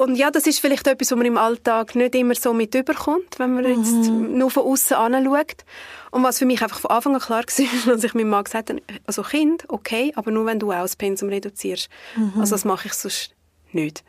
Und 0.04 0.16
ja, 0.16 0.32
das 0.32 0.46
ist 0.48 0.60
vielleicht 0.60 0.86
etwas, 0.86 1.12
was 1.12 1.18
man 1.18 1.26
im 1.26 1.38
Alltag 1.38 1.96
nicht 1.96 2.14
immer 2.14 2.36
so 2.36 2.54
mit 2.54 2.76
überkommt, 2.76 3.40
wenn 3.40 3.54
man 3.54 3.66
jetzt 3.66 4.10
mhm. 4.10 4.38
nur 4.38 4.52
von 4.52 4.64
außen 4.64 4.98
anschaut. 4.98 5.64
Und 6.12 6.24
was 6.24 6.40
für 6.40 6.46
mich 6.46 6.62
einfach 6.62 6.80
von 6.80 6.92
Anfang 6.92 7.16
an 7.16 7.22
klar 7.22 7.44
war, 7.86 7.94
als 7.94 8.04
ich 8.04 8.14
meinem 8.14 8.28
Mann 8.28 8.44
gesagt 8.44 8.70
habe, 8.70 8.82
also 9.08 9.24
Kind, 9.24 9.64
okay, 9.70 10.12
aber 10.16 10.30
nur 10.32 10.46
wenn 10.46 10.60
du 10.60 10.74
auch 10.74 10.82
das 10.82 10.98
Pensum 10.98 11.30
reduzierst. 11.30 11.88
Mhm. 12.18 12.34
Also 12.38 12.56
das 12.56 12.66
mache 12.66 12.88
ich 12.88 12.94
sonst 12.94 13.34
nicht. 13.72 14.04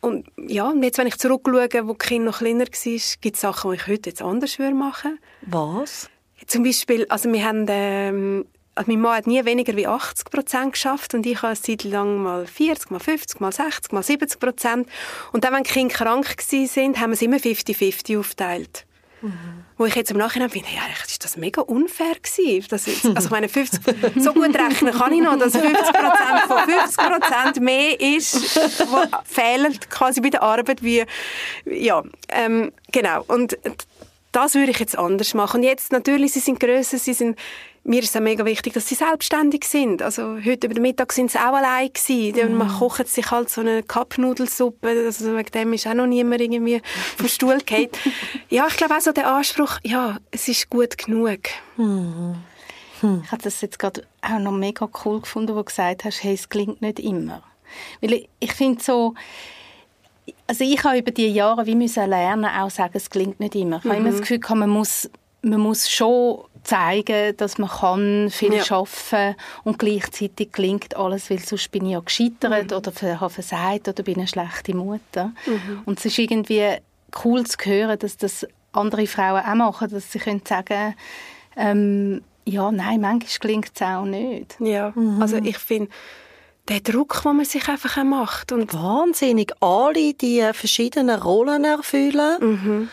Und 0.00 0.28
ja, 0.46 0.68
und 0.68 0.84
jetzt, 0.84 0.98
wenn 0.98 1.08
ich 1.08 1.18
zurückschaue, 1.18 1.88
wo 1.88 1.94
die 1.94 1.98
Kind 1.98 2.24
noch 2.24 2.38
kleiner 2.38 2.66
war, 2.66 3.00
gibt 3.20 3.34
es 3.34 3.40
Sachen, 3.40 3.72
die 3.72 3.76
ich 3.76 3.86
heute 3.88 4.10
jetzt 4.10 4.22
anders 4.22 4.56
machen 4.60 5.18
würde. 5.40 5.80
Was? 5.80 6.08
Zum 6.46 6.62
Beispiel, 6.62 7.06
also 7.08 7.32
wir 7.32 7.44
haben 7.44 7.66
ähm, 7.68 8.46
also 8.78 8.90
mein 8.92 9.00
Mann 9.00 9.16
hat 9.16 9.26
nie 9.26 9.44
weniger 9.44 9.76
wie 9.76 9.88
80 9.88 10.30
Prozent 10.30 10.72
geschafft 10.72 11.12
und 11.12 11.26
ich 11.26 11.38
habe 11.38 11.48
eine 11.48 11.60
Zeit 11.60 11.82
lang 11.82 12.22
mal 12.22 12.46
40, 12.46 12.90
mal 12.92 13.00
50, 13.00 13.40
mal 13.40 13.50
60, 13.50 13.92
mal 13.92 14.04
70 14.04 14.38
Prozent. 14.38 14.88
Und 15.32 15.42
dann, 15.42 15.52
wenn 15.52 15.64
die 15.64 15.70
Kinder 15.70 15.94
krank 15.94 16.36
sind, 16.40 16.76
haben 17.00 17.10
wir 17.10 17.14
es 17.14 17.22
immer 17.22 17.38
50-50 17.38 18.18
aufgeteilt. 18.18 18.86
Mhm. 19.20 19.64
Wo 19.76 19.86
ich 19.86 19.96
jetzt 19.96 20.12
im 20.12 20.16
Nachhinein 20.16 20.48
finde, 20.48 20.68
ja, 20.72 20.82
ist 21.04 21.24
das 21.24 21.36
mega 21.36 21.60
unfair 21.60 22.14
gewesen. 22.22 22.68
Das 22.70 22.86
jetzt, 22.86 23.04
also 23.04 23.26
ich 23.26 23.30
meine, 23.32 23.48
50, 23.48 23.80
so 24.16 24.32
gut 24.32 24.56
rechnen 24.56 24.94
kann 24.94 25.12
ich 25.12 25.22
noch, 25.22 25.36
dass 25.36 25.56
50 25.56 25.74
Prozent 25.74 26.40
von 26.46 26.58
50 26.58 26.96
Prozent 26.96 27.60
mehr 27.60 28.00
ist, 28.00 28.60
fehlt 29.24 29.90
quasi 29.90 30.20
bei 30.20 30.30
der 30.30 30.42
Arbeit 30.44 30.84
wie, 30.84 31.04
ja, 31.64 32.04
ähm, 32.28 32.70
genau. 32.92 33.24
Und 33.26 33.58
das 34.30 34.54
würde 34.54 34.70
ich 34.70 34.78
jetzt 34.78 34.96
anders 34.96 35.34
machen. 35.34 35.58
Und 35.58 35.62
jetzt 35.64 35.90
natürlich, 35.90 36.32
sie 36.32 36.40
sind 36.40 36.60
grösser, 36.60 36.98
sie 36.98 37.14
sind 37.14 37.36
mir 37.88 38.02
ist 38.02 38.10
es 38.10 38.16
auch 38.16 38.20
mega 38.20 38.44
wichtig, 38.44 38.74
dass 38.74 38.86
sie 38.86 38.94
selbstständig 38.94 39.64
sind. 39.64 40.02
Also 40.02 40.36
heute 40.44 40.66
über 40.66 40.74
den 40.74 40.82
Mittag 40.82 41.12
sind 41.12 41.30
sie 41.30 41.38
auch 41.38 41.54
allein 41.54 41.90
gewesen. 41.92 42.54
Mm. 42.54 42.58
Man 42.58 42.68
kocht 42.68 43.08
sich 43.08 43.30
halt 43.30 43.48
so 43.48 43.62
eine 43.62 43.82
Cup-Nudelsuppe. 43.82 45.04
Also 45.06 45.34
wegen 45.34 45.50
dem 45.52 45.72
ist 45.72 45.86
auch 45.86 45.94
noch 45.94 46.06
niemand 46.06 46.42
irgendwie 46.42 46.82
vom 47.16 47.28
Stuhl 47.28 47.58
gefallen. 47.58 47.88
ja, 48.50 48.66
ich 48.68 48.76
glaube 48.76 48.94
auch 48.94 49.00
so 49.00 49.12
der 49.12 49.32
Anspruch, 49.32 49.78
ja, 49.84 50.18
es 50.30 50.48
ist 50.48 50.68
gut 50.68 50.98
genug. 50.98 51.40
Mm. 51.78 52.34
Hm. 53.00 53.22
Ich 53.24 53.32
habe 53.32 53.42
das 53.42 53.60
jetzt 53.62 53.78
gerade 53.78 54.02
auch 54.20 54.38
noch 54.38 54.52
mega 54.52 54.88
cool 55.04 55.20
gefunden, 55.22 55.54
wo 55.54 55.60
du 55.60 55.64
gesagt 55.64 56.04
hast, 56.04 56.22
hey, 56.22 56.34
es 56.34 56.48
klingt 56.48 56.82
nicht 56.82 56.98
immer. 56.98 57.42
Weil 58.02 58.12
ich, 58.12 58.28
ich 58.40 58.52
finde 58.52 58.82
so, 58.82 59.14
also 60.46 60.64
ich 60.64 60.82
habe 60.84 60.98
über 60.98 61.10
die 61.10 61.28
Jahre 61.28 61.64
wie 61.64 61.74
müssen 61.74 62.08
lernen, 62.08 62.44
auch 62.44 62.70
sagen, 62.70 62.92
es 62.94 63.08
klingt 63.08 63.40
nicht 63.40 63.54
immer. 63.54 63.78
Ich 63.78 63.84
mhm. 63.84 63.88
habe 63.90 64.00
immer 64.00 64.10
das 64.10 64.20
Gefühl, 64.20 64.40
man 64.56 64.68
muss, 64.68 65.08
man 65.42 65.60
muss 65.60 65.90
schon 65.90 66.44
zeigen, 66.64 67.36
dass 67.36 67.58
man 67.58 67.70
kann 67.70 68.30
viel 68.30 68.54
ja. 68.54 68.64
arbeiten 68.70 69.36
und 69.64 69.78
gleichzeitig 69.78 70.52
klingt 70.52 70.96
alles, 70.96 71.30
weil 71.30 71.38
sonst 71.38 71.70
bin 71.70 71.86
ich 71.86 71.92
ja 71.92 72.00
gescheitert 72.00 72.70
mhm. 72.70 72.76
oder 72.76 73.20
habe 73.20 73.30
versagt 73.30 73.88
oder 73.88 74.02
bin 74.02 74.16
eine 74.16 74.28
schlechte 74.28 74.74
Mutter. 74.74 75.32
Mhm. 75.46 75.82
Und 75.84 75.98
es 75.98 76.04
ist 76.06 76.18
irgendwie 76.18 76.76
cool 77.24 77.46
zu 77.46 77.56
hören, 77.64 77.98
dass 77.98 78.16
das 78.16 78.46
andere 78.72 79.06
Frauen 79.06 79.44
auch 79.44 79.54
machen, 79.54 79.90
dass 79.90 80.12
sie 80.12 80.18
können 80.18 80.42
sagen 80.46 80.94
ähm, 81.56 82.22
ja, 82.44 82.70
nein, 82.70 83.00
manchmal 83.00 83.38
klingt 83.40 83.70
es 83.74 83.82
auch 83.82 84.04
nicht. 84.04 84.56
Ja, 84.60 84.92
mhm. 84.94 85.20
also 85.20 85.36
ich 85.36 85.58
finde, 85.58 85.90
der 86.68 86.80
Druck, 86.80 87.22
den 87.22 87.36
man 87.36 87.44
sich 87.44 87.68
einfach 87.68 88.02
macht. 88.04 88.52
Und 88.52 88.72
Wahnsinnig. 88.74 89.52
Alle 89.60 90.14
die 90.14 90.48
verschiedenen 90.52 91.20
Rollen 91.20 91.64
erfüllen. 91.64 92.36
Mhm. 92.40 92.88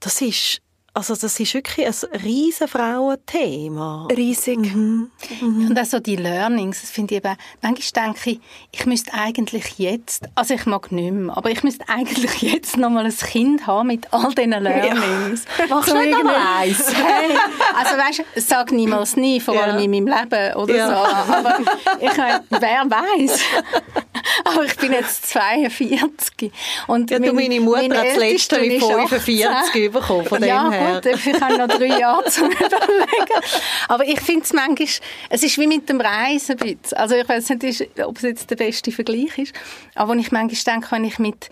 Das 0.00 0.20
ist 0.20 0.60
also 0.94 1.14
das 1.16 1.40
ist 1.40 1.54
wirklich 1.54 1.86
ein 1.86 2.20
riesen 2.20 2.68
Frauenthema. 2.68 4.08
Riesig. 4.14 4.58
Mhm. 4.58 5.10
Mhm. 5.40 5.68
Und 5.70 5.78
auch 5.78 5.86
so 5.86 6.00
die 6.00 6.16
Learnings, 6.16 6.82
das 6.82 6.90
finde 6.90 7.14
ich 7.14 7.24
eben, 7.24 7.34
manchmal 7.62 8.06
denke 8.06 8.30
ich, 8.30 8.40
ich 8.72 8.84
müsste 8.84 9.14
eigentlich 9.14 9.78
jetzt, 9.78 10.24
also 10.34 10.52
ich 10.52 10.66
mag 10.66 10.92
nicht 10.92 11.12
mehr, 11.12 11.34
aber 11.34 11.50
ich 11.50 11.62
müsste 11.62 11.88
eigentlich 11.88 12.42
jetzt 12.42 12.76
noch 12.76 12.90
mal 12.90 13.06
ein 13.06 13.16
Kind 13.16 13.66
haben 13.66 13.88
mit 13.88 14.12
all 14.12 14.34
diesen 14.34 14.50
Learnings. 14.50 15.44
Ja. 15.58 15.66
Machst 15.74 15.90
du 15.90 15.96
nicht 15.96 16.14
eins? 16.14 16.92
Hey, 17.02 17.36
also 17.74 17.96
weißt 17.96 18.18
du, 18.18 18.40
sag 18.40 18.70
niemals 18.70 19.16
nie, 19.16 19.40
vor 19.40 19.60
allem 19.60 19.78
ja. 19.78 19.84
in 19.84 19.90
meinem 19.90 20.06
Leben 20.06 20.54
oder 20.56 20.74
ja. 20.74 20.88
so. 20.88 21.32
Aber 21.32 21.58
ich 22.00 22.16
meine, 22.16 22.44
wer 22.50 22.84
weiß. 22.90 23.40
Aber 24.44 24.64
ich 24.64 24.76
bin 24.76 24.92
jetzt 24.92 25.26
42. 25.26 26.52
Und 26.86 27.10
ja, 27.10 27.18
du, 27.18 27.32
meine 27.32 27.60
Mutter 27.60 27.82
hat 27.82 28.06
das 28.06 28.16
letzte 28.16 28.60
mit 28.60 28.82
45 28.82 29.90
bekommen, 29.90 30.24
von 30.26 30.42
ja, 30.42 30.64
dem 30.64 30.72
her. 30.72 30.81
Gut, 30.82 31.06
ich 31.06 31.40
habe 31.40 31.58
noch 31.58 31.68
drei 31.68 31.98
Jahre 31.98 32.24
zu 32.24 32.40
überlegen. 32.44 33.40
Aber 33.88 34.04
ich 34.04 34.20
finde 34.20 34.42
es 34.42 34.52
manchmal, 34.52 34.88
es 35.30 35.42
ist 35.42 35.58
wie 35.58 35.66
mit 35.66 35.88
dem 35.88 36.00
Reisen 36.00 36.52
ein 36.52 36.76
bisschen. 36.78 36.98
Also 36.98 37.14
ich 37.14 37.28
weiß 37.28 37.50
nicht, 37.50 38.00
ob 38.04 38.16
es 38.16 38.22
jetzt 38.22 38.50
der 38.50 38.56
beste 38.56 38.92
Vergleich 38.92 39.38
ist, 39.38 39.54
aber 39.94 40.12
wenn 40.12 40.18
ich 40.18 40.32
manchmal 40.32 40.74
denke, 40.76 40.92
wenn 40.92 41.04
ich 41.04 41.18
mit 41.18 41.50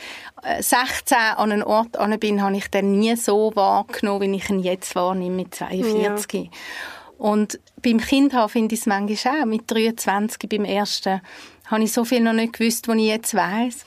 16 0.61 1.17
äh, 1.17 1.21
an 1.37 1.53
einen 1.53 1.63
Ort 1.63 1.99
bin, 2.21 2.43
habe 2.43 2.57
ich 2.57 2.69
den 2.69 2.99
nie 2.99 3.17
so 3.17 3.53
wahrgenommen, 3.55 4.33
wie 4.33 4.37
ich 4.37 4.51
ihn 4.51 4.61
jetzt 4.61 4.95
wahrnehme 4.95 5.37
mit 5.37 5.55
42. 5.55 6.45
Ja. 6.45 6.51
Und 7.19 7.61
beim 7.83 7.99
Kind 7.99 8.35
finde 8.49 8.75
ich 8.75 8.81
es 8.81 8.87
manchmal 8.87 9.43
auch. 9.43 9.47
Mit 9.47 9.71
23 9.71 10.49
beim 10.49 10.65
ersten 10.65 11.21
habe 11.67 11.83
ich 11.83 11.93
so 11.93 12.05
viel 12.05 12.21
noch 12.21 12.33
nicht 12.33 12.55
gewusst, 12.55 12.89
was 12.89 12.97
ich 12.97 13.07
jetzt 13.07 13.35
weiß. 13.35 13.85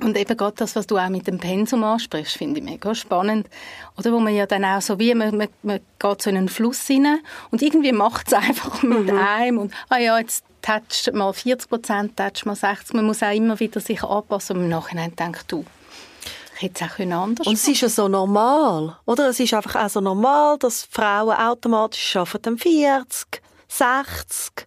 Und 0.00 0.16
eben 0.16 0.36
gerade 0.36 0.56
das, 0.56 0.74
was 0.74 0.86
du 0.86 0.98
auch 0.98 1.08
mit 1.08 1.26
dem 1.26 1.38
Pensum 1.38 1.84
ansprichst, 1.84 2.36
finde 2.36 2.58
ich 2.58 2.64
mega 2.64 2.94
spannend. 2.94 3.48
Oder 3.96 4.12
wo 4.12 4.18
man 4.18 4.34
ja 4.34 4.44
dann 4.46 4.64
auch 4.64 4.82
so 4.82 4.98
wie, 4.98 5.14
man, 5.14 5.36
man, 5.36 5.48
man 5.62 5.80
geht 5.98 6.22
so 6.22 6.30
in 6.30 6.36
einen 6.36 6.48
Fluss 6.48 6.90
rein 6.90 7.20
und 7.50 7.62
irgendwie 7.62 7.92
macht 7.92 8.26
es 8.28 8.32
einfach 8.34 8.82
mit 8.82 9.06
mhm. 9.06 9.18
einem 9.18 9.58
und, 9.58 9.74
ah 9.88 9.98
ja, 9.98 10.18
jetzt 10.18 10.44
tätscht 10.62 11.12
mal 11.12 11.32
40 11.32 11.68
Prozent, 11.68 12.16
tätscht 12.16 12.46
mal 12.46 12.56
60. 12.56 12.94
Man 12.94 13.04
muss 13.04 13.22
auch 13.22 13.34
immer 13.34 13.60
wieder 13.60 13.80
sich 13.80 14.02
anpassen 14.02 14.56
und 14.56 14.64
im 14.64 14.68
Nachhinein 14.70 15.14
denkt, 15.14 15.44
du, 15.48 15.64
ich 16.56 16.62
hätte 16.62 16.84
es 16.84 16.90
auch 16.90 16.98
anders 16.98 17.46
Und 17.46 17.54
es 17.54 17.68
ist 17.68 17.80
ja 17.80 17.88
so 17.88 18.08
normal, 18.08 18.96
oder? 19.06 19.28
Es 19.28 19.38
ist 19.38 19.54
einfach 19.54 19.84
auch 19.84 19.88
so 19.88 20.00
normal, 20.00 20.58
dass 20.58 20.88
Frauen 20.90 21.36
automatisch 21.36 22.16
arbeiten 22.16 22.58
40, 22.58 23.42
60 23.68 24.66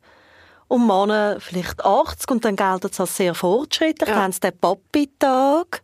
und 0.68 0.86
Männer 0.86 1.38
vielleicht 1.40 1.84
80 1.84 2.30
und 2.32 2.46
dann 2.46 2.56
gelten 2.56 2.90
sie 2.92 3.02
als 3.02 3.16
sehr 3.16 3.34
fortschrittlich. 3.34 4.08
Ja. 4.08 4.16
Dann 4.16 4.24
haben 4.24 4.32
sie 4.32 4.40
den 4.42 4.58
Papi-Tag. 4.58 5.82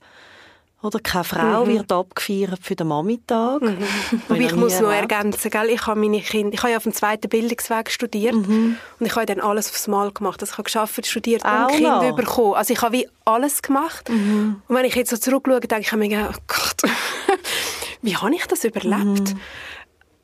Oder 0.84 1.00
keine 1.00 1.24
Frau 1.24 1.66
mhm. 1.66 1.70
wird 1.70 1.92
abgefeiert 1.94 2.60
für 2.62 2.76
den 2.76 2.90
Mamitag. 2.90 3.62
Mhm. 3.62 3.78
Aber 4.28 4.38
ich 4.38 4.54
muss 4.54 4.82
noch 4.82 4.92
ergänzen, 4.92 5.50
gell? 5.50 5.70
ich 5.70 5.88
habe 5.88 5.98
meine 5.98 6.20
Kinder, 6.20 6.54
ich 6.54 6.62
habe 6.62 6.72
ja 6.72 6.78
auf 6.78 6.84
dem 6.84 6.92
zweiten 6.92 7.30
Bildungsweg 7.30 7.90
studiert 7.90 8.36
mhm. 8.36 8.76
und 9.00 9.06
ich 9.06 9.16
habe 9.16 9.26
dann 9.26 9.40
alles 9.40 9.70
aufs 9.70 9.88
Mal 9.88 10.12
gemacht. 10.12 10.42
Also 10.42 10.52
ich 10.52 10.58
habe 10.58 10.66
geschafft, 10.66 11.08
studiert 11.08 11.46
Auch 11.46 11.70
und 11.70 11.78
Kinder 11.78 12.10
noch. 12.10 12.16
bekommen. 12.18 12.56
Also 12.56 12.74
ich 12.74 12.82
habe 12.82 12.98
wie 12.98 13.08
alles 13.24 13.62
gemacht. 13.62 14.10
Mhm. 14.10 14.62
Und 14.68 14.76
wenn 14.76 14.84
ich 14.84 14.96
jetzt 14.96 15.12
so 15.12 15.16
zurückschaue, 15.16 15.62
denke 15.62 15.86
ich 15.86 15.92
mir, 15.94 16.30
oh 16.30 16.38
Gott, 16.48 16.82
wie 18.02 18.18
habe 18.18 18.36
ich 18.36 18.46
das 18.46 18.66
überlebt? 18.66 19.36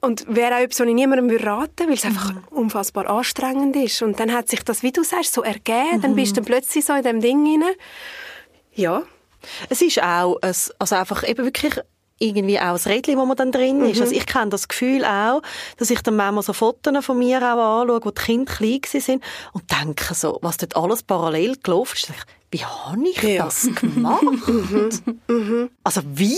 Mhm. 0.02 0.08
Und 0.08 0.36
wäre 0.36 0.56
auch 0.56 0.60
etwas, 0.60 0.80
was 0.80 0.88
ich 0.88 0.94
niemandem 0.94 1.30
raten 1.38 1.72
würde, 1.80 1.88
weil 1.88 1.94
es 1.96 2.06
einfach 2.06 2.34
mhm. 2.34 2.44
unfassbar 2.52 3.10
anstrengend 3.10 3.76
ist. 3.76 4.02
Und 4.02 4.20
dann 4.20 4.34
hat 4.34 4.50
sich 4.50 4.64
das, 4.64 4.84
wie 4.84 4.92
du 4.92 5.04
sagst, 5.04 5.34
so 5.34 5.42
ergeben. 5.44 5.98
Mhm. 5.98 6.02
Dann 6.02 6.16
bist 6.16 6.38
du 6.38 6.42
plötzlich 6.42 6.86
so 6.86 6.94
in 6.94 7.04
dem 7.04 7.22
Ding 7.22 7.46
rein. 7.46 7.70
Ja. 8.74 9.04
Es 9.70 9.82
ist 9.82 10.02
auch 10.02 10.38
ein, 10.42 10.54
also 10.80 10.96
einfach 10.96 11.28
eben 11.28 11.46
wirklich 11.46 11.80
irgendwie 12.20 12.60
auch 12.60 12.74
das 12.74 12.88
Rädchen, 12.88 13.18
wo 13.18 13.26
man 13.26 13.38
dann 13.38 13.52
drin 13.52 13.82
ist. 13.82 13.98
Mhm. 13.98 14.02
Also 14.04 14.16
ich 14.16 14.26
kenne 14.26 14.50
das 14.50 14.68
Gefühl 14.68 15.06
auch, 15.06 15.42
dass 15.78 15.90
ich 15.90 16.02
dann 16.02 16.18
manchmal 16.18 16.44
so 16.44 16.54
Fotos 16.54 17.06
von 17.06 17.18
mir 17.18 17.38
auch 17.38 17.82
anschaue, 17.82 18.02
wo 18.04 18.12
die 18.12 18.22
Kinder 18.22 18.54
klein 18.54 18.82
sind 18.86 19.24
und 19.54 19.64
denke 19.72 20.14
so, 20.14 20.38
was 20.42 20.58
dort 20.58 20.76
alles 20.76 21.04
parallel 21.04 21.58
gelaufen 21.64 21.96
ist. 21.96 22.12
Wie 22.52 22.66
habe 22.66 23.08
ich 23.08 23.22
ja. 23.22 23.46
das 23.46 23.70
gemacht? 23.76 24.24
Mhm. 24.48 24.90
Mhm. 25.28 25.70
also 25.84 26.02
wie? 26.06 26.38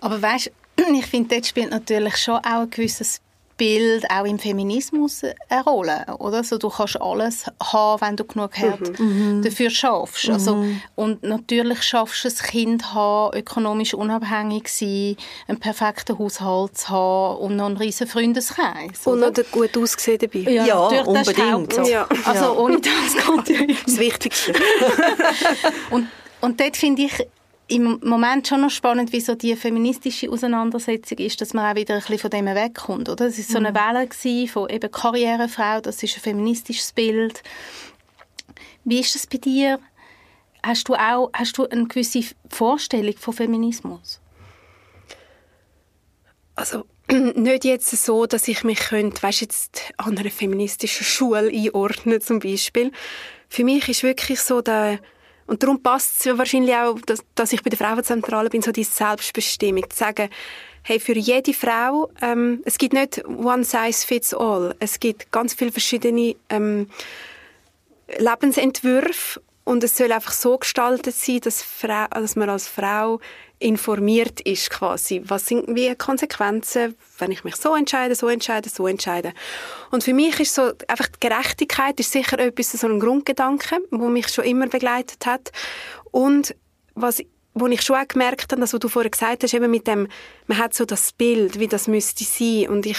Aber 0.00 0.20
weißt 0.20 0.50
ich 0.94 1.06
finde, 1.06 1.34
dort 1.34 1.46
spielt 1.46 1.70
natürlich 1.70 2.16
schon 2.16 2.36
auch 2.36 2.62
ein 2.62 2.70
gewisses 2.70 3.20
Bild 3.56 4.04
auch 4.10 4.24
im 4.24 4.38
Feminismus 4.38 5.22
eine 5.48 5.64
Rolle, 5.64 6.04
oder? 6.18 6.38
Also 6.38 6.58
du 6.58 6.68
kannst 6.68 7.00
alles 7.00 7.46
haben, 7.62 8.00
wenn 8.02 8.16
du 8.16 8.24
genug 8.24 8.56
Herd 8.56 8.98
mhm. 8.98 9.42
dafür 9.42 9.70
schaffst. 9.70 10.28
Also, 10.28 10.56
mhm. 10.56 10.82
und 10.94 11.22
natürlich 11.22 11.82
schaffst 11.82 12.24
du 12.24 12.28
ein 12.28 12.50
Kind 12.50 12.94
haben, 12.94 13.36
ökonomisch 13.36 13.94
unabhängig 13.94 14.68
sein, 14.68 15.16
einen 15.48 15.58
perfekten 15.58 16.18
Haushalt 16.18 16.76
zu 16.76 16.88
haben 16.90 17.38
und 17.38 17.56
noch 17.56 17.66
einen 17.66 17.78
riesen 17.78 18.06
Freundeskreis. 18.06 19.06
Und 19.06 19.20
noch 19.20 19.32
gut 19.50 19.76
aussehen 19.76 20.18
dabei. 20.18 20.50
Ja, 20.50 20.66
ja 20.66 21.02
unbedingt. 21.04 21.76
Das 21.76 21.88
ja. 21.88 22.06
Also 22.24 22.58
ohne 22.58 22.78
das 22.80 23.46
geht 23.46 23.58
ja 23.58 23.74
Das 23.86 23.98
Wichtigste. 23.98 24.52
und, 25.90 26.08
und 26.42 26.60
dort 26.60 26.76
finde 26.76 27.02
ich, 27.02 27.26
im 27.68 27.98
Moment 28.04 28.46
schon 28.46 28.60
noch 28.60 28.70
spannend, 28.70 29.12
wie 29.12 29.20
so 29.20 29.34
die 29.34 29.56
feministische 29.56 30.30
Auseinandersetzung 30.30 31.18
ist, 31.18 31.40
dass 31.40 31.52
man 31.52 31.70
auch 31.70 31.76
wieder 31.76 31.94
ein 31.94 32.00
bisschen 32.00 32.18
von 32.18 32.30
dem 32.30 32.46
wegkommt, 32.46 33.08
oder? 33.08 33.26
Es 33.26 33.38
ist 33.38 33.50
so 33.50 33.58
eine 33.58 33.72
mhm. 33.72 33.76
Welle 33.76 34.48
von 34.48 34.68
eben 34.70 34.90
Karrierefrau, 34.90 35.80
das 35.80 36.02
ist 36.02 36.16
ein 36.16 36.20
feministisches 36.20 36.92
Bild. 36.92 37.42
Wie 38.84 39.00
ist 39.00 39.14
das 39.16 39.26
bei 39.26 39.38
dir? 39.38 39.80
Hast 40.62 40.88
du 40.88 40.94
auch 40.94 41.30
hast 41.32 41.58
du 41.58 41.66
eine 41.66 41.86
gewisse 41.86 42.22
Vorstellung 42.48 43.16
von 43.18 43.34
Feminismus? 43.34 44.20
Also 46.54 46.84
nicht 47.10 47.64
jetzt 47.64 47.90
so, 47.90 48.26
dass 48.26 48.46
ich 48.46 48.62
mich 48.62 48.78
könnte, 48.78 49.22
weißt, 49.22 49.40
jetzt 49.40 49.92
an 49.96 50.16
einer 50.16 50.30
feministischen 50.30 51.04
Schule 51.04 51.50
einordnen 51.50 52.20
zum 52.20 52.38
Beispiel. 52.38 52.92
Für 53.48 53.64
mich 53.64 53.88
ist 53.88 54.02
wirklich 54.02 54.40
so 54.40 54.60
der 54.60 55.00
und 55.46 55.62
darum 55.62 55.82
passt 55.82 56.18
es 56.18 56.24
ja 56.24 56.36
wahrscheinlich 56.38 56.74
auch, 56.74 57.00
dass, 57.00 57.22
dass 57.34 57.52
ich 57.52 57.62
bei 57.62 57.70
der 57.70 57.78
Frauenzentrale 57.78 58.50
bin, 58.50 58.62
so 58.62 58.72
die 58.72 58.84
Selbstbestimmung, 58.84 59.88
zu 59.88 59.96
sagen, 59.96 60.28
hey, 60.82 61.00
für 61.00 61.16
jede 61.16 61.52
Frau, 61.52 62.10
ähm, 62.22 62.62
es 62.64 62.78
gibt 62.78 62.94
nicht 62.94 63.24
one 63.26 63.64
size 63.64 64.06
fits 64.06 64.32
all. 64.34 64.74
Es 64.78 65.00
gibt 65.00 65.32
ganz 65.32 65.54
viele 65.54 65.72
verschiedene 65.72 66.36
ähm, 66.48 66.88
Lebensentwürfe 68.18 69.40
und 69.64 69.82
es 69.82 69.96
soll 69.96 70.12
einfach 70.12 70.32
so 70.32 70.58
gestaltet 70.58 71.14
sein, 71.14 71.40
dass, 71.40 71.62
Frau, 71.62 72.06
dass 72.10 72.36
man 72.36 72.50
als 72.50 72.68
Frau 72.68 73.20
informiert 73.58 74.40
ist 74.40 74.70
quasi. 74.70 75.22
Was 75.24 75.46
sind 75.46 75.74
wie 75.74 75.94
Konsequenzen, 75.94 76.94
wenn 77.18 77.30
ich 77.30 77.44
mich 77.44 77.56
so 77.56 77.74
entscheide, 77.74 78.14
so 78.14 78.28
entscheide, 78.28 78.68
so 78.68 78.86
entscheide. 78.86 79.32
Und 79.90 80.04
für 80.04 80.12
mich 80.12 80.38
ist 80.40 80.54
so 80.54 80.72
einfach 80.88 81.08
die 81.08 81.28
Gerechtigkeit 81.28 81.98
ist 81.98 82.12
sicher 82.12 82.38
etwas 82.38 82.72
so 82.72 82.86
ein 82.86 83.00
Grundgedanke, 83.00 83.78
wo 83.90 84.08
mich 84.08 84.28
schon 84.28 84.44
immer 84.44 84.66
begleitet 84.66 85.24
hat. 85.26 85.52
Und 86.10 86.54
was 86.94 87.22
wo 87.58 87.66
ich 87.68 87.80
schon 87.80 87.96
auch 87.96 88.06
gemerkt 88.06 88.52
habe, 88.52 88.60
das, 88.60 88.74
was 88.74 88.80
du 88.80 88.88
vorher 88.88 89.10
gesagt 89.10 89.42
hast, 89.42 89.54
eben 89.54 89.70
mit 89.70 89.86
dem, 89.86 90.08
man 90.46 90.58
hat 90.58 90.74
so 90.74 90.84
das 90.84 91.12
Bild, 91.12 91.58
wie 91.58 91.66
das 91.66 91.88
müsste 91.88 92.22
sein. 92.22 92.68
Und 92.68 92.84
ich 92.84 92.98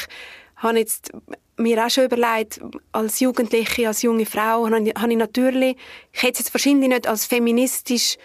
habe 0.56 0.80
jetzt 0.80 1.12
mir 1.58 1.86
auch 1.86 1.92
schon 1.92 2.06
überlegt, 2.06 2.60
als 2.92 3.20
Jugendliche, 3.20 3.88
als 3.88 4.02
junge 4.02 4.26
Frau, 4.26 4.68
habe 4.68 5.12
ich 5.12 5.18
natürlich, 5.18 5.78
ich 6.12 6.24
hätte 6.24 6.34
es 6.34 6.40
jetzt 6.40 6.54
wahrscheinlich 6.56 6.90
nicht 6.90 7.08
als 7.08 7.28
feministisch 7.28 8.18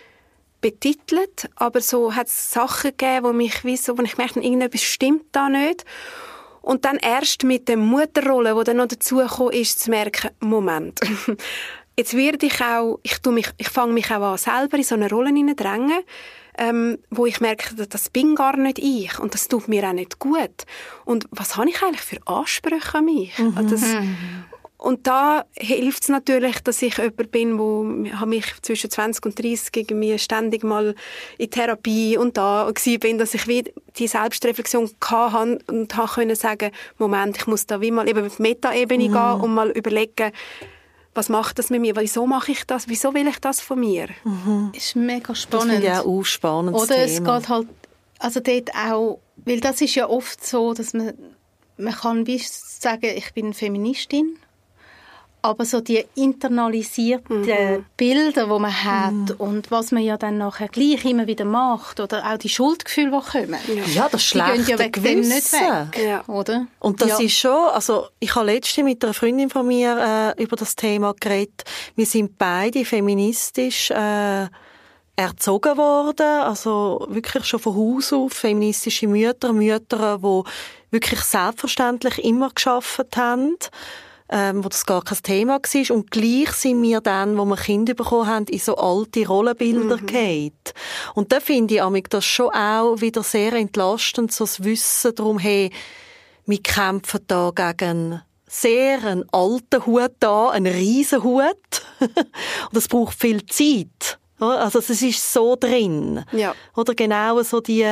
betitelt, 0.62 1.50
aber 1.56 1.82
so 1.82 2.14
hat 2.14 2.28
es 2.28 2.52
Sachen 2.52 2.92
gegeben, 2.96 3.26
wo 3.26 3.32
mich 3.34 3.64
wie 3.64 3.76
so, 3.76 3.98
wo 3.98 4.02
ich 4.02 4.16
merkte, 4.16 4.40
irgendetwas 4.40 4.82
stimmt 4.82 5.26
da 5.32 5.50
nicht. 5.50 5.84
Und 6.62 6.84
dann 6.84 6.96
erst 6.96 7.42
mit 7.42 7.68
der 7.68 7.76
Mutterrolle, 7.76 8.56
wo 8.56 8.62
dann 8.62 8.78
noch 8.78 8.86
dazugekommen 8.86 9.52
ist, 9.52 9.80
zu 9.80 9.90
merken, 9.90 10.30
Moment, 10.40 11.00
jetzt 11.98 12.16
werde 12.16 12.46
ich 12.46 12.60
auch, 12.62 13.00
ich 13.02 13.18
tu 13.18 13.32
mich, 13.32 13.50
ich 13.58 13.68
fange 13.68 13.92
mich 13.92 14.10
auch 14.10 14.22
an, 14.22 14.38
selber 14.38 14.78
in 14.78 14.84
so 14.84 14.94
eine 14.94 15.10
Rolle 15.10 15.32
drängen, 15.54 16.00
ähm, 16.56 16.98
wo 17.10 17.26
ich 17.26 17.40
merke, 17.40 17.74
das 17.74 18.10
bin 18.10 18.34
gar 18.34 18.56
nicht 18.56 18.78
ich 18.78 19.18
und 19.18 19.34
das 19.34 19.48
tut 19.48 19.68
mir 19.68 19.88
auch 19.88 19.92
nicht 19.92 20.18
gut. 20.18 20.64
Und 21.04 21.26
was 21.30 21.56
habe 21.56 21.68
ich 21.68 21.82
eigentlich 21.82 22.02
für 22.02 22.18
Ansprüche 22.26 22.98
an 22.98 23.04
mich? 23.06 23.36
Mhm. 23.38 23.68
Das, 23.68 23.82
und 24.82 25.06
da 25.06 25.44
hilft 25.56 26.02
es 26.02 26.08
natürlich, 26.08 26.58
dass 26.60 26.82
ich 26.82 26.96
jemand 26.98 27.30
bin, 27.30 27.56
wo 27.56 27.84
mich 27.84 28.46
zwischen 28.62 28.90
20 28.90 29.24
und 29.24 29.38
30 29.38 29.76
irgendwie 29.76 30.18
ständig 30.18 30.64
mal 30.64 30.96
in 31.38 31.50
Therapie 31.50 32.16
und 32.18 32.36
da 32.36 32.68
bin, 33.00 33.16
dass 33.16 33.32
ich 33.34 33.46
wie 33.46 33.72
die 33.96 34.08
Selbstreflexion 34.08 34.90
hatte 35.00 35.58
und 35.68 35.96
habe 35.96 36.12
können 36.12 36.34
sagen, 36.34 36.72
Moment, 36.98 37.36
ich 37.36 37.46
muss 37.46 37.66
da 37.66 37.80
wie 37.80 37.92
mal 37.92 38.08
eben 38.08 38.26
auf 38.26 38.36
die 38.36 38.42
Metaebene 38.42 39.08
mhm. 39.08 39.12
gehen 39.12 39.40
und 39.40 39.54
mal 39.54 39.70
überlegen, 39.70 40.32
was 41.14 41.28
macht 41.28 41.60
das 41.60 41.70
mit 41.70 41.80
mir? 41.80 41.94
Wieso 41.94 42.26
mache 42.26 42.50
ich 42.50 42.64
das? 42.64 42.88
Wieso 42.88 43.14
will 43.14 43.28
ich 43.28 43.38
das 43.38 43.60
von 43.60 43.78
mir? 43.78 44.08
Mhm. 44.24 44.72
Ist 44.74 44.96
mega 44.96 45.32
spannend. 45.34 45.74
Das 45.74 45.76
finde 45.76 45.92
ich 45.92 46.06
auch 46.06 46.18
ein 46.18 46.24
spannendes 46.24 46.82
Oder 46.82 46.98
es 46.98 47.22
geht 47.22 47.48
halt, 47.48 47.68
also 48.18 48.40
dort 48.40 48.70
auch, 48.74 49.20
weil 49.36 49.60
das 49.60 49.80
ist 49.80 49.94
ja 49.94 50.08
oft 50.08 50.44
so, 50.44 50.74
dass 50.74 50.92
man, 50.92 51.12
man 51.76 51.94
kann 51.94 52.26
wie 52.26 52.38
sagen, 52.42 53.12
ich 53.14 53.32
bin 53.32 53.54
Feministin 53.54 54.38
aber 55.42 55.64
so 55.64 55.80
die 55.80 56.04
internalisierten 56.14 57.42
mhm. 57.42 57.84
Bilder, 57.96 58.44
die 58.44 58.60
man 58.60 58.84
hat 58.84 59.12
mhm. 59.12 59.34
und 59.38 59.70
was 59.72 59.90
man 59.90 60.02
ja 60.02 60.16
dann 60.16 60.38
nachher 60.38 60.68
gleich 60.68 61.04
immer 61.04 61.26
wieder 61.26 61.44
macht 61.44 61.98
oder 61.98 62.24
auch 62.32 62.38
die 62.38 62.48
Schuldgefühle, 62.48 63.10
die 63.10 63.30
kommen. 63.30 63.58
Ja, 63.92 64.08
das 64.08 64.24
schlechte 64.24 64.52
die 64.52 64.58
gehen 64.58 64.70
ja 64.70 64.78
weg 64.78 64.92
Gewissen. 64.92 65.34
nicht 65.34 65.52
weg, 65.52 66.00
ja. 66.06 66.24
oder? 66.28 66.66
Und 66.78 67.02
das 67.02 67.18
ja. 67.18 67.20
ist 67.20 67.36
schon, 67.36 67.68
also 67.72 68.06
ich 68.20 68.34
habe 68.36 68.46
letztens 68.46 68.84
mit 68.84 69.04
einer 69.04 69.14
Freundin 69.14 69.50
von 69.50 69.66
mir 69.66 70.34
äh, 70.38 70.42
über 70.42 70.54
das 70.54 70.76
Thema 70.76 71.12
geredet. 71.18 71.64
Wir 71.96 72.06
sind 72.06 72.38
beide 72.38 72.84
feministisch 72.84 73.90
äh, 73.90 74.46
erzogen 75.16 75.76
worden, 75.76 76.42
also 76.42 77.04
wirklich 77.10 77.44
schon 77.44 77.60
von 77.60 77.74
Haus 77.76 78.12
auf 78.12 78.32
feministische 78.32 79.08
Mütter, 79.08 79.52
Mütter, 79.52 80.18
die 80.18 80.42
wirklich 80.92 81.20
selbstverständlich 81.20 82.24
immer 82.24 82.50
geschafft 82.50 83.16
haben 83.16 83.56
ähm, 84.32 84.64
wo 84.64 84.68
das 84.70 84.86
gar 84.86 85.02
kein 85.04 85.18
Thema 85.22 85.60
war. 85.60 85.96
Und 85.96 86.10
gleich 86.10 86.50
sind 86.52 86.82
wir 86.82 87.02
dann, 87.02 87.36
wo 87.36 87.44
wir 87.44 87.56
Kinder 87.56 87.92
bekommen 87.92 88.26
haben, 88.26 88.46
in 88.46 88.58
so 88.58 88.76
alte 88.76 89.26
Rollenbilder 89.26 89.98
mhm. 89.98 90.06
geht. 90.06 90.74
Und 91.14 91.32
da 91.32 91.38
finde 91.38 91.74
ich 91.74 91.82
amig 91.82 92.08
das 92.08 92.24
schon 92.24 92.50
auch 92.50 93.00
wieder 93.00 93.22
sehr 93.22 93.52
entlastend, 93.52 94.32
so 94.32 94.44
das 94.44 94.64
Wissen 94.64 95.14
darum, 95.14 95.38
hey, 95.38 95.70
wir 96.46 96.62
kämpfen 96.62 97.20
da 97.26 97.52
gegen 97.54 98.22
sehr 98.48 99.04
einen 99.04 99.24
alten 99.32 99.84
Hut 99.84 100.12
da, 100.18 100.48
einen 100.48 100.72
riesen 100.72 101.22
Hut. 101.22 101.82
und 102.00 102.76
es 102.76 102.88
braucht 102.88 103.20
viel 103.20 103.44
Zeit. 103.46 104.18
Also 104.46 104.78
es 104.80 104.90
ist 104.90 105.32
so 105.32 105.56
drin. 105.56 106.24
Ja. 106.32 106.54
Oder 106.76 106.94
genau 106.94 107.42
so 107.42 107.60
die, 107.60 107.86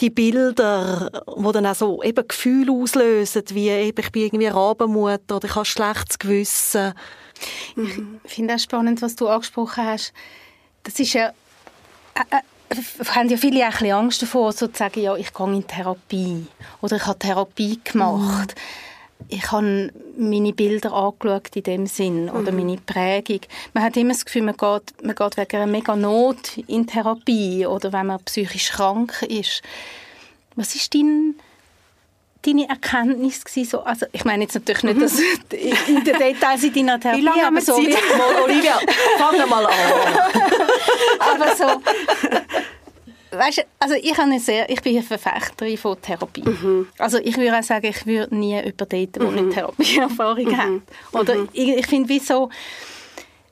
die 0.00 0.10
Bilder, 0.10 1.10
die 1.26 1.52
dann 1.52 1.66
auch 1.66 1.74
so 1.74 2.02
eben 2.02 2.26
Gefühle 2.26 2.72
auslösen, 2.72 3.42
wie 3.50 3.68
eben, 3.68 4.00
ich 4.00 4.12
bin 4.12 4.22
irgendwie 4.22 4.46
Rabenmutter 4.46 5.36
oder 5.36 5.48
ich 5.48 5.54
habe 5.54 5.64
schlechtes 5.64 6.18
Gewissen. 6.18 6.94
Mhm. 7.74 8.20
Ich 8.24 8.34
finde 8.34 8.54
auch 8.54 8.58
spannend, 8.58 9.02
was 9.02 9.16
du 9.16 9.28
angesprochen 9.28 9.84
hast. 9.84 10.12
Das 10.84 10.98
ist 10.98 11.12
ja 11.12 11.28
äh, 12.14 12.36
äh, 12.68 13.04
haben 13.06 13.28
ja 13.28 13.36
viele 13.36 13.60
auch 13.60 13.64
ein 13.64 13.70
bisschen 13.72 13.92
Angst 13.92 14.22
davor, 14.22 14.52
so 14.52 14.68
zu 14.68 14.78
sagen, 14.78 15.00
ja, 15.00 15.16
ich 15.16 15.32
gehe 15.32 15.46
in 15.46 15.66
Therapie 15.66 16.46
oder 16.80 16.96
ich 16.96 17.06
habe 17.06 17.18
Therapie 17.18 17.80
gemacht. 17.84 18.54
Mhm 18.56 18.62
ich 19.28 19.50
habe 19.50 19.92
meine 20.16 20.52
Bilder 20.52 20.92
angeschaut 20.92 21.54
in 21.54 21.62
dem 21.62 21.86
Sinn 21.86 22.28
oder 22.28 22.52
mhm. 22.52 22.58
meine 22.58 22.76
Prägung. 22.78 23.40
Man 23.72 23.84
hat 23.84 23.96
immer 23.96 24.12
das 24.12 24.24
Gefühl, 24.24 24.42
man 24.42 24.56
geht, 24.56 25.02
man 25.02 25.14
geht 25.14 25.36
wegen 25.36 25.56
einer 25.56 25.70
mega 25.70 25.96
Not 25.96 26.58
in 26.66 26.86
Therapie 26.86 27.66
oder 27.66 27.92
wenn 27.92 28.06
man 28.06 28.22
psychisch 28.24 28.70
krank 28.70 29.22
ist. 29.22 29.62
Was 30.54 30.74
ist 30.74 30.94
dein, 30.94 31.34
deine 32.42 32.68
Erkenntnis 32.68 33.44
gewesen? 33.44 33.70
So, 33.70 33.80
also 33.80 34.06
ich 34.12 34.24
meine 34.24 34.44
jetzt 34.44 34.54
natürlich 34.54 34.82
nicht, 34.82 35.00
dass 35.00 35.18
in 35.50 36.04
den 36.04 36.18
Details 36.18 36.62
in 36.62 36.72
deiner 36.72 37.00
Therapie, 37.00 37.20
Wie 37.20 37.24
lange 37.24 37.46
aber 37.46 37.60
so, 37.60 37.74
Zeit? 37.74 37.96
Mal, 38.16 38.42
Olivia, 38.42 38.78
fang 39.18 39.48
mal 39.48 39.66
an. 39.66 39.72
aber 41.18 41.56
so, 41.56 41.64
weißt, 43.32 43.66
also 43.78 43.94
ich, 43.94 44.16
habe 44.16 44.38
sehr, 44.38 44.68
ich 44.70 44.80
bin 44.82 44.96
eine 44.96 45.04
Verfechterin 45.04 45.76
von 45.76 46.00
Therapie. 46.00 46.42
Mhm. 46.42 46.88
Also 46.98 47.18
ich 47.18 47.36
würde 47.36 47.58
auch 47.58 47.62
sagen, 47.62 47.86
ich 47.86 48.06
würde 48.06 48.34
nie 48.34 48.54
jemanden 48.54 48.76
daten, 48.76 49.12
der 49.12 49.22
mhm. 49.22 49.34
nicht 49.34 49.54
Therapieerfahrung 49.54 50.44
mhm. 50.44 50.56
hat. 50.56 50.68
Oder 51.12 51.34
mhm. 51.36 51.48
ich, 51.52 51.68
ich 51.68 51.86
finde, 51.86 52.08
wie 52.08 52.18
so... 52.18 52.50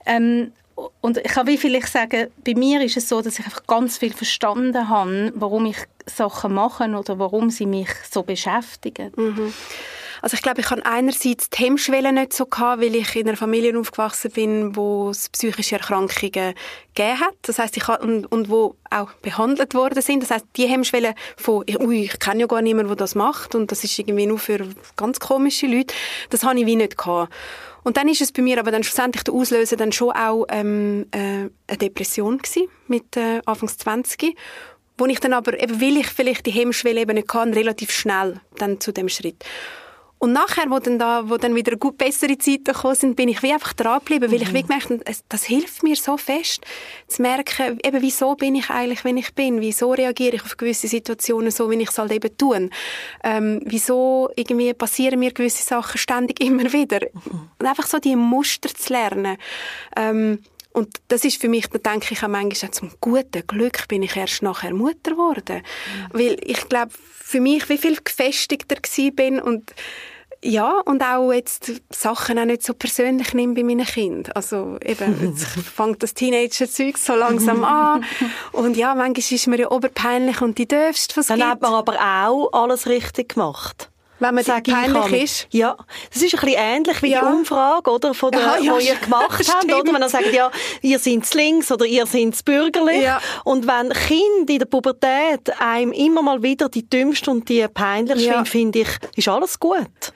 Ähm, 0.06 0.52
und 1.02 1.18
ich 1.18 1.24
kann 1.24 1.46
wie 1.46 1.58
vielleicht 1.58 1.88
sagen, 1.88 2.28
bei 2.42 2.54
mir 2.54 2.80
ist 2.80 2.96
es 2.96 3.08
so, 3.08 3.20
dass 3.20 3.38
ich 3.38 3.44
einfach 3.44 3.66
ganz 3.66 3.98
viel 3.98 4.14
verstanden 4.14 4.88
habe, 4.88 5.30
warum 5.34 5.66
ich 5.66 5.76
Sachen 6.06 6.54
mache 6.54 6.88
oder 6.88 7.18
warum 7.18 7.50
sie 7.50 7.66
mich 7.66 7.90
so 8.10 8.22
beschäftigen. 8.22 9.12
Mhm. 9.14 9.52
Also 10.22 10.34
ich 10.34 10.42
glaube, 10.42 10.60
ich 10.60 10.70
habe 10.70 10.84
einerseits 10.84 11.50
die 11.50 11.64
Hemmschwelle 11.64 12.12
nicht 12.12 12.32
so 12.32 12.46
gehabt, 12.46 12.82
weil 12.82 12.94
ich 12.94 13.16
in 13.16 13.28
einer 13.28 13.36
Familie 13.36 13.78
aufgewachsen 13.78 14.30
bin, 14.30 14.76
wo 14.76 15.10
es 15.10 15.28
psychische 15.28 15.76
Erkrankungen 15.76 16.54
gegeben 16.94 17.20
hat. 17.20 17.34
Das 17.42 17.58
heißt, 17.58 17.76
ich 17.76 17.86
habe, 17.88 18.04
und, 18.04 18.26
und 18.26 18.50
wo 18.50 18.76
auch 18.90 19.12
behandelt 19.22 19.74
worden 19.74 20.02
sind. 20.02 20.22
Das 20.22 20.30
heißt, 20.30 20.46
die 20.56 20.66
Hemmschwelle 20.66 21.14
von, 21.36 21.64
ui, 21.78 22.04
ich 22.04 22.18
kenne 22.18 22.40
ja 22.40 22.46
gar 22.46 22.62
niemanden, 22.62 22.88
der 22.88 22.96
das 22.96 23.14
macht 23.14 23.54
und 23.54 23.70
das 23.70 23.84
ist 23.84 23.98
irgendwie 23.98 24.26
nur 24.26 24.38
für 24.38 24.66
ganz 24.96 25.20
komische 25.20 25.66
Leute, 25.66 25.94
das 26.30 26.44
habe 26.44 26.58
ich 26.58 26.66
wie 26.66 26.76
nicht 26.76 26.98
gehabt. 26.98 27.32
Und 27.82 27.96
dann 27.96 28.08
ist 28.08 28.20
es 28.20 28.30
bei 28.30 28.42
mir 28.42 28.58
aber 28.58 28.70
dann 28.70 28.82
schlussendlich 28.82 29.24
der 29.24 29.32
Auslöser 29.32 29.76
dann 29.76 29.92
schon 29.92 30.10
auch 30.10 30.44
ähm, 30.50 31.06
äh, 31.12 31.48
eine 31.66 31.78
Depression 31.78 32.38
gewesen, 32.38 32.68
mit 32.88 33.16
äh, 33.16 33.40
Anfangs 33.46 33.78
20 33.78 34.36
wo 35.00 35.06
ich 35.06 35.18
dann 35.18 35.32
aber, 35.32 35.58
eben 35.58 35.80
weil 35.80 35.96
ich 35.96 36.08
vielleicht 36.08 36.44
die 36.44 36.50
Hemmschwelle 36.50 37.00
eben 37.00 37.14
nicht 37.14 37.26
kann, 37.26 37.54
relativ 37.54 37.90
schnell 37.90 38.38
dann 38.58 38.80
zu 38.80 38.92
dem 38.92 39.08
Schritt. 39.08 39.42
Und 40.22 40.32
nachher, 40.32 40.68
wo 40.68 40.78
dann, 40.78 40.98
da, 40.98 41.30
wo 41.30 41.38
dann 41.38 41.54
wieder 41.54 41.76
gut 41.76 41.96
bessere 41.96 42.36
Zeiten 42.36 42.64
gekommen 42.64 42.94
sind, 42.94 43.16
bin 43.16 43.30
ich 43.30 43.42
wie 43.42 43.54
einfach 43.54 43.72
dran 43.72 44.00
geblieben, 44.00 44.30
weil 44.30 44.42
ich 44.42 44.50
mhm. 44.50 44.54
wie 44.54 44.62
gemerkt 44.62 44.90
habe, 44.90 45.02
das 45.30 45.44
hilft 45.44 45.82
mir 45.82 45.96
so 45.96 46.18
fest, 46.18 46.60
zu 47.08 47.22
merken, 47.22 47.80
eben, 47.82 48.02
wieso 48.02 48.34
bin 48.34 48.54
ich 48.54 48.68
eigentlich, 48.68 49.02
wenn 49.02 49.16
ich 49.16 49.34
bin? 49.34 49.62
Wieso 49.62 49.92
reagiere 49.92 50.36
ich 50.36 50.42
auf 50.42 50.58
gewisse 50.58 50.88
Situationen 50.88 51.50
so, 51.50 51.70
wie 51.70 51.80
ich 51.80 51.88
es 51.88 51.98
halt 51.98 52.12
eben 52.12 52.36
tue? 52.36 52.68
Ähm, 53.24 53.62
wieso 53.64 54.28
irgendwie 54.36 54.74
passieren 54.74 55.18
mir 55.18 55.32
gewisse 55.32 55.62
Sachen 55.62 55.96
ständig 55.96 56.38
immer 56.44 56.70
wieder? 56.70 57.00
Mhm. 57.00 57.48
Und 57.58 57.66
einfach 57.66 57.86
so 57.86 57.98
die 57.98 58.14
Muster 58.14 58.68
zu 58.68 58.92
lernen. 58.92 59.38
Ähm, 59.96 60.40
und 60.72 61.00
das 61.08 61.24
ist 61.24 61.40
für 61.40 61.48
mich, 61.48 61.66
da 61.68 61.78
denke 61.78 62.14
ich 62.14 62.22
auch 62.22 62.28
manchmal, 62.28 62.70
zum 62.70 62.92
guten 63.00 63.46
Glück 63.46 63.88
bin 63.88 64.02
ich 64.02 64.16
erst 64.16 64.42
nachher 64.42 64.72
Mutter 64.72 65.12
geworden. 65.12 65.62
Mhm. 65.62 66.18
Weil 66.18 66.36
ich 66.42 66.68
glaube, 66.68 66.92
für 66.92 67.40
mich 67.40 67.68
wie 67.68 67.78
viel 67.78 67.98
gefestigter 68.02 68.76
bin 69.12 69.40
und 69.40 69.72
ja, 70.42 70.80
und 70.86 71.02
auch 71.02 71.32
jetzt 71.32 71.70
Sachen 71.90 72.38
auch 72.38 72.44
nicht 72.46 72.62
so 72.62 72.72
persönlich 72.72 73.34
nehme 73.34 73.54
bei 73.54 73.62
meinen 73.62 73.84
Kindern. 73.84 74.32
Also 74.32 74.78
eben, 74.82 75.20
jetzt 75.30 75.44
fängt 75.46 76.02
das 76.02 76.14
Teenager-Zeug 76.14 76.96
so 76.96 77.14
langsam 77.14 77.62
an. 77.64 78.04
Und 78.52 78.76
ja, 78.76 78.94
manchmal 78.94 79.36
ist 79.36 79.46
man 79.48 79.58
ja 79.58 79.70
oberpeinlich 79.70 80.40
und 80.40 80.56
die 80.56 80.66
dürfst, 80.66 81.16
was 81.16 81.26
Dann 81.26 81.46
hat 81.46 81.60
man 81.60 81.74
aber 81.74 81.94
auch 81.94 82.52
alles 82.52 82.86
richtig 82.86 83.34
gemacht. 83.34 83.90
Wenn 84.20 84.34
man 84.34 84.44
Sag 84.44 84.64
peinlich 84.64 85.22
ist? 85.22 85.48
Ja, 85.50 85.76
das 86.12 86.22
ist 86.22 86.34
ein 86.34 86.40
bisschen 86.40 86.58
ähnlich 86.58 87.02
wie 87.02 87.10
ja. 87.10 87.20
die 87.20 87.26
Umfrage, 87.26 87.90
oder, 87.90 88.14
von 88.14 88.30
der, 88.30 88.40
ja, 88.40 88.58
ja, 88.58 88.78
die 88.78 88.86
ihr 88.88 88.96
gemacht 88.96 89.48
habt, 89.54 89.64
oder? 89.64 89.92
Wenn 89.92 90.02
ihr 90.02 90.08
sagt, 90.08 90.32
ja, 90.32 90.50
ihr 90.82 90.98
seid 90.98 91.34
links 91.34 91.72
oder 91.72 91.86
ihr 91.86 92.06
seid 92.06 92.44
bürgerlich. 92.44 93.02
Ja. 93.02 93.20
Und 93.44 93.66
wenn 93.66 93.90
Kinder 93.90 94.52
in 94.52 94.58
der 94.58 94.66
Pubertät 94.66 95.58
einem 95.58 95.92
immer 95.92 96.22
mal 96.22 96.42
wieder 96.42 96.68
die 96.68 96.88
dümmsten 96.88 97.30
und 97.32 97.48
die 97.48 97.66
peinlichsten 97.66 98.30
ja. 98.30 98.44
finde 98.44 98.80
ich, 98.80 98.88
ist 99.16 99.28
alles 99.28 99.58
gut. 99.58 100.12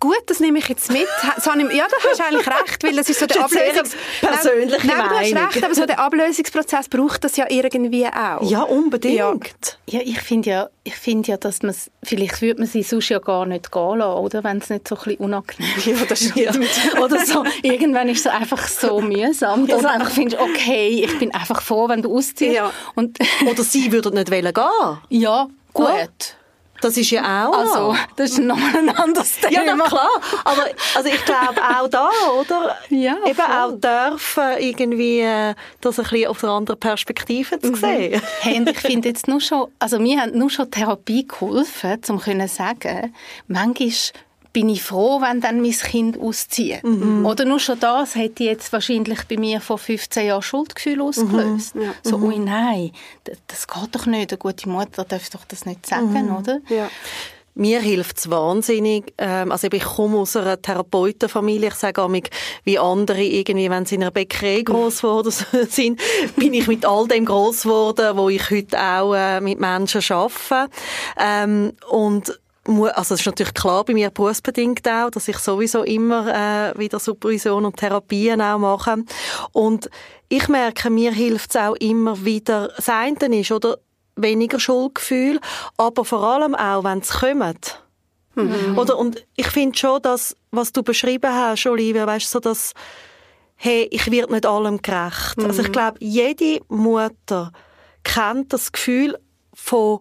Gut, 0.00 0.22
das 0.26 0.38
nehme 0.38 0.58
ich 0.58 0.68
jetzt 0.68 0.92
mit. 0.92 1.00
ja, 1.00 1.86
da 1.88 1.96
hast 2.08 2.20
du 2.20 2.24
eigentlich 2.24 2.46
recht, 2.46 2.84
weil 2.84 2.94
das 2.94 3.08
ist 3.08 3.18
so 3.18 3.26
der 3.26 3.44
Ablösungs... 3.44 3.96
persönliche 4.20 4.86
nein, 4.86 4.96
nein, 4.96 5.08
du 5.08 5.40
hast 5.40 5.54
recht, 5.56 5.64
aber 5.64 5.74
so 5.74 5.86
der 5.86 5.98
Ablösungsprozess 5.98 6.88
braucht 6.88 7.24
das 7.24 7.36
ja 7.36 7.46
irgendwie 7.48 8.06
auch. 8.06 8.48
Ja, 8.48 8.62
unbedingt. 8.62 9.16
Ja, 9.16 9.34
ja 9.86 10.00
ich 10.04 10.20
finde 10.20 10.50
ja, 10.50 10.68
ich 10.84 10.94
finde 10.94 11.32
ja, 11.32 11.36
dass 11.36 11.62
man 11.62 11.74
vielleicht 12.04 12.40
würde 12.42 12.60
man 12.60 12.68
sie 12.68 12.84
sonst 12.84 13.08
ja 13.08 13.18
gar 13.18 13.44
nicht 13.46 13.72
gehen 13.72 13.98
lassen, 13.98 14.18
oder? 14.18 14.44
Wenn 14.44 14.58
es 14.58 14.70
nicht 14.70 14.86
so 14.86 14.94
ein 14.94 15.02
bisschen 15.02 15.24
unangenehm 15.24 15.76
ist. 15.76 15.86
Ja, 15.86 16.04
das 16.08 16.20
stimmt. 16.20 17.00
oder 17.02 17.26
so, 17.26 17.44
irgendwann 17.62 18.08
ist 18.08 18.20
es 18.20 18.32
einfach 18.32 18.68
so 18.68 19.00
mühsam, 19.00 19.66
dass 19.66 19.82
du 19.82 19.90
einfach 19.90 20.10
findest, 20.10 20.40
okay, 20.40 21.04
ich 21.04 21.18
bin 21.18 21.34
einfach 21.34 21.60
froh, 21.60 21.88
wenn 21.88 22.02
du 22.02 22.16
ausziehst. 22.16 22.54
Ja. 22.54 22.70
Und 22.94 23.18
oder 23.50 23.62
sie 23.64 23.90
würden 23.90 24.14
nicht 24.14 24.30
gehen 24.30 24.52
Ja, 25.08 25.48
gut. 25.72 25.88
Ja. 25.88 26.06
Das 26.80 26.96
ist 26.96 27.10
ja 27.10 27.46
auch 27.48 27.52
Also, 27.58 27.96
das 28.16 28.30
ist 28.30 28.38
nochmal 28.38 28.76
ein 28.76 28.88
anderes 28.96 29.36
Thema. 29.40 29.64
Ja, 29.64 29.74
na 29.76 29.84
klar. 29.84 30.08
Aber 30.44 30.64
also 30.94 31.08
ich 31.08 31.24
glaube 31.24 31.60
auch 31.60 31.88
da, 31.88 32.08
oder? 32.38 32.76
Ja, 32.90 33.16
Eben 33.26 33.34
voll. 33.34 33.44
auch 33.46 33.72
dürfen, 33.72 34.44
irgendwie 34.58 35.20
äh, 35.20 35.54
das 35.80 35.98
ein 35.98 36.04
bisschen 36.04 36.28
aus 36.28 36.44
einer 36.44 36.52
anderen 36.52 36.80
Perspektive 36.80 37.58
zu 37.58 37.74
sehen. 37.74 38.20
Hey, 38.40 38.58
und 38.58 38.68
ich 38.70 38.78
finde 38.78 39.08
jetzt 39.08 39.26
nur 39.28 39.40
schon, 39.40 39.68
also 39.78 39.98
mir 39.98 40.20
hat 40.20 40.34
nur 40.34 40.50
schon 40.50 40.70
Therapie 40.70 41.26
geholfen, 41.26 42.00
um 42.08 42.20
können 42.20 42.48
sagen, 42.48 43.14
manchmal 43.48 43.90
bin 44.52 44.68
ich 44.68 44.82
froh, 44.82 45.20
wenn 45.20 45.40
dann 45.40 45.60
mein 45.60 45.72
Kind 45.72 46.18
auszieht. 46.18 46.82
Oder 46.84 47.44
nur 47.44 47.60
schon 47.60 47.78
das 47.80 48.14
hätte 48.14 48.44
jetzt 48.44 48.72
wahrscheinlich 48.72 49.24
bei 49.28 49.36
mir 49.36 49.60
vor 49.60 49.78
15 49.78 50.26
Jahren 50.26 50.42
Schuldgefühl 50.42 51.00
ausgelöst. 51.00 51.74
So, 52.02 52.16
ui 52.16 52.38
nein, 52.38 52.92
das, 53.24 53.38
das 53.46 53.66
geht 53.66 53.94
doch 53.94 54.06
nicht. 54.06 54.32
Eine 54.32 54.38
gute 54.38 54.68
Mutter 54.68 55.04
darf 55.04 55.28
doch 55.30 55.44
das 55.44 55.66
nicht 55.66 55.86
sagen, 55.86 56.36
oder? 56.36 56.60
Ja. 56.68 56.88
Mir 57.58 57.80
hilft 57.80 58.18
es 58.18 58.30
wahnsinnig. 58.30 59.12
Ähm, 59.18 59.50
also 59.50 59.66
ich 59.66 59.82
komme 59.82 60.18
aus 60.18 60.36
einer 60.36 60.62
Therapeutenfamilie. 60.62 61.70
Ich 61.70 61.74
sage 61.74 62.00
auch, 62.00 62.12
wie 62.62 62.78
andere 62.78 63.20
irgendwie, 63.20 63.68
wenn 63.68 63.84
sie 63.84 63.96
in 63.96 64.02
einer 64.02 64.12
Bäckerei 64.12 64.62
gross 64.62 64.98
geworden 64.98 65.32
sind, 65.68 66.00
bin 66.36 66.54
ich 66.54 66.68
mit 66.68 66.86
all 66.86 67.08
dem 67.08 67.24
gross 67.24 67.64
geworden, 67.64 68.16
wo 68.16 68.28
ich 68.28 68.48
heute 68.48 68.80
auch 68.80 69.12
äh, 69.12 69.40
mit 69.40 69.58
Menschen 69.58 70.02
arbeite. 70.08 70.70
Ähm, 71.18 71.72
und 71.90 72.38
also 72.68 73.14
es 73.14 73.20
ist 73.20 73.26
natürlich 73.26 73.54
klar 73.54 73.84
bei 73.84 73.94
mir 73.94 74.10
berufsbedingt 74.10 74.86
auch, 74.86 75.10
dass 75.10 75.26
ich 75.28 75.38
sowieso 75.38 75.84
immer 75.84 76.26
äh, 76.28 76.78
wieder 76.78 76.98
Supervision 76.98 77.64
und 77.64 77.76
Therapien 77.76 78.42
auch 78.42 78.58
mache. 78.58 79.04
Und 79.52 79.88
ich 80.28 80.48
merke, 80.48 80.90
mir 80.90 81.12
hilft 81.12 81.50
es 81.50 81.56
auch 81.56 81.74
immer 81.76 82.24
wieder, 82.24 82.68
das 82.76 82.88
eine 82.88 83.40
ist, 83.40 83.50
oder 83.50 83.78
weniger 84.16 84.60
Schuldgefühl, 84.60 85.40
aber 85.76 86.04
vor 86.04 86.22
allem 86.22 86.54
auch, 86.54 86.84
wenn 86.84 86.98
es 86.98 87.10
kommt. 87.10 87.82
Oder, 88.76 88.98
und 88.98 89.26
ich 89.34 89.48
finde 89.48 89.76
schon, 89.76 90.02
dass, 90.02 90.36
was 90.50 90.72
du 90.72 90.82
beschrieben 90.82 91.32
hast, 91.32 91.66
Olivia, 91.66 92.06
weißt 92.06 92.30
so, 92.30 92.38
dass, 92.38 92.72
hey, 93.56 93.88
ich 93.90 94.10
werde 94.10 94.32
nicht 94.32 94.46
allem 94.46 94.80
gerecht. 94.80 95.38
Also 95.42 95.62
ich 95.62 95.72
glaube, 95.72 95.96
jede 96.00 96.60
Mutter 96.68 97.52
kennt 98.04 98.52
das 98.52 98.70
Gefühl 98.70 99.18
von, 99.54 100.00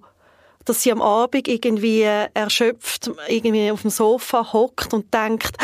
dass 0.70 0.84
sie 0.84 0.92
am 0.92 1.02
Abend 1.02 1.48
irgendwie 1.48 2.02
erschöpft, 2.02 3.12
irgendwie 3.28 3.72
auf 3.72 3.82
dem 3.82 3.92
Sofa 3.92 4.54
hockt 4.54 4.94
und 4.94 5.14
denkt, 5.14 5.58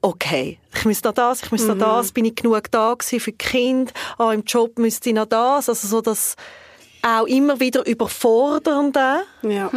okay, 0.00 0.58
ich 0.74 0.84
müsste 0.84 1.08
noch 1.08 1.14
das, 1.14 1.42
ich 1.42 1.50
müsste 1.50 1.74
noch 1.74 1.78
das, 1.78 2.12
bin 2.12 2.24
ich 2.24 2.36
genug 2.36 2.70
da 2.70 2.94
gewesen 2.94 3.20
für 3.20 3.32
die 3.32 3.38
Kinder, 3.38 3.92
ah, 4.18 4.32
im 4.32 4.44
Job 4.44 4.78
müsste 4.78 5.10
ich 5.10 5.14
noch 5.14 5.26
das, 5.26 5.68
also 5.68 5.88
so 5.88 6.00
das 6.00 6.36
auch 7.02 7.26
immer 7.26 7.60
wieder 7.60 7.86
überfordernde. 7.86 9.22
Ja. 9.42 9.70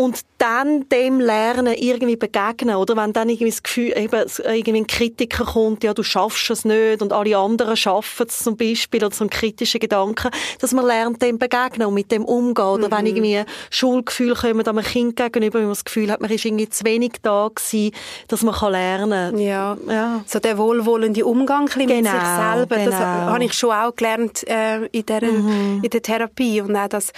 Und 0.00 0.22
dann 0.38 0.88
dem 0.88 1.20
Lernen 1.20 1.74
irgendwie 1.76 2.16
begegnen, 2.16 2.76
oder? 2.76 2.96
Wenn 2.96 3.12
dann 3.12 3.28
irgendwie 3.28 3.50
das 3.50 3.62
Gefühl, 3.62 3.92
eben, 3.94 4.24
irgendwie 4.46 4.80
ein 4.80 4.86
Kritiker 4.86 5.44
kommt, 5.44 5.84
ja, 5.84 5.92
du 5.92 6.02
schaffst 6.02 6.48
es 6.48 6.64
nicht 6.64 7.02
und 7.02 7.12
alle 7.12 7.36
anderen 7.36 7.76
schaffen 7.76 8.26
es 8.26 8.38
zum 8.38 8.56
Beispiel, 8.56 9.04
oder 9.04 9.14
so 9.14 9.24
ein 9.24 9.28
kritischer 9.28 9.78
Gedanke, 9.78 10.30
dass 10.58 10.72
man 10.72 10.86
lernt, 10.86 11.20
dem 11.20 11.38
begegnen 11.38 11.86
und 11.86 11.92
mit 11.92 12.10
dem 12.12 12.24
umgehen, 12.24 12.64
oder 12.64 12.90
wenn 12.90 13.04
irgendwie 13.04 13.44
Schulgefühl 13.68 14.34
kommen 14.34 14.66
einem 14.66 14.82
Kind 14.82 15.16
gegenüber, 15.16 15.58
wenn 15.58 15.66
man 15.66 15.72
das 15.72 15.84
Gefühl 15.84 16.10
hat, 16.10 16.22
man 16.22 16.30
ist 16.30 16.46
irgendwie 16.46 16.70
zu 16.70 16.86
wenig 16.86 17.16
da 17.20 17.50
gewesen, 17.54 17.94
dass 18.28 18.42
man 18.42 18.54
kann 18.54 18.72
lernen. 18.72 19.38
Ja. 19.38 19.76
Ja. 19.86 20.24
So 20.24 20.38
der 20.38 20.56
wohlwollende 20.56 21.26
Umgang 21.26 21.66
bisschen 21.66 21.88
mit 21.88 21.98
Genau, 21.98 22.10
sich 22.10 22.20
selber, 22.20 22.76
das 22.76 22.84
genau. 22.86 23.00
habe 23.02 23.44
ich 23.44 23.52
schon 23.52 23.72
auch 23.72 23.94
gelernt 23.94 24.48
äh, 24.48 24.86
in, 24.86 25.04
der, 25.04 25.22
in 25.24 25.90
der 25.92 26.00
Therapie. 26.00 26.62
Und 26.62 26.74
auch 26.74 26.88
das, 26.88 27.12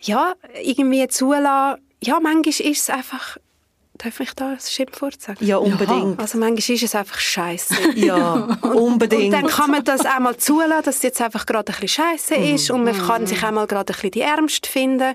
ja, 0.00 0.34
irgendwie 0.62 1.08
zulassen, 1.08 1.80
ja, 2.02 2.20
manchmal 2.20 2.48
ist 2.48 2.82
es 2.82 2.90
einfach, 2.90 3.38
darf 3.98 4.20
ich 4.20 4.32
da 4.34 4.50
ein 4.50 4.58
Schimpfwort 4.60 5.20
sagen? 5.20 5.44
Ja, 5.44 5.58
unbedingt. 5.58 6.18
Also 6.18 6.38
manchmal 6.38 6.76
ist 6.76 6.82
es 6.82 6.94
einfach 6.94 7.18
scheiße. 7.18 7.74
Ja, 7.98 8.58
unbedingt. 8.62 9.24
Und 9.24 9.30
dann 9.32 9.46
kann 9.46 9.70
man 9.70 9.84
das 9.84 10.06
auch 10.06 10.18
mal 10.20 10.36
zulassen, 10.36 10.84
dass 10.84 10.96
es 10.96 11.02
jetzt 11.02 11.20
einfach 11.20 11.46
gerade 11.46 11.72
ein 11.72 11.80
bisschen 11.80 12.04
scheiße 12.04 12.34
ist 12.34 12.70
und 12.70 12.84
man 12.84 12.96
kann 12.96 13.26
sich 13.26 13.42
auch 13.42 13.50
mal 13.50 13.66
gerade 13.66 13.92
ein 13.92 13.94
bisschen 13.94 14.10
die 14.12 14.20
Ärmste 14.20 14.70
finden 14.70 15.14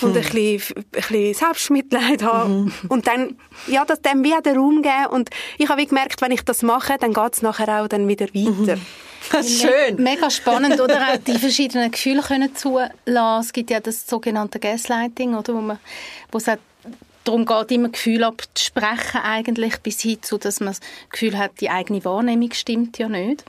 und 0.00 0.16
ein, 0.16 0.22
bisschen, 0.22 0.76
ein 0.76 0.84
bisschen 0.90 1.34
Selbstmitleid 1.34 2.22
haben 2.22 2.74
und 2.88 3.06
dann, 3.06 3.36
ja, 3.66 3.84
das 3.84 4.00
dem 4.02 4.24
wie 4.24 4.34
auch 4.34 4.40
den 4.40 4.56
Raum 4.56 4.82
geben 4.82 5.06
und 5.10 5.30
ich 5.58 5.68
habe 5.68 5.86
gemerkt, 5.86 6.20
wenn 6.22 6.32
ich 6.32 6.42
das 6.42 6.62
mache, 6.62 6.96
dann 6.98 7.12
geht 7.12 7.34
es 7.34 7.42
nachher 7.42 7.82
auch 7.82 7.88
dann 7.88 8.08
wieder 8.08 8.26
weiter. 8.34 8.78
Das 9.32 9.46
ist 9.46 9.62
schön. 9.62 10.02
Mega 10.02 10.28
spannend, 10.28 10.80
oder 10.80 11.00
auch 11.08 11.16
die 11.16 11.38
verschiedenen 11.38 11.90
Gefühle 11.90 12.20
können 12.20 12.54
zulassen. 12.54 13.40
Es 13.40 13.52
gibt 13.54 13.70
ja 13.70 13.80
das 13.80 14.06
sogenannte 14.06 14.58
Gaslighting, 14.58 15.34
oder, 15.34 15.54
wo 15.54 15.62
man, 15.62 15.78
wo 16.30 16.38
es 16.38 16.46
auch 16.46 16.58
darum 17.24 17.46
geht, 17.46 17.72
immer 17.72 17.88
Gefühle 17.88 18.26
abzusprechen 18.26 19.20
eigentlich, 19.22 19.78
bis 19.78 20.00
hin 20.00 20.22
zu, 20.22 20.38
dass 20.38 20.60
man 20.60 20.68
das 20.68 20.80
Gefühl 21.10 21.36
hat, 21.38 21.60
die 21.60 21.70
eigene 21.70 22.04
Wahrnehmung 22.04 22.52
stimmt 22.52 22.98
ja 22.98 23.08
nicht. 23.08 23.44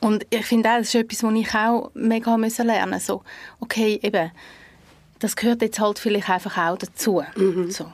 Und 0.00 0.26
ich 0.30 0.44
finde 0.44 0.70
auch, 0.70 0.78
das 0.78 0.88
ist 0.88 0.94
etwas, 0.96 1.22
was 1.22 1.34
ich 1.34 1.54
auch 1.54 1.90
mega 1.94 2.36
müssen 2.36 2.66
lernen 2.66 3.00
So, 3.00 3.22
okay, 3.60 3.98
eben, 4.02 4.30
das 5.18 5.34
gehört 5.36 5.62
jetzt 5.62 5.80
halt 5.80 5.98
vielleicht 5.98 6.28
einfach 6.28 6.58
auch 6.58 6.76
dazu. 6.76 7.22
So. 7.68 7.86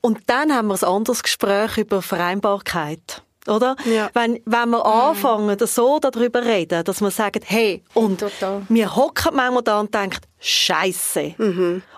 Und 0.00 0.18
dann 0.26 0.54
haben 0.54 0.68
wir 0.68 0.74
ein 0.74 0.88
anderes 0.88 1.22
Gespräch 1.22 1.78
über 1.78 2.02
Vereinbarkeit. 2.02 3.22
Oder? 3.48 3.76
Ja. 3.84 4.10
Wenn, 4.14 4.40
wenn 4.44 4.70
wir 4.70 4.84
anfangen, 4.84 5.56
so 5.66 5.98
darüber 5.98 6.44
reden, 6.44 6.84
dass 6.84 7.00
wir 7.00 7.10
sagen, 7.10 7.40
hey, 7.44 7.82
und 7.94 8.20
Total. 8.20 8.62
wir 8.68 8.96
hocken 8.96 9.34
manchmal 9.34 9.62
da 9.62 9.80
und 9.80 9.94
denken, 9.94 10.20
Scheiße. 10.38 11.34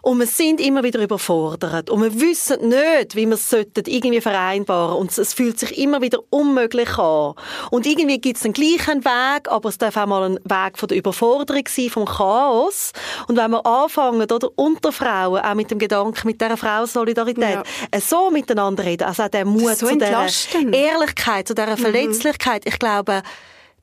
Und 0.02 0.18
wir 0.20 0.26
sind 0.26 0.60
immer 0.60 0.82
wieder 0.84 1.00
überfordert. 1.02 1.90
Und 1.90 2.02
wir 2.02 2.20
wissen 2.20 2.68
nicht, 2.68 3.16
wie 3.16 3.26
wir 3.26 3.34
es 3.34 3.50
sollten 3.50 3.82
irgendwie 3.86 4.20
vereinbaren. 4.20 4.96
Und 4.96 5.16
es- 5.16 5.34
fühlt 5.34 5.58
sich 5.58 5.76
immer 5.76 6.00
wieder 6.00 6.20
unmöglich 6.30 6.96
an. 6.98 7.34
Und 7.70 7.84
irgendwie 7.86 8.18
gibt 8.20 8.36
es 8.36 8.42
den 8.44 8.52
gleichen 8.52 9.04
Weg, 9.04 9.48
aber 9.50 9.68
es 9.68 9.76
darf 9.78 9.96
auch 9.96 10.06
mal 10.06 10.22
ein 10.30 10.34
Weg 10.44 10.78
von 10.78 10.88
der 10.88 10.96
Überforderung 10.98 11.64
sein, 11.68 11.90
vom 11.90 12.04
Chaos. 12.06 12.92
Und 13.26 13.36
wenn 13.36 13.50
wir 13.50 13.66
anfangen, 13.66 14.22
oder, 14.30 14.48
unter 14.56 14.92
Frauen, 14.92 15.40
auch 15.40 15.54
mit 15.54 15.70
dem 15.70 15.78
Gedanken, 15.78 16.26
mit 16.26 16.40
dieser 16.40 16.56
Frauensolidarität, 16.56 17.42
Ja. 17.42 17.62
äh, 17.90 18.00
so 18.00 18.30
miteinander 18.30 18.84
reden, 18.84 19.04
also 19.08 19.24
auch 19.24 19.28
der 19.28 19.44
Mut 19.44 19.76
so 19.76 19.88
zu 19.88 19.96
dieser. 19.98 20.26
Ehrlichkeit, 20.72 21.48
zu 21.48 21.54
dieser 21.54 21.76
Verletzlichkeit, 21.76 22.62
ich 22.66 22.78
glaube, 22.78 23.22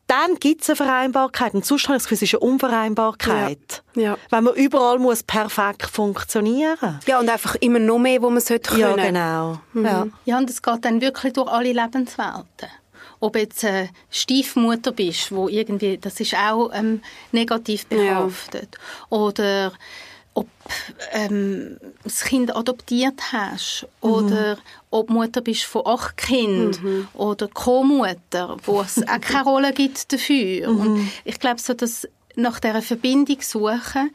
dann 0.08 0.36
gibt 0.40 0.62
es 0.62 0.70
eine 0.70 0.76
Vereinbarkeit. 0.76 1.54
Und 1.54 1.66
sonst 1.66 1.88
habe 1.88 1.96
ich 1.98 2.04
das 2.04 2.10
Gefühl, 2.10 2.16
es 2.26 2.34
ist 2.34 2.42
eine 2.42 2.52
Unvereinbarkeit. 2.52 3.84
Ja. 3.96 4.02
Ja. 4.02 4.18
Wenn 4.30 4.44
man 4.44 4.54
überall 4.56 5.00
muss 5.00 5.24
perfekt 5.24 5.88
funktionieren 5.88 7.00
Ja, 7.08 7.20
und 7.20 7.30
einfach 7.30 7.56
immer 7.56 7.80
noch 7.80 8.00
mehr, 8.00 8.22
wo 8.22 8.30
man 8.30 8.42
sollte 8.42 8.72
können. 8.72 8.98
Ja, 8.98 9.06
genau. 9.06 9.60
Ja. 9.74 10.08
Ja, 10.26 10.38
und 10.38 10.50
es 10.50 10.62
geht 10.62 10.86
dann 10.86 11.02
wirklich 11.02 11.34
durch 11.34 11.50
alle 11.50 11.72
Lebenswelten. 11.72 12.70
Ob 13.20 13.36
jetzt 13.36 13.64
äh, 13.64 13.88
Stiefmutter 14.12 14.92
bist, 14.92 15.32
wo 15.32 15.48
irgendwie, 15.48 15.98
das 15.98 16.20
ist 16.20 16.36
auch 16.36 16.70
ähm, 16.74 17.02
negativ 17.32 17.88
behaftet. 17.88 18.78
Oder 19.10 19.72
ob 20.36 20.48
ähm, 21.14 21.78
das 22.04 22.24
Kind 22.24 22.56
adoptiert 22.56 23.20
hast. 23.32 23.88
Oder 24.02 24.58
ob 24.92 25.10
Mutter 25.10 25.42
bist 25.42 25.64
von 25.64 25.82
acht 25.86 26.18
Kindern. 26.18 27.08
Oder 27.14 27.48
Co-Mutter, 27.48 28.58
wo 28.66 28.82
es 28.82 29.02
auch 29.02 29.22
keine 29.22 29.44
Rolle 29.46 29.74
gibt 29.74 30.14
dafür. 30.14 30.70
Und 30.70 31.10
ich 31.24 31.40
glaube, 31.40 31.60
so 31.60 31.74
dass 31.74 32.08
nach 32.36 32.60
dieser 32.60 32.82
Verbindung 32.82 33.38
suchen, 33.42 34.12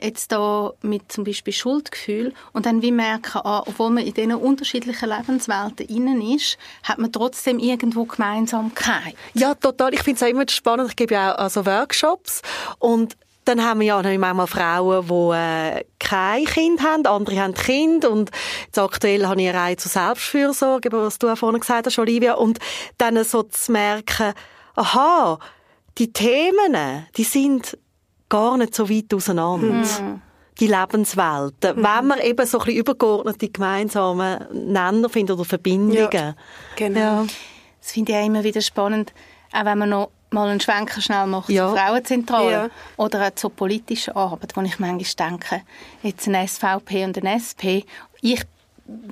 jetzt 0.00 0.32
da 0.32 0.72
mit 0.82 1.10
zum 1.10 1.24
Beispiel 1.24 1.52
Schuldgefühl 1.52 2.32
und 2.52 2.66
dann 2.66 2.82
wie 2.82 2.90
merken, 2.90 3.40
ah, 3.44 3.62
obwohl 3.66 3.90
man 3.90 4.04
in 4.04 4.14
diesen 4.14 4.34
unterschiedlichen 4.34 5.08
Lebenswelten 5.08 5.86
innen 5.86 6.20
ist, 6.20 6.58
hat 6.82 6.98
man 6.98 7.12
trotzdem 7.12 7.58
irgendwo 7.58 8.04
Gemeinsamkeit. 8.04 9.14
Ja, 9.34 9.54
total. 9.54 9.94
Ich 9.94 10.02
finde 10.02 10.16
es 10.16 10.22
auch 10.22 10.30
immer 10.30 10.48
spannend. 10.48 10.90
Ich 10.90 10.96
gebe 10.96 11.14
ja 11.14 11.34
auch 11.34 11.38
also 11.38 11.64
Workshops 11.66 12.42
und 12.78 13.16
dann 13.44 13.64
haben 13.64 13.80
wir 13.80 13.86
ja 13.86 13.96
natürlich 13.96 14.18
manchmal 14.18 14.46
Frauen, 14.46 15.06
die 15.06 15.36
äh, 15.36 15.84
kein 15.98 16.44
Kind 16.44 16.82
haben, 16.82 17.06
andere 17.06 17.40
haben 17.40 17.54
Kind 17.54 18.04
und 18.04 18.30
jetzt 18.66 18.78
aktuell 18.78 19.26
habe 19.26 19.40
ich 19.40 19.48
eine 19.48 19.58
Reihe 19.58 19.76
zur 19.76 19.90
Selbstfürsorge, 19.90 20.90
was 20.92 21.18
du 21.18 21.28
auch 21.28 21.36
vorhin 21.36 21.60
gesagt 21.60 21.86
hast, 21.86 21.98
Olivia, 21.98 22.34
und 22.34 22.58
dann 22.98 23.22
so 23.24 23.42
zu 23.42 23.72
merken, 23.72 24.32
aha, 24.74 25.38
die 25.98 26.12
Themen, 26.12 27.06
die 27.16 27.24
sind 27.24 27.78
gar 28.28 28.56
nicht 28.56 28.74
so 28.74 28.88
weit 28.88 29.12
auseinander. 29.14 29.86
Die 30.60 30.68
Lebenswelten. 30.68 31.76
Wenn 31.76 32.06
man 32.06 32.20
eben 32.20 32.46
so 32.46 32.58
ein 32.58 32.64
bisschen 32.64 32.80
übergeordnete 32.80 33.48
gemeinsame 33.48 34.48
Nenner 34.52 35.08
findet 35.08 35.36
oder 35.36 35.44
Verbindungen. 35.44 36.08
Ja, 36.12 36.36
genau. 36.76 37.00
Ja. 37.00 37.26
Das 37.80 37.90
finde 37.92 38.12
ich 38.12 38.18
auch 38.18 38.26
immer 38.26 38.44
wieder 38.44 38.60
spannend, 38.60 39.12
auch 39.52 39.64
wenn 39.64 39.78
man 39.78 39.88
noch 39.90 40.10
mal 40.34 40.48
einen 40.48 40.60
Schwenker 40.60 41.00
schnell 41.00 41.26
macht 41.26 41.48
Ja. 41.48 41.68
zur 41.68 41.76
Frauenzentrale 41.78 42.50
Ja. 42.50 42.68
oder 42.96 43.26
auch 43.28 43.34
zur 43.34 43.50
politischen 43.50 44.14
Arbeit, 44.16 44.54
wo 44.56 44.60
ich 44.62 44.78
manchmal 44.78 45.06
denke, 45.16 45.62
jetzt 46.02 46.26
ein 46.28 46.46
SVP 46.46 47.04
und 47.04 47.16
ein 47.16 47.26
SP, 47.40 47.86
ich 48.20 48.42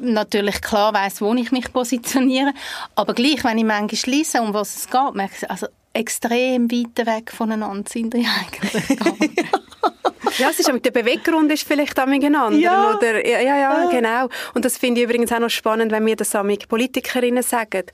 natürlich 0.00 0.60
klar 0.60 0.92
weiß, 0.92 1.22
wo 1.22 1.32
ich 1.34 1.50
mich 1.50 1.72
positioniere, 1.72 2.52
aber 2.94 3.14
gleich, 3.14 3.42
wenn 3.44 3.56
ich 3.56 3.64
manchmal 3.64 4.12
lese, 4.12 4.42
um 4.42 4.52
was 4.52 4.76
es 4.76 4.90
geht, 4.90 5.14
merke 5.14 5.34
ich, 5.40 5.50
also 5.50 5.66
extrem 5.94 6.70
weit 6.70 7.06
weg 7.06 7.32
voneinander 7.32 7.88
sind 7.88 8.12
die 8.12 8.26
eigentlich. 8.26 8.98
ja, 10.38 10.50
es 10.50 10.60
ist 10.60 10.70
der 10.84 10.90
Beweggrund 10.90 11.50
ist 11.52 11.66
vielleicht 11.66 11.98
auch 11.98 12.06
ein 12.06 12.20
Ja. 12.60 12.94
Oder, 12.96 13.26
ja, 13.26 13.40
ja, 13.40 13.58
ja, 13.58 13.88
genau. 13.90 14.28
Und 14.54 14.64
das 14.64 14.78
finde 14.78 15.00
ich 15.00 15.08
übrigens 15.08 15.32
auch 15.32 15.38
noch 15.38 15.50
spannend, 15.50 15.92
wenn 15.92 16.04
mir 16.04 16.16
das 16.16 16.34
amig 16.34 16.68
Politikerinnen 16.68 17.42
sagen, 17.42 17.84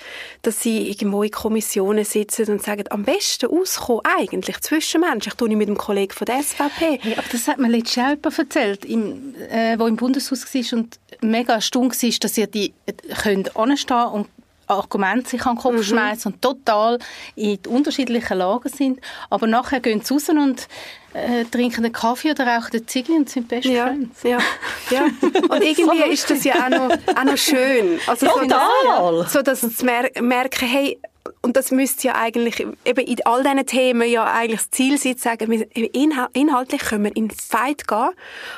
dass 0.42 0.60
sie 0.60 0.88
irgendwo 0.88 1.22
in 1.22 1.30
Kommissionen 1.30 2.04
sitzen 2.04 2.50
und 2.50 2.62
sagen, 2.62 2.84
am 2.90 3.04
besten 3.04 3.46
auskommen 3.46 4.02
eigentlich 4.04 4.60
zwischenmenschlich. 4.60 5.34
tue 5.34 5.50
ich 5.50 5.56
mit 5.56 5.68
dem 5.68 5.76
Kollegen 5.76 6.12
von 6.12 6.24
der 6.26 6.42
SVP. 6.42 6.98
Hey, 7.00 7.14
aber 7.16 7.26
das 7.30 7.48
hat 7.48 7.58
mir 7.58 7.68
letztes 7.68 7.96
Jahr 7.96 8.16
erzählt, 8.22 8.84
im, 8.84 9.34
äh, 9.50 9.78
wo 9.78 9.86
im 9.86 9.96
Bundeshaus 9.96 10.54
war 10.54 10.78
und 10.78 10.98
mega 11.20 11.54
erstaunt 11.54 12.02
war, 12.02 12.10
dass 12.20 12.38
ihr 12.38 12.46
die 12.46 12.72
äh, 12.86 12.92
könnt 13.22 13.56
anstehen 13.56 14.06
und 14.06 14.28
Argumente 14.68 15.30
sich 15.30 15.44
an 15.46 15.56
den 15.56 15.62
Kopf 15.62 15.74
Mhm. 15.74 15.82
schmeißen 15.82 16.32
und 16.32 16.42
total 16.42 16.98
in 17.36 17.58
unterschiedlichen 17.68 18.38
Lagen 18.38 18.68
sind. 18.68 19.00
Aber 19.30 19.46
nachher 19.46 19.80
gehen 19.80 20.00
sie 20.02 20.14
raus 20.14 20.28
und 20.28 20.68
äh, 21.14 21.44
trinken 21.46 21.84
einen 21.84 21.92
Kaffee 21.92 22.30
oder 22.32 22.46
rauchen 22.46 22.70
eine 22.72 22.86
Ziegel 22.86 23.16
und 23.16 23.30
sind 23.30 23.48
best 23.48 23.64
Ja, 23.66 23.86
Friends. 23.86 24.22
ja, 24.22 24.38
ja. 24.90 25.04
Und 25.48 25.62
irgendwie 25.62 26.02
ist 26.12 26.30
das 26.30 26.44
ja 26.44 26.54
auch 26.66 26.68
noch, 26.68 26.90
auch 27.16 27.24
noch 27.24 27.36
schön. 27.38 27.98
Also 28.06 28.26
so, 28.26 28.32
Total. 28.40 29.18
dass, 29.22 29.32
so, 29.32 29.42
dass 29.42 29.60
sie 29.62 29.84
mer 29.84 30.10
merken, 30.20 30.66
hey, 30.68 30.98
und 31.42 31.56
das 31.56 31.70
müsste 31.70 32.08
ja 32.08 32.14
eigentlich 32.16 32.60
eben 32.84 33.00
in 33.00 33.26
all 33.26 33.42
diesen 33.42 33.66
Themen 33.66 34.08
ja 34.10 34.24
eigentlich 34.24 34.60
das 34.60 34.70
Ziel 34.70 34.98
sein, 34.98 35.16
zu 35.16 35.22
sagen, 35.24 35.50
inhaltlich 35.52 36.80
können 36.82 37.04
wir 37.04 37.16
in 37.16 37.28
den 37.28 37.36
Fight 37.36 37.86
gehen, 37.88 38.10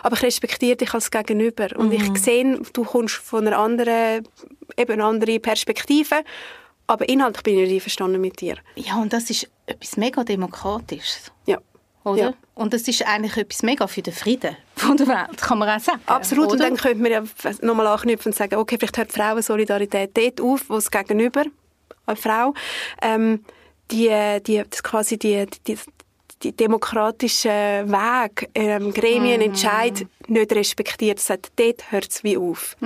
aber 0.03 0.17
ich 0.17 0.23
respektiere 0.23 0.77
dich 0.77 0.93
als 0.95 1.11
Gegenüber. 1.11 1.69
Und 1.77 1.89
Mhm. 1.89 2.15
ich 2.15 2.23
sehe, 2.23 2.59
du 2.73 2.85
kommst 2.85 3.17
von 3.17 3.47
einer 3.47 3.59
anderen, 3.59 4.27
eben 4.77 4.93
eine 4.93 5.05
andere 5.05 5.39
Perspektive, 5.41 6.23
aber 6.87 7.09
inhaltlich 7.09 7.43
bin 7.43 7.55
ich 7.59 7.61
nicht 7.69 7.75
einverstanden 7.75 8.21
mit 8.21 8.41
dir. 8.41 8.57
Ja, 8.75 8.97
und 8.97 9.13
das 9.13 9.31
ist 9.31 9.49
etwas 9.67 9.97
mega 9.97 10.25
Demokratisches. 10.25 11.31
Ja. 11.47 11.59
Oder? 12.03 12.19
Ja. 12.23 12.35
Und 12.55 12.73
das 12.73 12.89
ist 12.89 13.07
eigentlich 13.07 13.37
etwas 13.37 13.63
mega 13.63 13.87
für 13.87 14.03
den 14.03 14.15
Frieden 14.15 14.57
von 14.75 14.97
der 14.97 15.07
Welt, 15.07 15.37
kann 15.41 15.59
man 15.59 15.69
auch 15.69 15.81
sagen. 15.81 16.01
Absolut. 16.07 16.47
Und 16.47 16.55
Oder? 16.55 16.65
dann 16.65 16.77
könnte 16.77 17.03
man 17.03 17.13
ja 17.13 17.23
nochmal 17.61 17.87
anknüpfen 17.87 18.33
und 18.33 18.37
sagen, 18.37 18.55
okay, 18.57 18.77
vielleicht 18.79 18.97
hört 18.97 19.13
Frauensolidarität 19.13 20.17
dort 20.17 20.41
auf, 20.41 20.65
wo 20.69 20.77
es 20.77 20.91
gegenüber 20.91 21.45
eine 22.07 22.17
Frau 22.17 22.55
ähm, 23.03 23.45
die, 23.91 24.39
die, 24.47 24.63
das 24.69 24.83
quasi 24.83 25.19
die, 25.19 25.47
die, 25.67 25.77
die 26.43 26.53
demokratischen 26.53 27.51
Weg, 27.51 28.49
ähm, 28.55 28.93
Gremienentscheid 28.93 30.07
nicht 30.29 30.53
respektiert. 30.53 31.21
Sagt, 31.21 31.53
dort 31.57 31.91
hört 31.91 32.09
es 32.09 32.25
wie 32.25 32.37
auf. 32.37 32.77